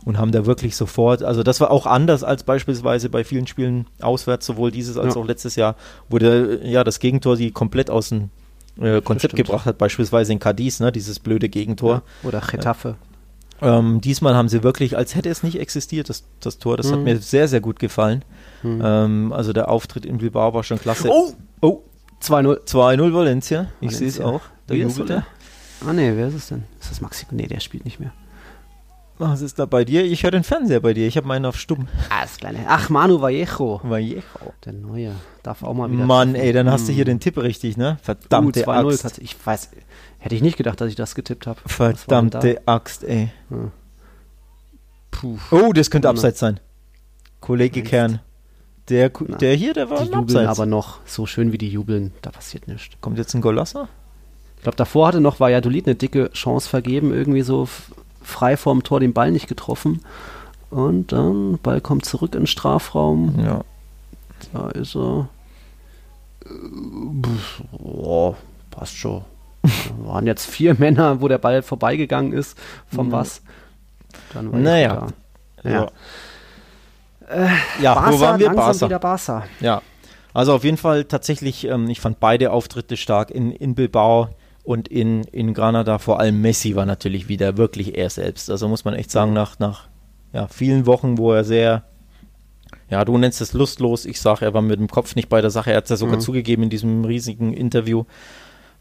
[0.04, 3.86] und haben da wirklich sofort, also das war auch anders als beispielsweise bei vielen Spielen
[4.00, 5.20] auswärts, sowohl dieses als Ja.
[5.20, 5.74] auch letztes Jahr,
[6.08, 8.30] wo der, ja, das Gegentor die komplett aus dem
[8.80, 12.02] äh, Konzept gebracht hat, beispielsweise in Cadiz, ne, dieses blöde Gegentor.
[12.22, 12.28] Ja.
[12.28, 12.94] Oder Getafe.
[13.60, 16.76] Ähm, diesmal haben sie wirklich, als hätte es nicht existiert, das, das Tor.
[16.76, 17.04] Das hat Mhm.
[17.04, 18.24] mir sehr, sehr gut gefallen.
[18.62, 18.82] Mhm.
[18.84, 21.08] Ähm, also der Auftritt in Bilbao war schon klasse.
[21.10, 21.32] Oh!
[21.60, 21.82] oh
[22.22, 22.64] 2-0.
[22.66, 23.66] 2-0 Valencia.
[23.80, 24.42] Ich sehe es auch.
[24.68, 24.76] Der?
[25.08, 25.26] er.
[25.86, 26.64] Ah ne, wer ist es denn?
[26.80, 27.26] Ist das Maxi?
[27.30, 28.12] Nee, der spielt nicht mehr.
[29.18, 30.04] Was ist da bei dir?
[30.04, 31.06] Ich höre den Fernseher bei dir.
[31.08, 31.88] Ich habe meinen auf stumm.
[32.08, 32.60] Ah, das kleine.
[32.68, 33.80] Ach, Manu Vallejo.
[33.82, 34.22] Vallejo.
[34.64, 35.12] Der Neue.
[35.42, 36.04] Darf auch mal wieder.
[36.04, 36.94] Mann, ey, dann hast du Hm.
[36.94, 37.96] hier den Tipp richtig, ne?
[38.00, 39.18] Uh, Verdammte 2-0 Axt.
[39.18, 39.70] Ich weiß,
[40.18, 41.58] hätte ich nicht gedacht, dass ich das getippt habe.
[41.66, 43.30] Verdammte Axt, ey.
[45.10, 45.38] Puh.
[45.50, 46.60] Oh, das könnte abseits sein.
[47.40, 47.90] Kollege Mist.
[47.90, 48.20] Kern.
[48.88, 49.36] Der, Na.
[49.36, 50.48] der hier, der war Die jubeln Abseits.
[50.48, 52.12] aber noch so schön, wie die jubeln.
[52.22, 52.94] Da passiert nichts.
[53.00, 53.88] Kommt jetzt ein Golassa?
[54.56, 57.12] Ich glaube, davor hatte noch Valladolid eine dicke Chance vergeben.
[57.12, 57.68] Irgendwie so
[58.22, 60.02] frei vorm Tor den Ball nicht getroffen.
[60.70, 63.38] Und dann, Ball kommt zurück in den Strafraum.
[63.44, 63.60] Ja.
[64.52, 65.28] Da ist er.
[66.44, 66.48] Äh,
[67.78, 68.34] Oh,
[68.70, 69.24] passt schon.
[69.62, 72.56] Da waren jetzt vier Männer, wo der Ball vorbeigegangen ist
[72.94, 73.12] vom Mhm.
[73.12, 73.42] was.
[74.32, 75.08] Dann war Naja.
[75.62, 75.70] da.
[75.70, 75.88] Ja.
[77.30, 77.48] Ja,
[77.80, 78.50] ja Barca, wo waren wir?
[78.50, 78.86] Barca.
[78.86, 79.44] wieder Barca.
[79.60, 79.82] Ja,
[80.32, 84.28] also auf jeden Fall tatsächlich, ähm, ich fand beide Auftritte stark in, in Bilbao
[84.68, 85.96] und in, in Granada.
[85.96, 88.50] Vor allem Messi war natürlich wieder wirklich er selbst.
[88.50, 89.88] Also muss man echt sagen, nach, nach
[90.34, 91.84] ja, vielen Wochen, wo er sehr,
[92.90, 95.48] ja, du nennst es lustlos, ich sage, er war mit dem Kopf nicht bei der
[95.48, 95.70] Sache.
[95.70, 96.20] Er hat es ja sogar Mhm.
[96.20, 98.04] zugegeben in diesem riesigen Interview.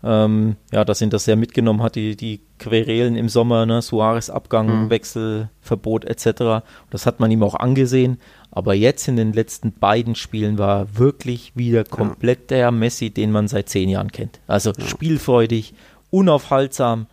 [0.04, 4.30] Ähm, ja, dass ihn das sehr mitgenommen hat, die, die Querelen im Sommer, ne, Suarez
[4.30, 4.90] Abgang, Mhm.
[4.92, 6.64] Wechselverbot etc.
[6.92, 8.20] Das hat man ihm auch angesehen.
[8.52, 13.32] Aber jetzt in den letzten beiden Spielen war er wirklich wieder komplett der Messi, den
[13.32, 14.40] man seit zehn Jahren kennt.
[14.48, 15.74] Also spielfreudig,
[16.22, 17.08] unaufhaltsam.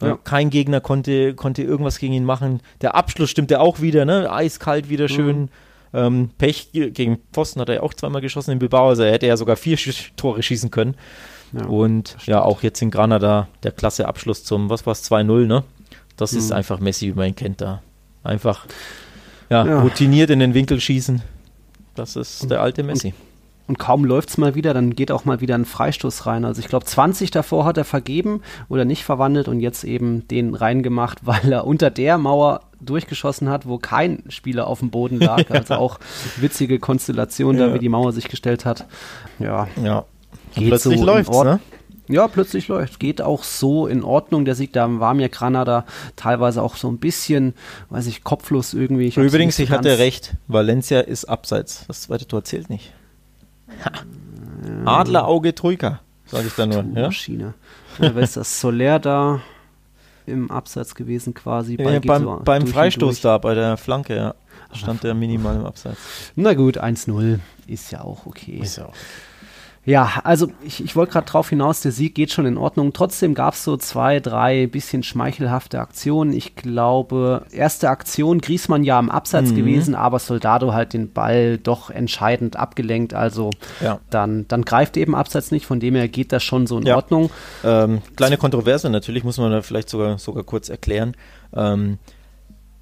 [0.00, 0.08] Ja.
[0.08, 0.18] Ja.
[0.24, 2.60] Kein Gegner konnte, konnte irgendwas gegen ihn machen.
[2.80, 4.32] Der Abschluss stimmte auch wieder, ne?
[4.32, 5.50] Eiskalt wieder schön.
[5.92, 9.10] Ähm, Pech ge- gegen Pfosten hat er ja auch zweimal geschossen in Bilbao, also er
[9.12, 10.94] hätte ja sogar vier Sch Tore schießen können.
[11.52, 11.64] Ja.
[11.66, 15.64] Und ja, auch jetzt in Granada der klasse Abschluss zum, was war es, 2-0, ne?
[16.16, 16.56] Das ist Mhm.
[16.56, 17.82] einfach Messi, wie man ihn kennt da.
[18.22, 18.66] Einfach,
[19.48, 19.80] ja, Ja.
[19.80, 21.22] routiniert in den Winkel schießen.
[21.94, 23.14] Das ist der alte Messi.
[23.66, 26.44] Und kaum läuft es mal wieder, dann geht auch mal wieder ein Freistoß rein.
[26.44, 30.54] Also ich glaube, 20 davor hat er vergeben oder nicht verwandelt und jetzt eben den
[30.56, 35.44] reingemacht, weil er unter der Mauer durchgeschossen hat, wo kein Spieler auf dem Boden lag.
[35.50, 35.98] Also auch
[36.38, 37.74] witzige Konstellation da, Ja.
[37.74, 38.86] wie die Mauer sich gestellt hat.
[39.38, 40.04] Ja, Ja.
[40.54, 41.60] Geht Plötzlich so läuft's, ne?
[42.08, 42.98] Ja, plötzlich läuft.
[42.98, 44.44] Geht auch so in Ordnung.
[44.44, 45.86] Der Sieg, da war mir Granada
[46.16, 47.54] teilweise auch so ein bisschen,
[47.90, 49.06] weiß ich, kopflos irgendwie.
[49.06, 50.34] Ich Übrigens, ich hatte recht.
[50.48, 51.84] Valencia ist abseits.
[51.86, 52.92] Das zweite Tor zählt nicht.
[53.84, 53.92] Ha.
[54.84, 56.82] Adlerauge Troika, sage ich da nur.
[56.82, 57.06] Du Ja?
[57.06, 57.54] Maschine.
[58.00, 58.60] Ja, wer ist das?
[58.60, 59.40] Soler da
[60.26, 61.76] im Abseits gewesen quasi.
[61.78, 64.34] Ja, beim so beim Freistoß da, bei der Flanke, ja.
[64.72, 65.98] Stand der minimal im Abseits.
[66.36, 68.62] Na gut, 1-0 ist ja auch okay.
[68.62, 68.94] ja auch.
[69.86, 72.92] Ja, also ich, ich wollte gerade drauf hinaus, der Sieg geht schon in Ordnung.
[72.92, 76.34] Trotzdem gab es so zwei, drei bisschen schmeichelhafte Aktionen.
[76.34, 79.56] Ich glaube, erste Aktion, Griesmann ja am Abseits Mhm.
[79.56, 83.14] gewesen, aber Soldado halt den Ball doch entscheidend abgelenkt.
[83.14, 83.50] Also
[83.80, 84.00] Ja.
[84.10, 86.96] dann, dann greift eben Abseits nicht, von dem her geht das schon so in Ja.
[86.96, 87.30] Ordnung.
[87.64, 91.16] Ähm, kleine Kontroverse natürlich, muss man da vielleicht sogar, sogar kurz erklären.
[91.56, 91.96] Ähm,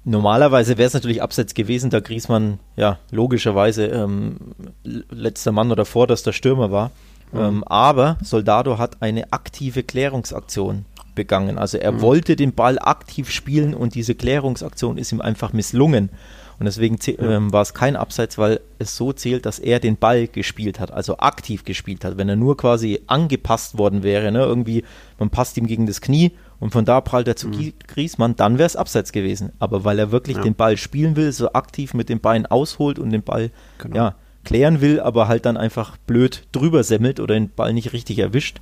[0.09, 4.37] Normalerweise wäre es natürlich abseits gewesen, da Griesmann ja logischerweise ähm,
[4.83, 6.89] letzter Mann oder vorderster Stürmer war.
[7.31, 7.39] Mhm.
[7.39, 11.59] Ähm, aber Soldado hat eine aktive Klärungsaktion begangen.
[11.59, 12.01] Also er mhm.
[12.01, 16.09] wollte den Ball aktiv spielen und diese Klärungsaktion ist ihm einfach misslungen.
[16.57, 20.27] Und deswegen ähm, war es kein Abseits, weil es so zählt, dass er den Ball
[20.27, 22.17] gespielt hat, also aktiv gespielt hat.
[22.17, 24.83] Wenn er nur quasi angepasst worden wäre, ne, irgendwie,
[25.19, 27.73] man passt ihm gegen das Knie und von da prallt er zu mhm.
[27.87, 29.51] Griesmann, dann wäre es Abseits gewesen.
[29.59, 30.43] Aber weil er wirklich ja.
[30.43, 33.95] den Ball spielen will, so aktiv mit dem Bein ausholt und den Ball, genau.
[33.95, 38.19] ja, klären will, aber halt dann einfach blöd drüber semmelt oder den Ball nicht richtig
[38.19, 38.59] erwischt.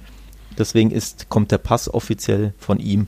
[0.57, 3.07] Deswegen ist, kommt der Pass offiziell von ihm.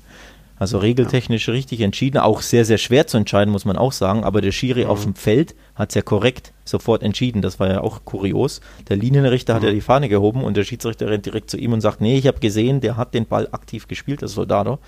[0.60, 1.54] Also regeltechnisch ja.
[1.54, 4.26] richtig entschieden, auch sehr, sehr schwer zu entscheiden, muss man auch sagen.
[4.26, 4.90] Aber der Schiri mhm.
[4.90, 7.42] auf dem Feld hat es ja korrekt sofort entschieden.
[7.42, 8.60] Das war ja auch kurios.
[8.90, 9.56] Der Linienrichter mhm.
[9.56, 12.18] hat ja die Fahne gehoben und der Schiedsrichter rennt direkt zu ihm und sagt, nee,
[12.18, 14.80] ich habe gesehen, der hat den Ball aktiv gespielt, das Soldado.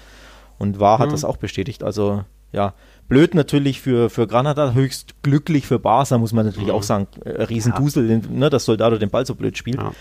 [0.59, 1.13] Und war hat mhm.
[1.13, 1.83] das auch bestätigt.
[1.83, 2.73] Also ja,
[3.07, 6.75] blöd natürlich für, für Granada, höchst glücklich für Barca, muss man natürlich mhm.
[6.75, 7.07] auch sagen.
[7.23, 8.19] Äh, Riesendusel, ja.
[8.29, 9.77] ne, dass Soldado den Ball so blöd spielt.
[9.77, 9.93] Ja.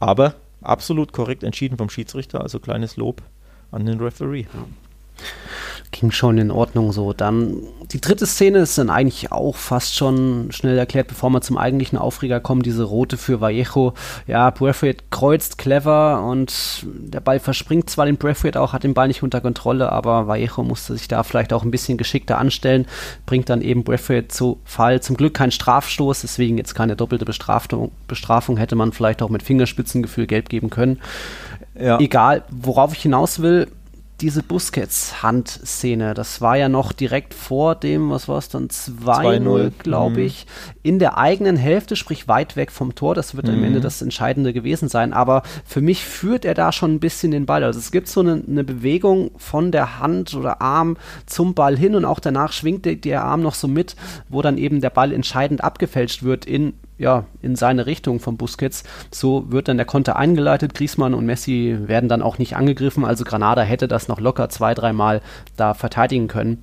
[0.00, 3.22] Aber absolut korrekt entschieden vom Schiedsrichter, also kleines Lob
[3.70, 4.46] an den Referee.
[4.52, 4.64] Ja
[5.92, 7.12] ging schon in Ordnung so.
[7.12, 7.58] Dann
[7.92, 11.98] die dritte Szene ist dann eigentlich auch fast schon schnell erklärt, bevor wir zum eigentlichen
[11.98, 13.92] Aufreger kommen, diese rote für Vallejo.
[14.26, 19.08] Ja, Braithwaite kreuzt clever und der Ball verspringt zwar den Braithwaite auch, hat den Ball
[19.08, 22.86] nicht unter Kontrolle, aber Vallejo musste sich da vielleicht auch ein bisschen geschickter anstellen,
[23.26, 25.02] bringt dann eben Braithwaite zu Fall.
[25.02, 29.42] Zum Glück kein Strafstoß, deswegen jetzt keine doppelte Bestrafung, Bestrafung hätte man vielleicht auch mit
[29.42, 31.00] Fingerspitzengefühl gelb geben können.
[31.78, 31.98] Ja.
[32.00, 33.68] Egal, worauf ich hinaus will,
[34.22, 40.20] diese Busquets-Handszene, das war ja noch direkt vor dem, was war es dann, 2-0, glaube
[40.20, 40.26] mhm.
[40.26, 40.46] ich,
[40.84, 43.16] in der eigenen Hälfte, sprich weit weg vom Tor.
[43.16, 43.54] Das wird mhm.
[43.54, 45.12] am Ende das Entscheidende gewesen sein.
[45.12, 47.64] Aber für mich führt er da schon ein bisschen den Ball.
[47.64, 50.96] Also es gibt so eine, eine Bewegung von der Hand oder Arm
[51.26, 53.96] zum Ball hin und auch danach schwingt der, der Arm noch so mit,
[54.28, 58.84] wo dann eben der Ball entscheidend abgefälscht wird in ja, in seine Richtung von Busquets.
[59.10, 60.72] So wird dann der Konter eingeleitet.
[60.72, 63.04] Griezmann und Messi werden dann auch nicht angegriffen.
[63.04, 65.20] Also Granada hätte das noch locker zwei, dreimal
[65.56, 66.62] da verteidigen können.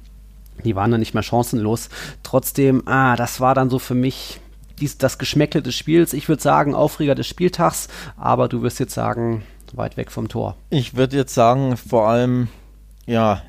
[0.64, 1.90] Die waren dann nicht mehr chancenlos.
[2.24, 4.40] Trotzdem, ah, das war dann so für mich
[4.80, 6.14] dies, das Geschmäckle des Spiels.
[6.14, 10.56] Ich würde sagen, Aufreger des Spieltags, aber du wirst jetzt sagen, weit weg vom Tor.
[10.70, 12.48] Ich würde jetzt sagen, vor allem,
[13.06, 13.42] ja,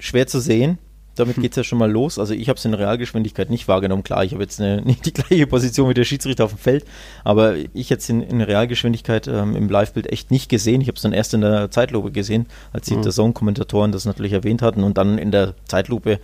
[0.00, 0.78] schwer zu sehen.
[1.16, 1.42] Damit hm.
[1.42, 2.18] geht es ja schon mal los.
[2.18, 4.04] Also ich habe es in Realgeschwindigkeit nicht wahrgenommen.
[4.04, 6.84] Klar, ich habe jetzt eine, nicht die gleiche Position wie der Schiedsrichter auf dem Feld,
[7.24, 10.80] aber ich jetzt in, in Realgeschwindigkeit ähm, im Livebild echt nicht gesehen.
[10.80, 13.10] Ich habe es dann erst in der Zeitlupe gesehen, als die mhm.
[13.10, 16.20] Zone-Kommentatoren das natürlich erwähnt hatten und dann in der Zeitlupe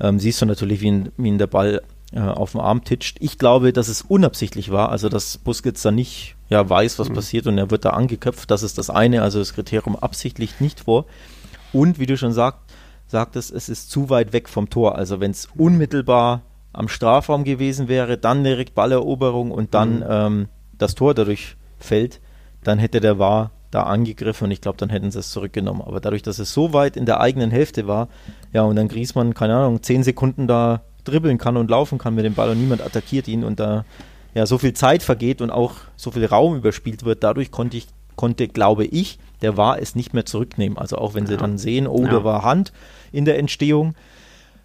[0.00, 1.82] ähm, siehst du natürlich, wie ihn, wie ihn der Ball
[2.12, 3.16] äh, auf dem Arm titscht.
[3.20, 7.14] Ich glaube, dass es unabsichtlich war, also dass Busquets da nicht ja, weiß, was mhm.
[7.14, 8.50] passiert und er wird da angeköpft.
[8.50, 11.06] Das ist das eine, also das Kriterium Absicht liegt nicht vor.
[11.72, 12.60] Und wie du schon sagst,
[13.06, 14.96] sagt es, es ist zu weit weg vom Tor.
[14.96, 16.42] Also wenn es unmittelbar
[16.72, 20.06] am Strafraum gewesen wäre, dann direkt Balleroberung und dann mhm.
[20.08, 22.20] ähm, das Tor dadurch fällt,
[22.62, 25.82] dann hätte der War da angegriffen und ich glaube, dann hätten sie es zurückgenommen.
[25.82, 28.08] Aber dadurch, dass es so weit in der eigenen Hälfte war,
[28.52, 32.24] ja, und dann Griesmann, keine Ahnung, zehn Sekunden da dribbeln kann und laufen kann mit
[32.24, 33.84] dem Ball und niemand attackiert ihn und da
[34.34, 37.86] ja so viel Zeit vergeht und auch so viel Raum überspielt wird, dadurch konnte ich,
[38.16, 40.78] konnte, glaube ich, der war es nicht mehr zurücknehmen.
[40.78, 41.30] Also auch wenn ja.
[41.30, 42.10] sie dann sehen, oh, ja.
[42.10, 42.72] da war Hand
[43.12, 43.94] in der Entstehung.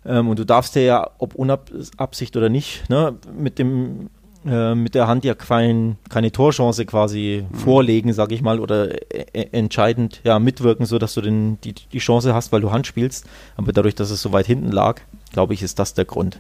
[0.06, 4.10] Ähm, und du darfst dir ja, ob Unabsicht oder nicht, ne, mit dem
[4.44, 7.56] äh, mit der Hand ja kein, keine Torchance quasi mhm.
[7.56, 12.00] vorlegen, sag ich mal, oder äh, äh, entscheidend ja mitwirken, sodass du den, die, die
[12.00, 13.28] Chance hast, weil du Hand spielst.
[13.56, 15.02] Aber dadurch, dass es so weit hinten lag,
[15.32, 16.40] glaube ich, ist das der Grund.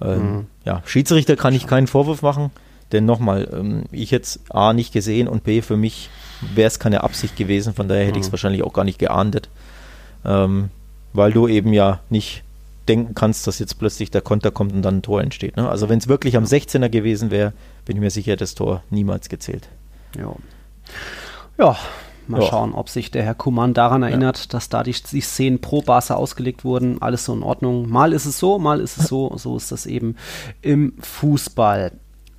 [0.00, 0.46] Ähm, mhm.
[0.64, 2.50] Ja, Schiedsrichter kann ich keinen Vorwurf machen,
[2.90, 6.10] denn nochmal, ähm, ich jetzt A nicht gesehen und B für mich
[6.40, 8.32] wäre es keine Absicht gewesen, von daher hätte ich es mhm.
[8.32, 9.48] wahrscheinlich auch gar nicht geahndet.
[10.24, 10.70] Ähm,
[11.12, 12.42] weil du eben ja nicht
[12.88, 15.56] denken kannst, dass jetzt plötzlich der Konter kommt und dann ein Tor entsteht.
[15.56, 15.68] Ne?
[15.68, 17.52] Also wenn es wirklich am 16er gewesen wäre,
[17.84, 19.68] bin ich mir sicher, das Tor niemals gezählt.
[20.16, 20.34] Ja.
[21.58, 21.76] Ja,
[22.28, 22.46] mal ja.
[22.46, 24.44] schauen, ob sich der Herr Kuman daran erinnert, ja.
[24.50, 27.02] dass da die, die, Szenen pro Barca ausgelegt wurden.
[27.02, 27.88] Alles so in Ordnung.
[27.88, 29.36] Mal ist es so, mal ist es so.
[29.36, 30.16] So ist das eben
[30.62, 31.92] im Fußball.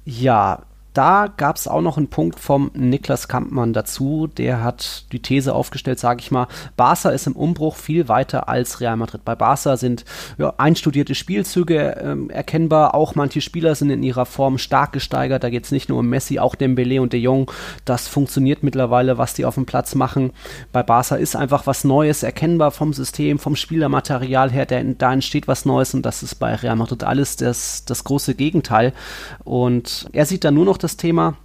[0.06, 0.64] Ja,
[0.94, 4.28] da gab es auch noch einen Punkt vom Niklas Kampmann dazu.
[4.28, 8.82] Der hat die These aufgestellt, sage ich mal, Barca ist im Umbruch viel weiter als
[8.82, 9.24] Real Madrid.
[9.24, 10.04] Bei Barca sind
[10.38, 12.96] ja, einstudierte Spielzüge ähm, erkennbar.
[12.96, 15.44] Auch manche Spieler sind in ihrer Form stark gesteigert.
[15.44, 17.52] Da geht es nicht nur um Messi, auch Dembele und De Jong.
[17.86, 20.32] Das funktioniert mittlerweile, was die auf dem Platz machen.
[20.72, 24.66] Bei Barca ist einfach was Neues erkennbar vom System, vom Spielermaterial her.
[24.66, 28.34] Der, da entsteht was Neues und das ist bei Real Madrid alles das, das große
[28.34, 28.94] Gegenteil.
[29.44, 31.38] Und er sieht da nur noch das Thema,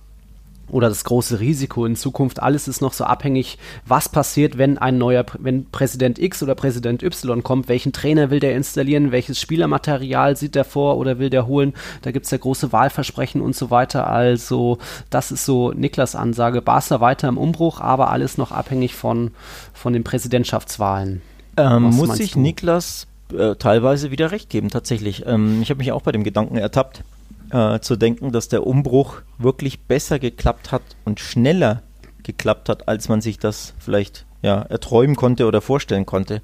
[0.68, 2.43] oder das große Risiko in Zukunft.
[2.43, 7.03] Alles ist noch so abhängig, was passiert, wenn ein neuer, wenn Präsident X oder Präsident
[7.03, 11.47] Y kommt, welchen Trainer will der installieren, welches Spielermaterial sieht er vor oder will der
[11.47, 11.74] holen.
[12.03, 14.09] Da gibt es ja große Wahlversprechen und so weiter.
[14.09, 14.78] Also,
[15.11, 16.62] das ist so Niklas Ansage.
[16.62, 19.30] Barca weiter im Umbruch, aber alles noch abhängig von,
[19.72, 21.22] von den Präsidentschaftswahlen.
[21.57, 25.24] Ähm, muss ich Niklas äh, teilweise wieder recht geben, tatsächlich.
[25.26, 27.05] Ähm, ich habe mich auch bei dem Gedanken ertappt
[27.55, 31.82] äh, zu denken, dass der Umbruch wirklich besser geklappt hat und schneller
[32.24, 36.42] geklappt hat, als man sich das vielleicht ja, erträumen konnte oder vorstellen konnte.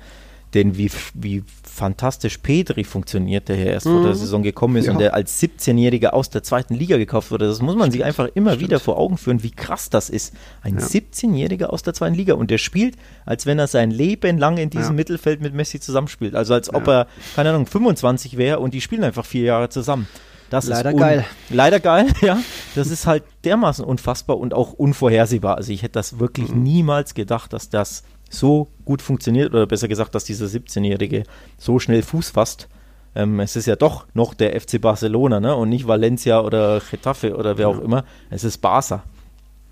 [0.54, 3.90] Denn wie, wie fantastisch Pedri funktioniert, der hier erst mhm.
[3.90, 4.18] vor der mhm.
[4.18, 4.92] Saison gekommen ist ja.
[4.92, 7.46] und der als 17-Jähriger aus der zweiten Liga gekauft wurde.
[7.46, 7.92] Das muss man Stimmt.
[7.92, 8.68] sich einfach immer Stimmt.
[8.68, 10.34] wieder vor Augen führen, wie krass das ist.
[10.62, 10.84] Ein ja.
[10.84, 12.96] 17-Jähriger aus der zweiten Liga und der spielt,
[13.26, 14.96] als wenn er sein Leben lang in diesem ja.
[14.96, 16.34] Mittelfeld mit Messi zusammenspielt.
[16.34, 17.06] Also als ob er,
[17.36, 20.08] keine Ahnung, 25 wäre und die spielen einfach vier Jahre zusammen.
[20.50, 21.24] Das leider geil.
[21.48, 22.38] Leider geil, ja.
[22.74, 25.56] Das ist halt dermaßen unfassbar und auch unvorhersehbar.
[25.56, 26.62] Also ich hätte das wirklich mhm.
[26.62, 31.22] niemals gedacht, dass das so gut funktioniert oder besser gesagt, dass dieser 17-Jährige
[31.56, 32.68] so schnell Fuß fasst.
[33.14, 35.54] Ähm, es ist ja doch noch der FC Barcelona ne?
[35.54, 37.74] und nicht Valencia oder Getafe oder wer ja.
[37.74, 38.04] auch immer.
[38.28, 39.02] Es ist Barca.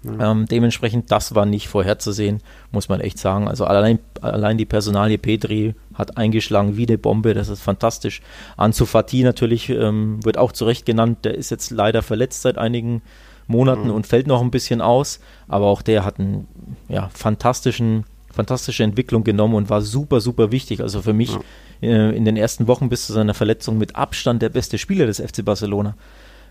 [0.04, 0.30] Ja.
[0.30, 3.48] Ähm, dementsprechend, das war nicht vorherzusehen, muss man echt sagen.
[3.48, 8.22] Also allein, allein die Personalie Petri hat eingeschlagen wie eine Bombe, das ist fantastisch.
[8.56, 12.56] Ansu Fati natürlich ähm, wird auch zu Recht genannt, der ist jetzt leider verletzt seit
[12.56, 13.02] einigen
[13.48, 13.94] Monaten mhm.
[13.94, 16.46] und fällt noch ein bisschen aus, aber auch der hat einen
[16.88, 20.80] ja, fantastischen, fantastische Entwicklung genommen und war super, super wichtig.
[20.80, 21.32] Also für mich
[21.80, 21.88] ja.
[21.88, 25.20] äh, in den ersten Wochen bis zu seiner Verletzung mit Abstand der beste Spieler des
[25.20, 25.96] FC Barcelona.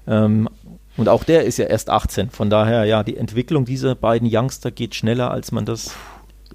[0.07, 0.49] Ähm,
[0.97, 2.31] und auch der ist ja erst 18.
[2.31, 5.91] Von daher, ja, die Entwicklung dieser beiden Youngster geht schneller, als man das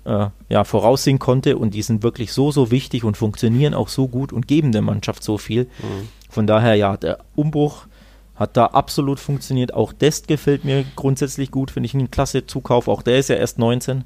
[0.04, 1.56] äh, ja, voraussehen konnte.
[1.56, 4.82] Und die sind wirklich so, so wichtig und funktionieren auch so gut und geben der
[4.82, 5.64] Mannschaft so viel.
[5.64, 6.08] Mhm.
[6.28, 7.86] Von daher, ja, der Umbruch
[8.34, 9.74] hat da absolut funktioniert.
[9.74, 12.88] Auch Dest gefällt mir grundsätzlich gut, finde ich einen klasse Zukauf.
[12.88, 14.04] Auch der ist ja erst 19.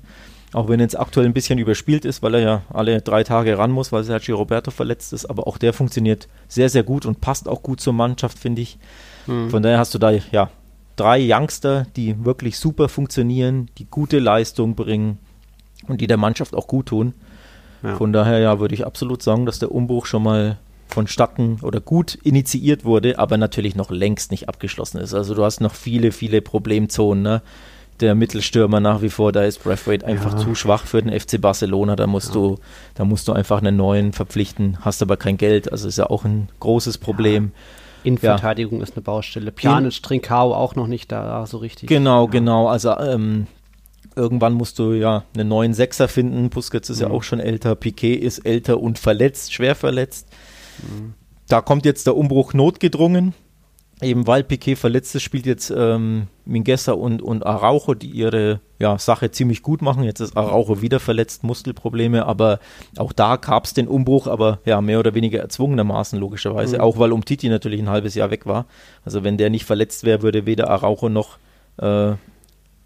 [0.52, 3.58] Auch wenn er jetzt aktuell ein bisschen überspielt ist, weil er ja alle drei Tage
[3.58, 5.26] ran muss, weil Sergio Roberto verletzt ist.
[5.26, 8.78] Aber auch der funktioniert sehr, sehr gut und passt auch gut zur Mannschaft, finde ich.
[9.26, 9.50] Mhm.
[9.50, 10.50] Von daher hast du da ja
[10.96, 15.18] drei Youngster, die wirklich super funktionieren, die gute Leistung bringen
[15.90, 17.14] und die der Mannschaft auch gut tun.
[17.82, 17.96] Ja.
[17.96, 20.58] Von daher ja, würde ich absolut sagen, dass der Umbruch schon mal
[20.88, 25.14] vonstatten oder gut initiiert wurde, aber natürlich noch längst nicht abgeschlossen ist.
[25.14, 27.22] Also du hast noch viele, viele Problemzonen.
[27.22, 27.42] Ne?
[28.00, 30.38] Der Mittelstürmer nach wie vor, da ist Braithwaite einfach ja.
[30.38, 31.96] zu schwach für den FC Barcelona.
[31.96, 32.34] Da musst ja.
[32.34, 32.58] du,
[32.94, 35.72] da musst du einfach einen neuen verpflichten, hast aber kein Geld.
[35.72, 37.52] Also ist ja auch ein großes Problem.
[38.04, 38.84] Innenverteidigung ja.
[38.84, 39.50] ist eine Baustelle.
[39.50, 41.88] Pjanic, Trinkau auch noch nicht da so richtig.
[41.88, 42.30] Genau, ja.
[42.30, 42.68] genau.
[42.68, 43.48] Also ähm,
[44.16, 46.50] irgendwann musst du ja einen neuen Sechser finden.
[46.50, 47.02] Busquets ist mhm.
[47.02, 47.74] ja auch schon älter.
[47.74, 50.28] Piquet ist älter und verletzt, schwer verletzt.
[50.78, 51.14] Mhm.
[51.48, 53.34] Da kommt jetzt der Umbruch notgedrungen
[54.02, 58.98] eben weil Piquet verletzt ist, spielt jetzt ähm, Mingueza und, und Araujo, die ihre ja,
[58.98, 60.04] Sache ziemlich gut machen.
[60.04, 62.58] Jetzt ist Araujo wieder verletzt, Muskelprobleme, aber
[62.98, 66.82] auch da gab es den Umbruch, aber ja, mehr oder weniger erzwungenermaßen logischerweise, mhm.
[66.82, 68.66] auch weil Umtiti natürlich ein halbes Jahr weg war.
[69.04, 71.38] Also wenn der nicht verletzt wäre, würde weder Araujo noch
[71.78, 72.12] äh,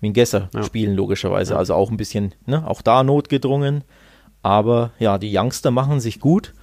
[0.01, 0.63] Mingueza ja.
[0.63, 1.53] spielen, logischerweise.
[1.53, 1.59] Ja.
[1.59, 3.85] Also auch ein bisschen, ne, auch da notgedrungen.
[4.43, 6.55] Aber ja, die Youngster machen sich gut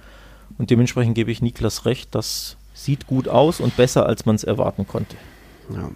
[0.58, 4.44] und dementsprechend gebe ich Niklas recht, dass sieht gut aus und besser, als man es
[4.44, 5.16] erwarten konnte.
[5.74, 5.90] Ja.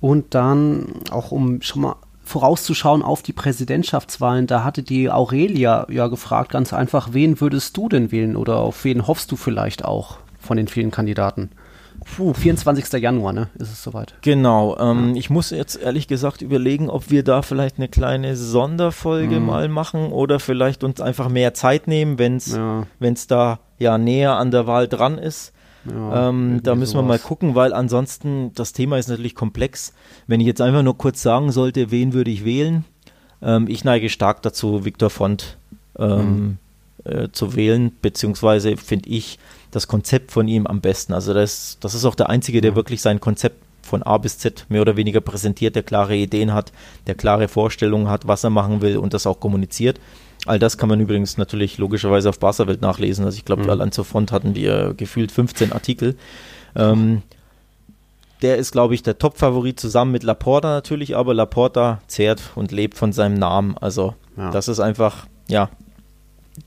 [0.00, 6.08] Und dann auch um schon mal vorauszuschauen auf die Präsidentschaftswahlen, da hatte die Aurelia ja
[6.08, 10.18] gefragt, ganz einfach, wen würdest du denn wählen oder auf wen hoffst du vielleicht auch
[10.38, 11.50] von den vielen Kandidaten?
[12.04, 13.00] Puh, 24.
[13.00, 13.48] Januar, ne?
[13.58, 14.14] Ist es soweit.
[14.22, 14.76] Genau.
[14.78, 15.16] Ähm, ja.
[15.16, 19.46] Ich muss jetzt ehrlich gesagt überlegen, ob wir da vielleicht eine kleine Sonderfolge mhm.
[19.46, 22.86] mal machen oder vielleicht uns einfach mehr Zeit nehmen, wenn es ja.
[23.28, 25.52] da ja näher an der Wahl dran ist.
[25.88, 27.04] Ja, ähm, da müssen sowas.
[27.04, 29.92] wir mal gucken, weil ansonsten das Thema ist natürlich komplex.
[30.26, 32.84] Wenn ich jetzt einfach nur kurz sagen sollte, wen würde ich wählen?
[33.40, 35.58] Ähm, ich neige stark dazu, Viktor Font
[35.98, 36.58] ähm, mhm.
[37.04, 39.38] Äh, zu wählen, beziehungsweise finde ich
[39.70, 41.12] das Konzept von ihm am besten.
[41.12, 44.66] Also das, das ist auch der Einzige, der wirklich sein Konzept von A bis Z
[44.68, 46.72] mehr oder weniger präsentiert, der klare Ideen hat,
[47.06, 49.98] der klare Vorstellungen hat, was er machen will und das auch kommuniziert.
[50.46, 53.24] All das kann man übrigens natürlich logischerweise auf Barca-Welt nachlesen.
[53.24, 53.70] Also ich glaube, mhm.
[53.70, 56.16] allein zur Front hatten wir gefühlt 15 Artikel.
[56.76, 57.22] Ähm,
[58.42, 62.96] der ist, glaube ich, der Top-Favorit zusammen mit Laporta natürlich, aber Laporta zehrt und lebt
[62.96, 63.76] von seinem Namen.
[63.78, 64.50] Also ja.
[64.50, 65.70] das ist einfach, ja,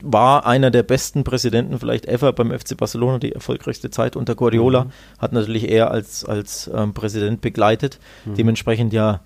[0.02, 4.84] war einer der besten Präsidenten vielleicht ever beim FC Barcelona, die erfolgreichste Zeit unter Guardiola.
[4.84, 4.90] Mhm.
[5.18, 7.98] Hat natürlich er als, als ähm, Präsident begleitet.
[8.24, 8.34] Mhm.
[8.36, 9.20] Dementsprechend ja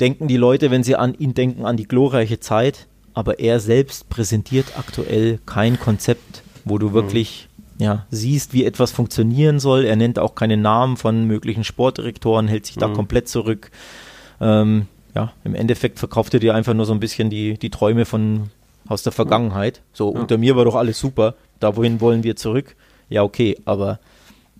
[0.00, 4.08] denken die Leute, wenn sie an ihn denken, an die glorreiche Zeit aber er selbst
[4.08, 6.94] präsentiert aktuell kein Konzept, wo du mhm.
[6.94, 7.48] wirklich
[7.78, 9.84] ja, siehst, wie etwas funktionieren soll.
[9.84, 12.94] Er nennt auch keine Namen von möglichen Sportdirektoren, hält sich da mhm.
[12.94, 13.70] komplett zurück.
[14.40, 18.04] Ähm, ja, im Endeffekt verkauft er dir einfach nur so ein bisschen die, die Träume
[18.04, 18.50] von
[18.92, 19.82] aus der Vergangenheit.
[19.92, 20.20] So, ja.
[20.20, 21.34] unter mir war doch alles super.
[21.60, 22.76] Da wohin wollen wir zurück?
[23.08, 23.98] Ja, okay, aber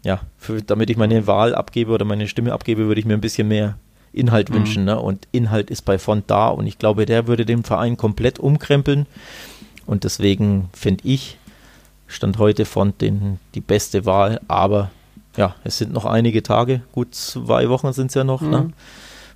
[0.04, 3.20] ja, für, damit ich meine Wahl abgebe oder meine Stimme abgebe, würde ich mir ein
[3.20, 3.76] bisschen mehr
[4.12, 4.54] Inhalt mhm.
[4.54, 4.84] wünschen.
[4.84, 4.98] Ne?
[5.00, 9.06] Und Inhalt ist bei Font da und ich glaube, der würde den Verein komplett umkrempeln.
[9.86, 11.38] Und deswegen finde ich,
[12.06, 14.40] stand heute Font den, die beste Wahl.
[14.48, 14.90] Aber
[15.36, 18.42] ja, es sind noch einige Tage, gut zwei Wochen sind es ja noch.
[18.42, 18.48] Ne?
[18.48, 18.52] Mhm.
[18.52, 18.72] Ne?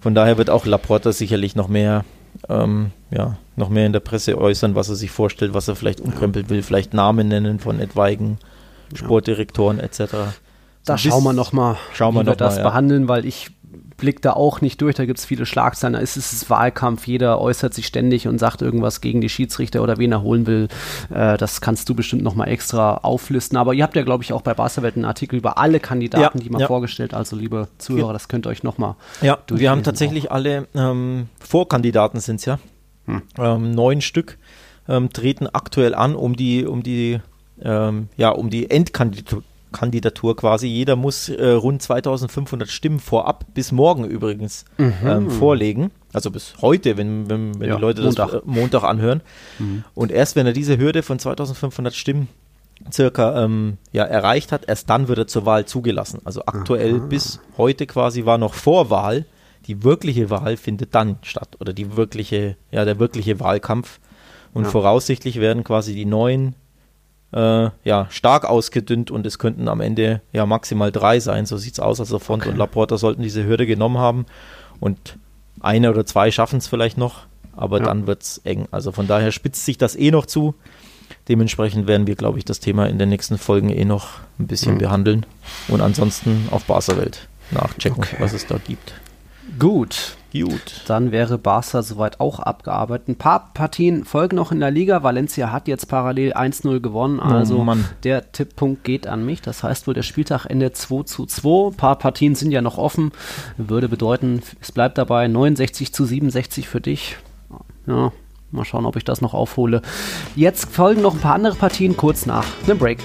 [0.01, 2.05] Von daher wird auch Laporta sicherlich noch mehr,
[2.49, 6.01] ähm, ja, noch mehr in der Presse äußern, was er sich vorstellt, was er vielleicht
[6.01, 8.39] umkrempeln will, vielleicht Namen nennen von etwaigen
[8.95, 10.15] Sportdirektoren etc.
[10.85, 12.69] Da schauen wir nochmal, wie wir noch das mal, ja.
[12.69, 13.51] behandeln, weil ich
[13.97, 17.41] blickt da auch nicht durch, da gibt es viele Schlagzeilen, da ist es Wahlkampf, jeder
[17.41, 20.69] äußert sich ständig und sagt irgendwas gegen die Schiedsrichter oder wen er holen will.
[21.13, 23.57] Äh, das kannst du bestimmt nochmal extra auflisten.
[23.57, 26.45] Aber ihr habt ja, glaube ich, auch bei Barcelwelt einen Artikel über alle Kandidaten, ja,
[26.45, 26.67] die man ja.
[26.67, 27.15] vorgestellt.
[27.15, 28.97] Also, liebe Zuhörer, das könnt ihr euch nochmal.
[29.23, 30.35] Ja, wir haben tatsächlich auch.
[30.35, 32.59] alle ähm, Vorkandidaten sind es ja.
[33.07, 33.23] Hm.
[33.39, 34.39] Ähm, neun Stück
[34.89, 37.21] ähm, treten aktuell an, um die, um die,
[37.63, 39.43] ähm, ja, um die Endkandidatur
[39.73, 40.69] Kandidatur quasi.
[40.69, 44.95] Jeder muss äh, rund 2500 Stimmen vorab, bis morgen übrigens, mhm.
[45.05, 45.91] ähm, vorlegen.
[46.13, 48.31] Also bis heute, wenn, wenn, wenn ja, die Leute Montag.
[48.31, 49.21] das äh, Montag anhören.
[49.59, 49.85] Mhm.
[49.95, 52.29] Und erst wenn er diese Hürde von 2500 Stimmen
[52.91, 56.21] circa ähm, ja, erreicht hat, erst dann wird er zur Wahl zugelassen.
[56.25, 57.07] Also aktuell Aha.
[57.07, 59.27] bis heute quasi war noch Vorwahl.
[59.67, 64.01] Die wirkliche Wahl findet dann statt oder die wirkliche, ja, der wirkliche Wahlkampf.
[64.53, 64.71] Und ja.
[64.71, 66.55] voraussichtlich werden quasi die neuen
[67.33, 71.47] äh, ja, stark ausgedünnt und es könnten am Ende ja maximal drei sein.
[71.47, 72.01] So sieht es aus.
[72.01, 72.51] Also Font okay.
[72.51, 74.27] und Laporta sollten diese Hürde genommen haben
[74.81, 75.19] und
[75.61, 77.85] eine oder zwei schaffen es vielleicht noch, aber ja.
[77.85, 78.69] dann wird es eng.
[78.71, 80.55] Also von daher spitzt sich das eh noch zu.
[81.29, 84.75] Dementsprechend werden wir, glaube ich, das Thema in den nächsten Folgen eh noch ein bisschen
[84.75, 84.79] mhm.
[84.79, 85.27] behandeln
[85.69, 88.17] und ansonsten auf Barca-Welt nachchecken, okay.
[88.19, 88.95] was es da gibt.
[89.59, 90.17] Gut.
[90.33, 90.83] Gut.
[90.87, 93.09] Dann wäre Barca soweit auch abgearbeitet.
[93.09, 95.03] Ein paar Partien folgen noch in der Liga.
[95.03, 97.21] Valencia hat jetzt parallel 1-0 gewonnen.
[97.21, 99.41] Oh also oh der Tipppunkt geht an mich.
[99.41, 101.69] Das heißt wohl, der Spieltag endet 2 zu 2.
[101.69, 103.13] Ein paar Partien sind ja noch offen.
[103.57, 107.17] Würde bedeuten, es bleibt dabei 69 zu 67 für dich.
[107.87, 108.13] Ja,
[108.51, 109.81] mal schauen, ob ich das noch aufhole.
[110.35, 112.99] Jetzt folgen noch ein paar andere Partien kurz nach einem Break.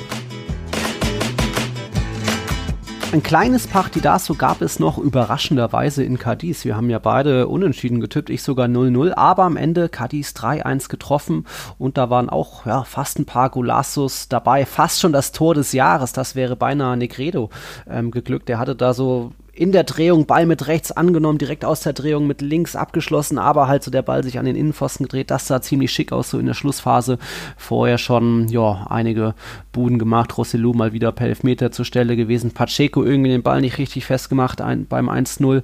[3.13, 6.63] Ein kleines Partidaso gab es noch überraschenderweise in Cadiz.
[6.63, 11.45] Wir haben ja beide unentschieden getippt, ich sogar 0-0, aber am Ende Cadiz 3-1 getroffen
[11.77, 15.73] und da waren auch ja, fast ein paar Golazos dabei, fast schon das Tor des
[15.73, 16.13] Jahres.
[16.13, 17.49] Das wäre beinahe Negredo
[17.85, 18.47] ähm, geglückt.
[18.47, 22.25] Der hatte da so in der Drehung Ball mit rechts angenommen, direkt aus der Drehung
[22.25, 25.29] mit links abgeschlossen, aber halt so der Ball sich an den Innenpfosten gedreht.
[25.29, 27.19] Das sah ziemlich schick aus, so in der Schlussphase.
[27.57, 29.35] Vorher schon, ja, einige
[29.71, 30.35] Buden gemacht.
[30.35, 32.49] Rossellou mal wieder per Elfmeter zur Stelle gewesen.
[32.49, 35.57] Pacheco irgendwie den Ball nicht richtig festgemacht ein, beim 1-0.
[35.57, 35.61] Äh,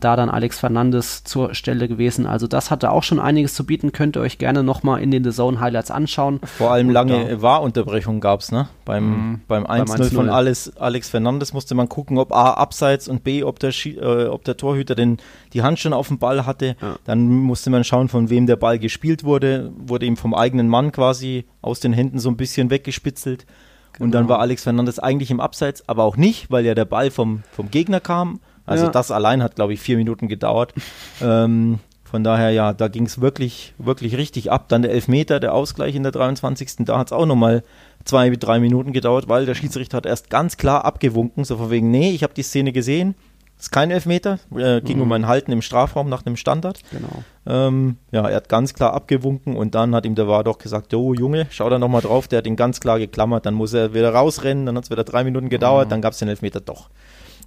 [0.00, 2.26] da dann Alex Fernandes zur Stelle gewesen.
[2.26, 3.92] Also das hatte auch schon einiges zu bieten.
[3.92, 6.40] Könnt ihr euch gerne nochmal in den The Zone Highlights anschauen.
[6.42, 8.68] Vor allem lange Wahrunterbrechungen gab es, ne?
[8.84, 9.40] Beim, mhm.
[9.46, 13.58] beim 1-0 von Alex, Alex Fernandes musste man gucken, ob A abseits und B, ob
[13.58, 15.18] der, äh, ob der Torhüter denn
[15.52, 16.76] die Hand schon auf dem Ball hatte.
[16.80, 16.96] Ja.
[17.04, 19.72] Dann musste man schauen, von wem der Ball gespielt wurde.
[19.76, 23.46] Wurde ihm vom eigenen Mann quasi aus den Händen so ein bisschen weggespitzelt.
[23.92, 24.04] Genau.
[24.04, 24.34] Und dann genau.
[24.34, 27.70] war Alex Fernandes eigentlich im Abseits, aber auch nicht, weil ja der Ball vom, vom
[27.70, 28.40] Gegner kam.
[28.66, 28.90] Also ja.
[28.90, 30.74] das allein hat, glaube ich, vier Minuten gedauert.
[31.22, 34.68] ähm, von daher, ja, da ging es wirklich, wirklich richtig ab.
[34.68, 36.84] Dann der Elfmeter, der Ausgleich in der 23.
[36.86, 37.64] Da hat es auch nochmal
[38.06, 41.90] zwei, drei Minuten gedauert, weil der Schiedsrichter hat erst ganz klar abgewunken, so von wegen,
[41.90, 43.14] nee, ich habe die Szene gesehen,
[43.58, 45.04] ist kein Elfmeter, äh, ging mhm.
[45.04, 46.80] um ein Halten im Strafraum nach einem Standard.
[46.90, 47.24] Genau.
[47.46, 50.92] Ähm, ja, er hat ganz klar abgewunken und dann hat ihm der war doch gesagt,
[50.94, 53.94] oh Junge, schau da nochmal drauf, der hat ihn ganz klar geklammert, dann muss er
[53.94, 55.90] wieder rausrennen, dann hat es wieder drei Minuten gedauert, mhm.
[55.90, 56.90] dann gab es den Elfmeter doch.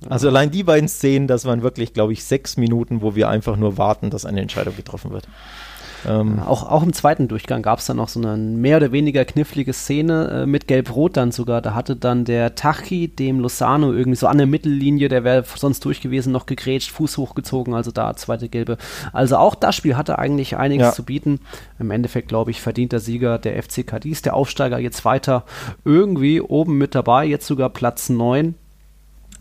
[0.07, 3.57] Also allein die beiden Szenen, das waren wirklich, glaube ich, sechs Minuten, wo wir einfach
[3.57, 5.27] nur warten, dass eine Entscheidung getroffen wird.
[6.07, 9.25] Ähm, auch, auch im zweiten Durchgang gab es dann noch so eine mehr oder weniger
[9.25, 11.61] knifflige Szene äh, mit Gelb-Rot dann sogar.
[11.61, 15.83] Da hatte dann der Tachi dem Lozano irgendwie so an der Mittellinie, der wäre sonst
[15.85, 18.77] durch gewesen, noch gegrätscht, Fuß hochgezogen, also da zweite Gelbe.
[19.13, 20.93] Also auch das Spiel hatte eigentlich einiges ja.
[20.93, 21.39] zu bieten.
[21.79, 25.43] Im Endeffekt, glaube ich, verdient der Sieger der FC Cadiz, der Aufsteiger jetzt weiter
[25.85, 28.55] irgendwie oben mit dabei, jetzt sogar Platz 9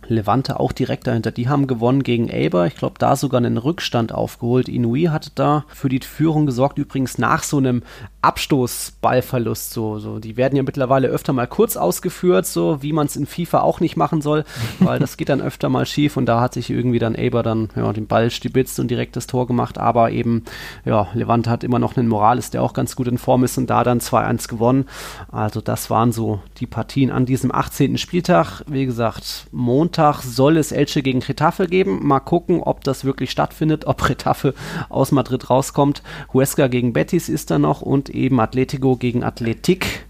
[0.08, 1.30] Levante auch direkt dahinter.
[1.30, 2.66] Die haben gewonnen gegen Eber.
[2.66, 4.68] Ich glaube, da sogar einen Rückstand aufgeholt.
[4.68, 6.78] Inui hatte da für die Führung gesorgt.
[6.78, 7.82] Übrigens nach so einem
[8.22, 9.72] Abstoßballverlust.
[9.72, 10.18] So, so.
[10.18, 13.80] Die werden ja mittlerweile öfter mal kurz ausgeführt, so wie man es in FIFA auch
[13.80, 14.44] nicht machen soll,
[14.80, 17.68] weil das geht dann öfter mal schief und da hat sich irgendwie dann Eber dann
[17.76, 19.78] ja, den Ball stibitzt und direkt das Tor gemacht.
[19.78, 20.44] Aber eben,
[20.84, 23.68] ja, Levante hat immer noch einen Morales, der auch ganz gut in Form ist und
[23.68, 24.86] da dann 2-1 gewonnen.
[25.30, 27.98] Also das waren so die Partien an diesem 18.
[27.98, 28.62] Spieltag.
[28.66, 32.06] Wie gesagt, Montag soll es Elche gegen Getafe geben.
[32.06, 34.54] Mal gucken, ob das wirklich stattfindet, ob Getafe
[34.88, 36.02] aus Madrid rauskommt.
[36.32, 40.06] Huesca gegen Betis ist da noch und eben Atletico gegen Athletic.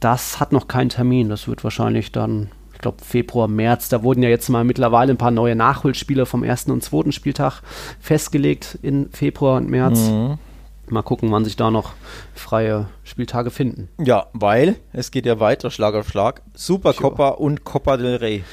[0.00, 1.28] Das hat noch keinen Termin.
[1.28, 3.88] Das wird wahrscheinlich dann ich glaube, Februar, März.
[3.88, 7.62] Da wurden ja jetzt mal mittlerweile ein paar neue Nachholspieler vom ersten und zweiten Spieltag
[8.00, 10.10] festgelegt in Februar und März.
[10.10, 10.38] Mhm.
[10.88, 11.92] Mal gucken, wann sich da noch
[12.34, 13.88] freie Spieltage finden.
[13.98, 16.42] Ja, weil es geht ja weiter, Schlag auf Schlag.
[16.54, 18.44] Supercopa und Copa del Rey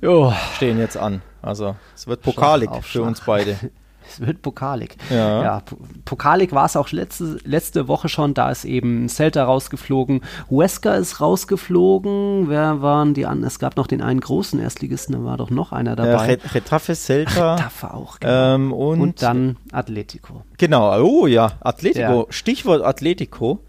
[0.00, 0.32] jo.
[0.54, 1.22] stehen jetzt an.
[1.42, 3.56] Also es wird pokalig für uns beide.
[4.10, 4.96] Es wird pokalig.
[5.10, 5.62] Ja, ja
[6.04, 8.34] pokalig war es auch letzte, letzte Woche schon.
[8.34, 10.22] Da ist eben Celta rausgeflogen.
[10.50, 12.48] Huesca ist rausgeflogen.
[12.48, 13.48] Wer waren die anderen?
[13.48, 16.34] Es gab noch den einen großen Erstligisten, da war doch noch einer dabei.
[16.34, 17.56] Äh, Retafe, Celta.
[17.56, 18.54] Retafe auch, genau.
[18.54, 20.42] Ähm, und, und, dann Atletico.
[20.56, 22.22] Genau, oh ja, Atletico.
[22.22, 22.26] Ja.
[22.30, 23.60] Stichwort Atletico.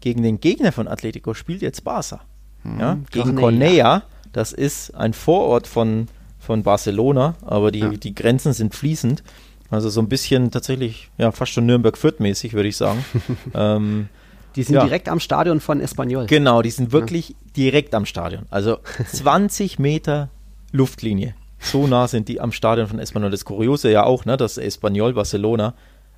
[0.00, 2.22] Gegen den Gegner von Atletico spielt jetzt Barca.
[2.62, 4.02] Hm, ja, gegen Cornea.
[4.32, 6.08] Das ist ein Vorort von,
[6.38, 7.88] von Barcelona, aber die, ja.
[7.88, 9.22] die Grenzen sind fließend.
[9.70, 13.04] Also so ein bisschen tatsächlich, ja, fast schon Nürnberg-Fürth-mäßig, würde ich sagen.
[13.54, 14.08] ähm,
[14.54, 14.84] die sind ja.
[14.84, 16.26] direkt am Stadion von Espanyol.
[16.26, 17.34] Genau, die sind wirklich ja.
[17.56, 18.44] direkt am Stadion.
[18.50, 18.78] Also
[19.12, 20.28] 20 Meter
[20.72, 21.34] Luftlinie.
[21.58, 23.30] So nah sind die am Stadion von Espanyol.
[23.30, 25.74] Das Kuriose ja auch, ne, dass Espanyol Barcelona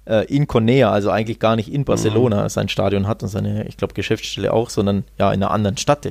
[0.07, 2.49] äh, in Conea, also eigentlich gar nicht in Barcelona, mhm.
[2.49, 6.09] sein Stadion hat und seine, ich glaube, Geschäftsstelle auch, sondern ja in einer anderen Stadt.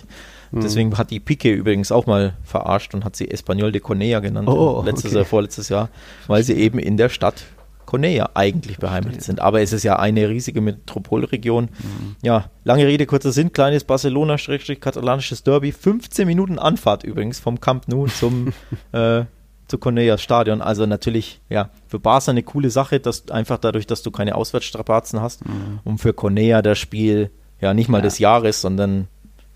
[0.53, 0.61] Mhm.
[0.61, 4.47] Deswegen hat die Pique übrigens auch mal verarscht und hat sie Espanyol de Conea genannt,
[4.47, 5.15] oh, letztes okay.
[5.15, 5.89] oder vorletztes Jahr,
[6.27, 7.43] weil sie eben in der Stadt
[7.85, 9.39] Conea eigentlich beheimatet sind.
[9.39, 11.65] Aber es ist ja eine riesige Metropolregion.
[11.65, 12.15] Mhm.
[12.21, 15.71] Ja, lange Rede, kurzer Sinn, kleines Barcelona-katalanisches Derby.
[15.71, 18.53] 15 Minuten Anfahrt übrigens vom Camp Nou zum
[18.93, 19.25] äh,
[19.67, 20.61] zu Cornelias Stadion.
[20.61, 25.21] Also natürlich, ja, für Barca eine coole Sache, dass einfach dadurch, dass du keine Auswärtsstrapazen
[25.21, 25.79] hast mhm.
[25.83, 27.31] und für Cornea das Spiel,
[27.61, 28.03] ja, nicht mal ja.
[28.03, 29.07] des Jahres, sondern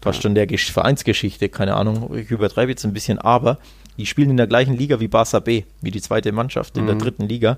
[0.08, 3.58] fast schon der Vereinsgeschichte, keine Ahnung, ich übertreibe jetzt ein bisschen, aber
[3.98, 6.88] die spielen in der gleichen Liga wie Barca B, wie die zweite Mannschaft in mhm.
[6.88, 7.58] der dritten Liga.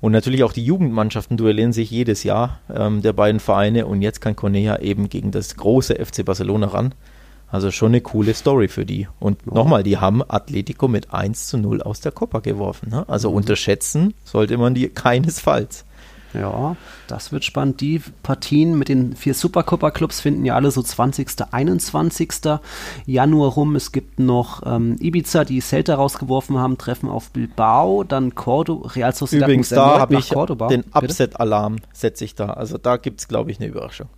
[0.00, 4.20] Und natürlich auch die Jugendmannschaften duellieren sich jedes Jahr ähm, der beiden Vereine und jetzt
[4.20, 6.94] kann Cornea eben gegen das große FC Barcelona ran.
[7.48, 9.06] Also schon eine coole Story für die.
[9.20, 9.52] Und ja.
[9.52, 12.88] nochmal, die haben Atletico mit 1 zu 0 aus der Copa geworfen.
[12.88, 13.08] Ne?
[13.08, 13.36] Also mhm.
[13.36, 15.84] unterschätzen sollte man die keinesfalls.
[16.34, 16.76] Ja,
[17.08, 17.80] das wird spannend.
[17.80, 22.32] Die Partien mit den vier Supercopa-Clubs finden ja alle so 20., 21.
[23.06, 23.76] Januar rum.
[23.76, 29.14] Es gibt noch ähm, Ibiza, die Celta rausgeworfen haben, treffen auf Bilbao, dann Cordoba, Real
[29.14, 30.68] Sociedad Übrigens, da habe ich Cordoba.
[30.68, 32.50] den Upset-Alarm, setze ich da.
[32.50, 34.08] Also da gibt es, glaube ich, eine Überraschung.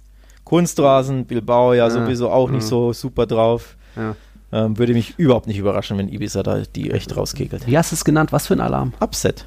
[0.45, 1.91] Kunstrasen, Bilbao ja, ja.
[1.91, 2.69] sowieso auch nicht mhm.
[2.69, 3.77] so super drauf.
[3.97, 4.15] Ja.
[4.53, 7.67] Ähm, würde mich überhaupt nicht überraschen, wenn Ibiza da die echt rauskegelt.
[7.67, 8.31] Wie hast du es genannt?
[8.33, 8.93] Was für ein Alarm?
[9.01, 9.45] Upset.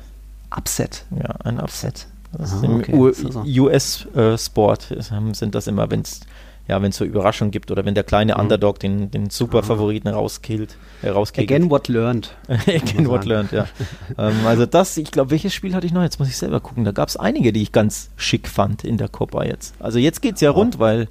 [0.56, 1.06] Upset.
[1.12, 2.08] Ja, ein Upset.
[2.32, 3.60] Das Aha, Im okay.
[3.60, 5.02] US-Sport äh,
[5.34, 6.22] sind das immer, wenn es
[6.68, 8.42] ja, wenn es so Überraschungen gibt oder wenn der kleine mhm.
[8.42, 10.76] Underdog den, den Super-Favoriten rauskillt.
[11.02, 12.36] Äh, Again what learned.
[12.48, 13.68] Again what learned, ja.
[14.18, 16.02] ähm, also das, ich glaube, welches Spiel hatte ich noch?
[16.02, 16.84] Jetzt muss ich selber gucken.
[16.84, 19.76] Da gab es einige, die ich ganz schick fand in der Copa jetzt.
[19.80, 21.08] Also jetzt geht es ja rund, weil,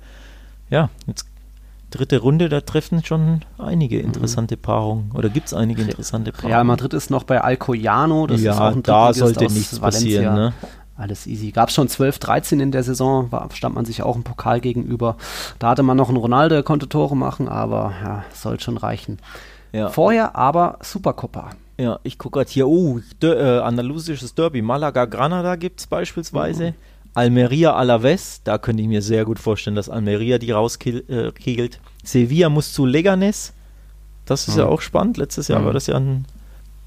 [0.68, 1.26] ja, jetzt
[1.88, 4.06] dritte Runde, da treffen schon einige mhm.
[4.06, 5.12] interessante Paarungen.
[5.14, 6.52] Oder gibt es einige interessante Paarungen?
[6.52, 10.32] Real Madrid ist noch bei Alcoyano, das ja, ist auch ein da sollte nichts Valencia.
[10.32, 10.52] passieren, ne?
[10.96, 11.50] Alles easy.
[11.50, 14.60] Gab es schon 12, 13 in der Saison, war, stand man sich auch im Pokal
[14.60, 15.16] gegenüber.
[15.58, 19.18] Da hatte man noch einen Ronaldo, der konnte Tore machen, aber ja, soll schon reichen.
[19.72, 19.90] Ja.
[19.90, 21.50] Vorher aber Supercopa.
[21.78, 24.62] Ja, ich gucke gerade hier, oh, äh, andalusisches Derby.
[24.62, 26.70] Malaga Granada gibt es beispielsweise.
[26.70, 26.74] Mhm.
[27.12, 31.08] Almeria Alaves, da könnte ich mir sehr gut vorstellen, dass Almeria die rauskegelt.
[31.08, 31.70] Äh,
[32.02, 33.52] Sevilla muss zu Leganes.
[34.24, 34.60] Das ist mhm.
[34.60, 35.16] ja auch spannend.
[35.16, 35.64] Letztes Jahr mhm.
[35.66, 36.26] war das ja ein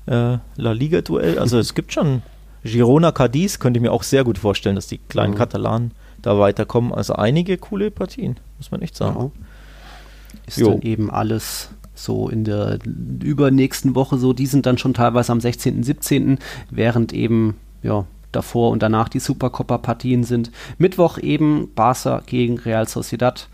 [0.07, 1.39] äh, La Liga-Duell.
[1.39, 2.21] Also es gibt schon
[2.63, 5.37] Girona Cadiz könnte ich mir auch sehr gut vorstellen, dass die kleinen mhm.
[5.37, 5.91] Katalanen
[6.21, 6.93] da weiterkommen.
[6.93, 9.19] Also einige coole Partien, muss man echt sagen.
[9.19, 10.37] Ja.
[10.47, 10.71] Ist jo.
[10.71, 12.79] dann eben alles so in der
[13.23, 14.33] übernächsten Woche so.
[14.33, 16.39] Die sind dann schon teilweise am 16., 17.,
[16.69, 20.51] während eben, ja, davor und danach die Supercopa-Partien sind.
[20.77, 23.49] Mittwoch eben Barca gegen Real Sociedad.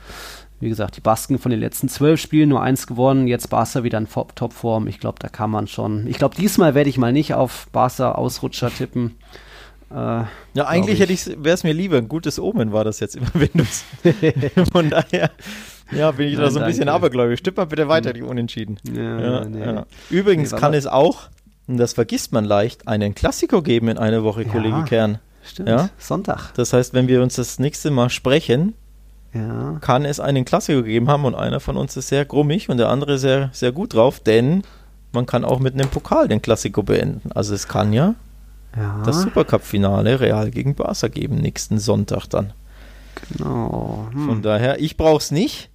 [0.60, 3.28] Wie gesagt, die Basken von den letzten zwölf Spielen nur eins gewonnen.
[3.28, 4.88] Jetzt Barca wieder in Topform.
[4.88, 6.08] Ich glaube, da kann man schon.
[6.08, 9.16] Ich glaube, diesmal werde ich mal nicht auf Barca Ausrutscher tippen.
[9.92, 10.28] Äh, ja,
[10.66, 11.98] eigentlich wäre es mir lieber.
[11.98, 13.84] Ein gutes Omen war das jetzt immer, wenn du es.
[14.72, 15.30] Von daher,
[15.92, 16.94] Ja, bin ich da Nein, so ein bisschen danke.
[16.96, 17.40] abergläubisch.
[17.42, 18.78] Stimmt mal bitte weiter, die Unentschieden.
[18.92, 19.60] Ja, Ja, nee.
[19.64, 19.86] ja.
[20.10, 21.30] Übrigens Nee, kann es auch,
[21.68, 24.46] und das vergisst man leicht, einen Klassiker geben in einer Woche.
[24.46, 25.20] Kollege Kern.
[25.44, 25.92] Stimmt.
[26.00, 26.54] Sonntag.
[26.56, 28.74] Das heißt, wenn wir uns das nächste Mal sprechen,
[29.36, 29.78] Ja.
[29.82, 32.90] kann es einen Klassiker gegeben haben und einer von uns ist sehr grummig und der
[32.90, 34.64] andere sehr, sehr gut drauf, denn
[35.12, 37.30] man kann auch mit einem Pokal den Klassiker beenden.
[37.36, 38.16] Also es kann ja
[38.78, 39.02] Ja.
[39.06, 42.54] das Supercup-Finale Real gegen Barca geben, nächsten Sonntag dann.
[43.38, 44.08] genau.
[44.12, 44.26] Hm.
[44.28, 45.70] Von daher, ich brauche es nicht,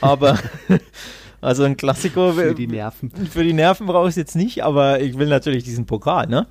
[0.00, 0.38] aber
[1.40, 3.10] also ein Klassiker Für die Nerven.
[3.10, 6.46] für die Nerven brauche ich es jetzt nicht, aber ich will natürlich diesen Pokal, ne?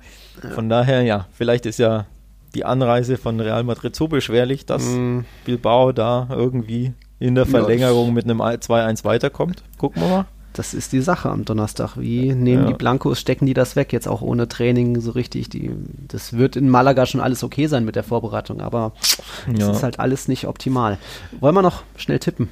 [0.54, 2.06] Von daher, ja, vielleicht ist ja
[2.54, 5.24] die Anreise von Real Madrid so beschwerlich, dass Hm.
[5.44, 9.62] Bilbao da irgendwie in der Ja, Verlängerung mit einem 2-1 weiterkommt.
[9.76, 10.24] Gucken wir mal.
[10.54, 11.96] Das ist die Sache am Donnerstag.
[11.98, 12.68] Wie nehmen Ja.
[12.68, 15.48] die Blancos, stecken die das weg, jetzt auch ohne Training so richtig?
[15.50, 15.70] Die,
[16.08, 19.18] das wird in Malaga schon alles okay sein mit der Vorbereitung, aber es
[19.60, 19.70] Ja.
[19.70, 20.98] ist halt alles nicht optimal.
[21.38, 22.48] Wollen wir noch schnell tippen?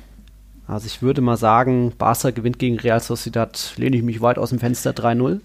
[0.68, 4.50] Also ich würde mal sagen, Barca gewinnt gegen Real Sociedad, lehne ich mich weit aus
[4.50, 5.40] dem Fenster 3-0.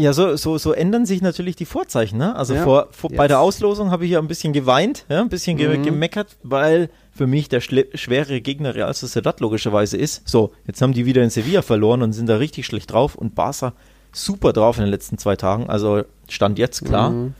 [0.00, 2.16] Ja, so, so, so ändern sich natürlich die Vorzeichen.
[2.18, 2.34] Ne?
[2.34, 5.28] Also Ja, vor, vor, bei der Auslosung habe ich ja ein bisschen geweint, ja, ein
[5.28, 5.82] bisschen ge Mhm.
[5.82, 10.26] gemeckert, weil für mich der schwere Gegner Real Sociedad logischerweise ist.
[10.26, 13.34] So, jetzt haben die wieder in Sevilla verloren und sind da richtig schlecht drauf und
[13.34, 13.74] Barca
[14.12, 15.68] super drauf in den letzten zwei Tagen.
[15.68, 17.10] Also stand jetzt klar.
[17.10, 17.34] Mhm.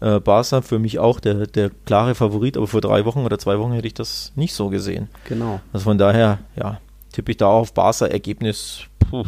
[0.00, 3.58] Äh, Barca für mich auch der, der klare Favorit, aber vor drei Wochen oder zwei
[3.58, 5.08] Wochen hätte ich das nicht so gesehen.
[5.26, 5.60] Genau.
[5.72, 6.80] Also von daher, ja,
[7.12, 8.80] tippe ich da auf Barca Ergebnis.
[8.98, 9.24] Puh.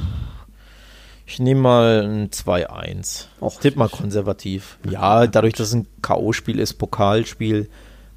[1.26, 3.24] Ich nehme mal ein 2-1.
[3.40, 4.78] Och, Tipp mal konservativ.
[4.88, 7.68] Ja, dadurch, dass es ein K.O.-Spiel ist, Pokalspiel,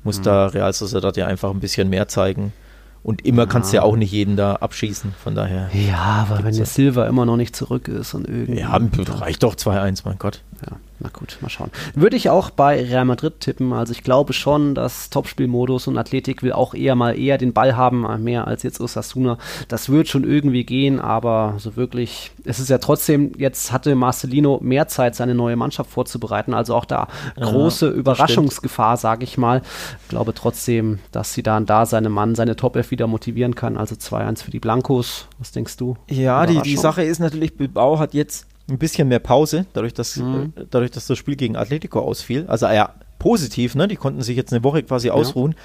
[0.03, 2.53] muss da Real Sociedad ja einfach ein bisschen mehr zeigen.
[3.01, 5.13] Und immer kannst du ja auch nicht jeden da abschießen.
[5.23, 5.69] Von daher.
[5.73, 6.65] Ja, aber wenn der ja.
[6.65, 8.59] Silva immer noch nicht zurück ist und irgendwie.
[8.59, 8.79] Ja,
[9.15, 10.43] reicht doch 2-1, mein Gott.
[10.69, 11.71] Ja, na gut, mal schauen.
[11.95, 13.71] Würde ich auch bei Real Madrid tippen.
[13.71, 17.77] Also ich glaube schon, dass Topspielmodus und Athletik will auch eher mal eher den Ball
[17.77, 19.37] haben, mehr als jetzt Osasuna.
[19.69, 24.59] Das wird schon irgendwie gehen, aber so wirklich, es ist ja trotzdem, jetzt hatte Marcelino
[24.61, 26.53] mehr Zeit, seine neue Mannschaft vorzubereiten.
[26.53, 27.07] Also auch da
[27.39, 29.61] große Überraschungsgefahr, sage ich mal.
[30.03, 33.77] Ich glaube trotzdem, dass sie dann da seine Mann, seine Top 11 wieder motivieren kann.
[33.77, 35.27] Also 2-1 für die Blancos.
[35.37, 35.95] Was denkst du?
[36.09, 36.75] Ja, die, die?
[36.75, 40.53] Sache ist natürlich, Bilbao hat jetzt ein bisschen mehr Pause, dadurch, dass, Mhm.
[40.55, 42.45] äh, dadurch, dass das Spiel gegen Atletico ausfiel.
[42.47, 43.87] Also ja, positiv, ne?
[43.87, 45.55] Die konnten sich jetzt eine Woche quasi ausruhen.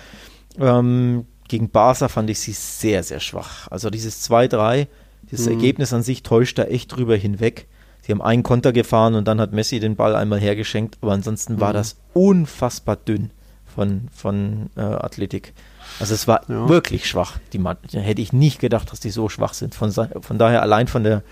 [0.58, 3.68] Ähm, gegen Barca fand ich sie sehr, sehr schwach.
[3.70, 4.86] Also dieses 2-3,
[5.30, 5.52] dieses Mhm.
[5.52, 7.66] Ergebnis an sich täuscht da echt drüber hinweg.
[8.02, 11.60] Sie haben einen Konter gefahren und dann hat Messi den Ball einmal hergeschenkt, aber ansonsten
[11.60, 11.74] war Mhm.
[11.74, 13.30] das unfassbar dünn
[13.74, 15.52] von, von äh, Athletik.
[16.00, 16.68] Also es war Ja.
[16.68, 17.38] wirklich schwach.
[17.52, 19.74] Die Man hätte ich nicht gedacht, dass die so schwach sind.
[19.74, 21.22] Von, von daher allein von der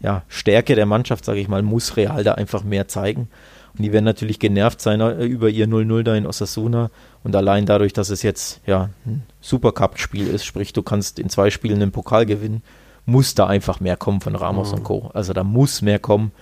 [0.00, 3.28] ja, Stärke der Mannschaft, sage ich mal, muss Real da einfach mehr zeigen.
[3.76, 6.90] Und die werden natürlich genervt sein äh, über ihr 0-0 da in Osasuna.
[7.22, 11.50] Und allein dadurch, dass es jetzt ja ein Supercup-Spiel ist, sprich, du kannst in zwei
[11.50, 12.62] Spielen einen Pokal gewinnen,
[13.06, 15.10] muss da einfach mehr kommen von Ramos und Co.
[15.14, 16.32] Also da muss mehr kommen.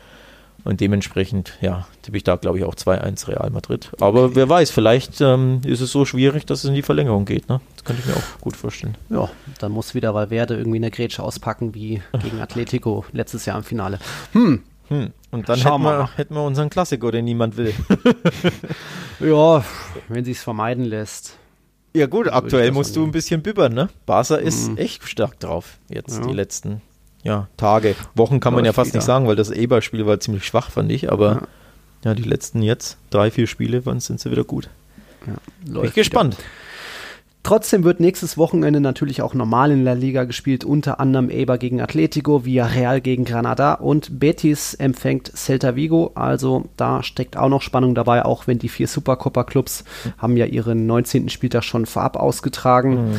[0.66, 3.92] Und dementsprechend, ja, tippe ich da, glaube ich, auch 2-1 Real Madrid.
[4.00, 7.48] Aber wer weiß, vielleicht ähm, ist es so schwierig, dass es in die Verlängerung geht.
[7.48, 7.60] Ne?
[7.76, 8.96] Das könnte ich mir auch gut vorstellen.
[9.08, 9.28] Ja,
[9.60, 13.98] dann muss wieder Valverde irgendwie eine Grätsche auspacken, wie gegen Atletico letztes Jahr im Finale.
[14.32, 15.12] Hm, Hm.
[15.32, 17.72] Und dann hätten wir hätten wir unseren Klassiker, den niemand will.
[19.20, 19.64] ja,
[20.08, 21.36] wenn sie es vermeiden lässt.
[21.94, 23.88] Ja gut, aktuell musst du ein bisschen bibbern, ne?
[24.04, 24.76] Barca ist Mhm.
[24.76, 26.26] echt stark drauf jetzt Ja.
[26.26, 26.82] die letzten
[27.26, 27.94] ja, Tage.
[28.14, 28.98] Wochen kann man ja fast wieder.
[28.98, 31.32] nicht sagen, weil das Eber-Spiel war ziemlich schwach, fand ich, aber
[32.04, 32.10] Ja.
[32.10, 34.68] ja, die letzten jetzt drei, vier Spiele waren, sind sie wieder gut.
[35.26, 35.34] Ja,
[35.80, 36.36] Bin ich gespannt.
[37.42, 41.80] Trotzdem wird nächstes Wochenende natürlich auch normal in der Liga gespielt, unter anderem Eibar gegen
[41.80, 46.10] Atletico, Villarreal gegen Granada und Betis empfängt Celta Vigo.
[46.16, 49.84] Also da steckt auch noch Spannung dabei, auch wenn die vier Supercopa-Clubs
[50.18, 51.28] haben ja ihren 19.
[51.28, 53.14] Spieltag schon vorab ausgetragen.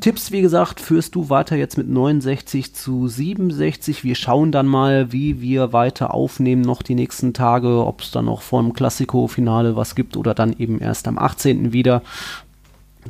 [0.00, 4.02] Tipps, wie gesagt, führst du weiter jetzt mit 69 zu 67.
[4.02, 8.24] Wir schauen dann mal, wie wir weiter aufnehmen noch die nächsten Tage, ob es dann
[8.24, 11.72] noch vor dem Klassiko-Finale was gibt oder dann eben erst am 18.
[11.72, 12.02] wieder.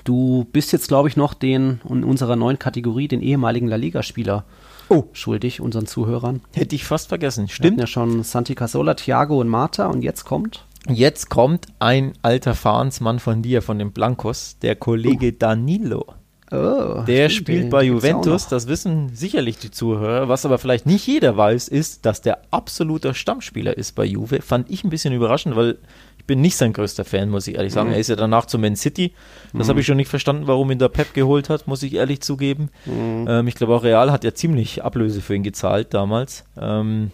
[0.04, 4.44] Du bist jetzt, glaube ich, noch den in unserer neuen Kategorie, den ehemaligen La Liga-Spieler
[4.88, 5.04] Oh.
[5.12, 6.40] schuldig, unseren Zuhörern.
[6.52, 7.42] Hätte ich fast vergessen.
[7.42, 7.80] Wir hatten Stimmt.
[7.80, 10.66] ja schon Santi Casola, Thiago und Marta und jetzt kommt.
[10.88, 16.06] Jetzt kommt ein alter Fahrensmann von dir, von den Blancos, der Kollege Danilo.
[16.52, 20.28] Oh, Der stimmt, spielt bei Juventus, das wissen sicherlich die Zuhörer.
[20.28, 24.42] Was aber vielleicht nicht jeder weiß, ist, dass der absoluter Stammspieler ist bei Juve.
[24.42, 25.78] Fand ich ein bisschen überraschend, weil
[26.18, 27.88] ich bin nicht sein größter Fan, muss ich ehrlich sagen.
[27.88, 27.94] Mhm.
[27.94, 29.12] Er ist ja danach zu Man City.
[29.52, 32.20] Das habe ich schon nicht verstanden, warum ihn der Pep geholt hat, muss ich ehrlich
[32.20, 32.70] zugeben.
[32.84, 33.26] Mhm.
[33.28, 36.44] Ähm, ich glaube auch Real hat ja ziemlich Ablöse für ihn gezahlt damals.
[36.60, 37.12] Ähm,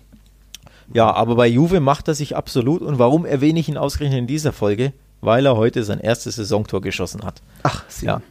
[0.94, 2.80] ja, aber bei Juve macht er sich absolut.
[2.80, 4.92] Und warum erwähne ich ihn ausgerechnet in dieser Folge?
[5.20, 7.42] Weil er heute sein erstes Saisontor geschossen hat.
[7.62, 8.06] Ach, sie.
[8.06, 8.22] Ja.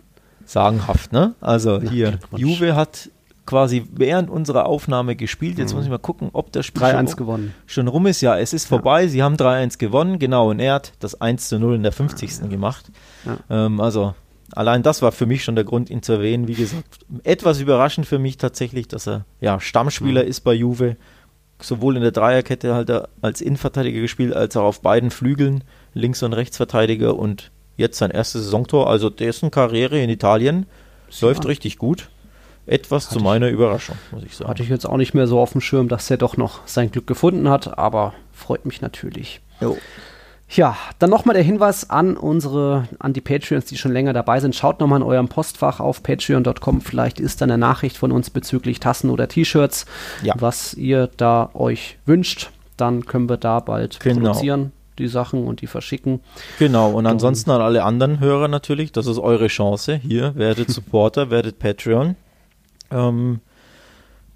[0.45, 1.35] Sagenhaft, ne?
[1.41, 3.09] Also hier, Juve hat
[3.45, 5.57] quasi während unserer Aufnahme gespielt.
[5.57, 5.77] Jetzt mhm.
[5.77, 7.53] muss ich mal gucken, ob das Spiel 3-1 schon, gewonnen.
[7.65, 8.21] schon rum ist.
[8.21, 9.03] Ja, es ist vorbei.
[9.03, 9.07] Ja.
[9.07, 10.49] Sie haben 3-1 gewonnen, genau.
[10.49, 12.39] Und er hat das 1 0 in der 50.
[12.41, 12.47] Ja.
[12.47, 12.91] gemacht.
[13.25, 13.37] Ja.
[13.49, 14.15] Ähm, also
[14.53, 16.47] allein das war für mich schon der Grund, ihn zu erwähnen.
[16.47, 20.29] Wie gesagt, etwas überraschend für mich tatsächlich, dass er ja Stammspieler mhm.
[20.29, 20.97] ist bei Juve.
[21.61, 22.91] Sowohl in der Dreierkette halt
[23.21, 28.43] als Innenverteidiger gespielt, als auch auf beiden Flügeln, Links- und Rechtsverteidiger und jetzt sein erstes
[28.45, 28.89] Saisontor.
[28.89, 30.65] Also dessen Karriere in Italien
[31.21, 32.09] läuft richtig gut.
[32.67, 34.49] Etwas hatte zu meiner ich, Überraschung, muss ich sagen.
[34.49, 36.89] Hatte ich jetzt auch nicht mehr so auf dem Schirm, dass er doch noch sein
[36.91, 39.41] Glück gefunden hat, aber freut mich natürlich.
[39.61, 39.77] Jo.
[40.49, 44.55] Ja, dann nochmal der Hinweis an unsere, an die Patreons, die schon länger dabei sind.
[44.55, 46.81] Schaut nochmal in eurem Postfach auf patreon.com.
[46.81, 49.85] Vielleicht ist da eine Nachricht von uns bezüglich Tassen oder T-Shirts,
[50.23, 50.35] ja.
[50.37, 52.51] was ihr da euch wünscht.
[52.77, 54.21] Dann können wir da bald genau.
[54.21, 56.21] produzieren die Sachen und die verschicken.
[56.59, 59.95] Genau, und ansonsten an alle anderen Hörer natürlich, das ist eure Chance.
[59.95, 62.15] Hier, werdet Supporter, werdet Patreon.
[62.91, 63.39] Ähm,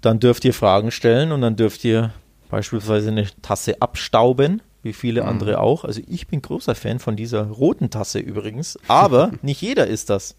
[0.00, 2.12] dann dürft ihr Fragen stellen und dann dürft ihr
[2.50, 5.28] beispielsweise eine Tasse abstauben, wie viele mhm.
[5.28, 5.84] andere auch.
[5.84, 10.36] Also ich bin großer Fan von dieser roten Tasse übrigens, aber nicht jeder ist das.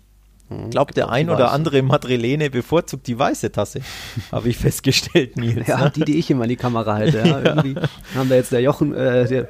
[0.49, 0.69] Ich mhm.
[0.69, 3.81] glaube, der ein oder andere Madrilene bevorzugt die weiße Tasse.
[4.31, 5.67] Habe ich festgestellt, Nils.
[5.67, 5.91] Ja, ne?
[5.95, 7.19] die, die ich immer in die Kamera halte.
[7.19, 7.25] Ja.
[7.25, 7.39] ja.
[7.39, 7.75] Irgendwie
[8.15, 9.47] haben wir jetzt der Jochen, äh, der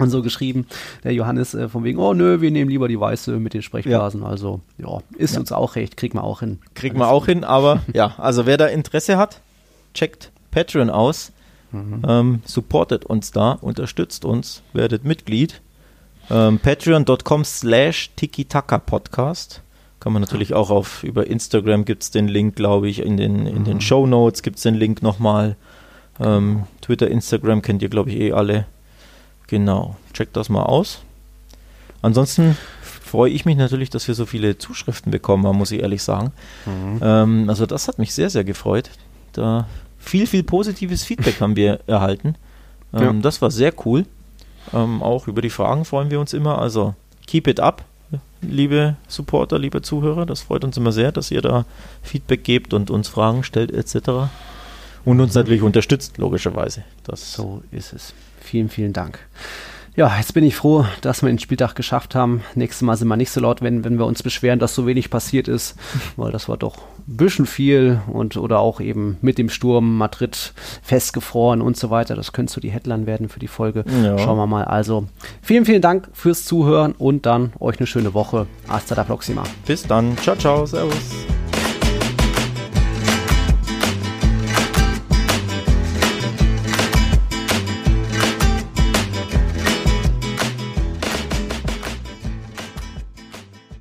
[0.00, 0.66] und so geschrieben,
[1.04, 4.22] der Johannes äh, von wegen, oh nö, wir nehmen lieber die weiße mit den Sprechblasen.
[4.22, 4.26] Ja.
[4.26, 5.40] Also, ja, ist ja.
[5.40, 6.58] uns auch recht, kriegen wir auch hin.
[6.74, 9.40] Kriegen wir auch hin, aber ja, also wer da Interesse hat,
[9.94, 11.32] checkt Patreon aus,
[11.72, 12.02] mhm.
[12.06, 15.60] ähm, supportet uns da, unterstützt uns, werdet Mitglied.
[16.30, 19.62] Ähm, Patreon.com slash Tiki-Taka-Podcast.
[19.98, 23.46] Kann man natürlich auch auf, über Instagram gibt es den Link, glaube ich, in den,
[23.46, 23.64] in mhm.
[23.64, 25.56] den Show Notes gibt es den Link nochmal.
[26.18, 28.66] Ähm, Twitter, Instagram kennt ihr, glaube ich, eh alle.
[29.50, 31.00] Genau, checkt das mal aus.
[32.02, 36.04] Ansonsten freue ich mich natürlich, dass wir so viele Zuschriften bekommen haben, muss ich ehrlich
[36.04, 36.30] sagen.
[36.66, 37.00] Mhm.
[37.02, 38.90] Ähm, also das hat mich sehr, sehr gefreut.
[39.32, 39.66] Da
[39.98, 42.36] viel, viel positives Feedback haben wir erhalten.
[42.92, 43.12] Ähm, ja.
[43.14, 44.06] Das war sehr cool.
[44.72, 46.60] Ähm, auch über die Fragen freuen wir uns immer.
[46.60, 46.94] Also
[47.26, 47.84] keep it up,
[48.42, 50.26] liebe Supporter, liebe Zuhörer.
[50.26, 51.64] Das freut uns immer sehr, dass ihr da
[52.02, 54.30] Feedback gebt und uns Fragen stellt etc.
[55.04, 56.84] Und uns natürlich unterstützt, logischerweise.
[57.02, 58.14] Das so ist es.
[58.50, 59.20] Vielen, vielen Dank.
[59.94, 62.42] Ja, jetzt bin ich froh, dass wir den Spieltag geschafft haben.
[62.56, 65.08] Nächstes Mal sind wir nicht so laut, wenn, wenn wir uns beschweren, dass so wenig
[65.08, 65.76] passiert ist,
[66.16, 70.52] weil das war doch ein bisschen viel und oder auch eben mit dem Sturm Madrid
[70.82, 72.16] festgefroren und so weiter.
[72.16, 73.84] Das könnte so die Headline werden für die Folge.
[74.02, 74.18] Ja.
[74.18, 74.64] Schauen wir mal.
[74.64, 75.06] Also
[75.42, 78.48] vielen, vielen Dank fürs Zuhören und dann euch eine schöne Woche.
[78.66, 79.44] Hasta la próxima.
[79.64, 80.18] Bis dann.
[80.18, 80.66] Ciao, ciao.
[80.66, 80.96] Servus.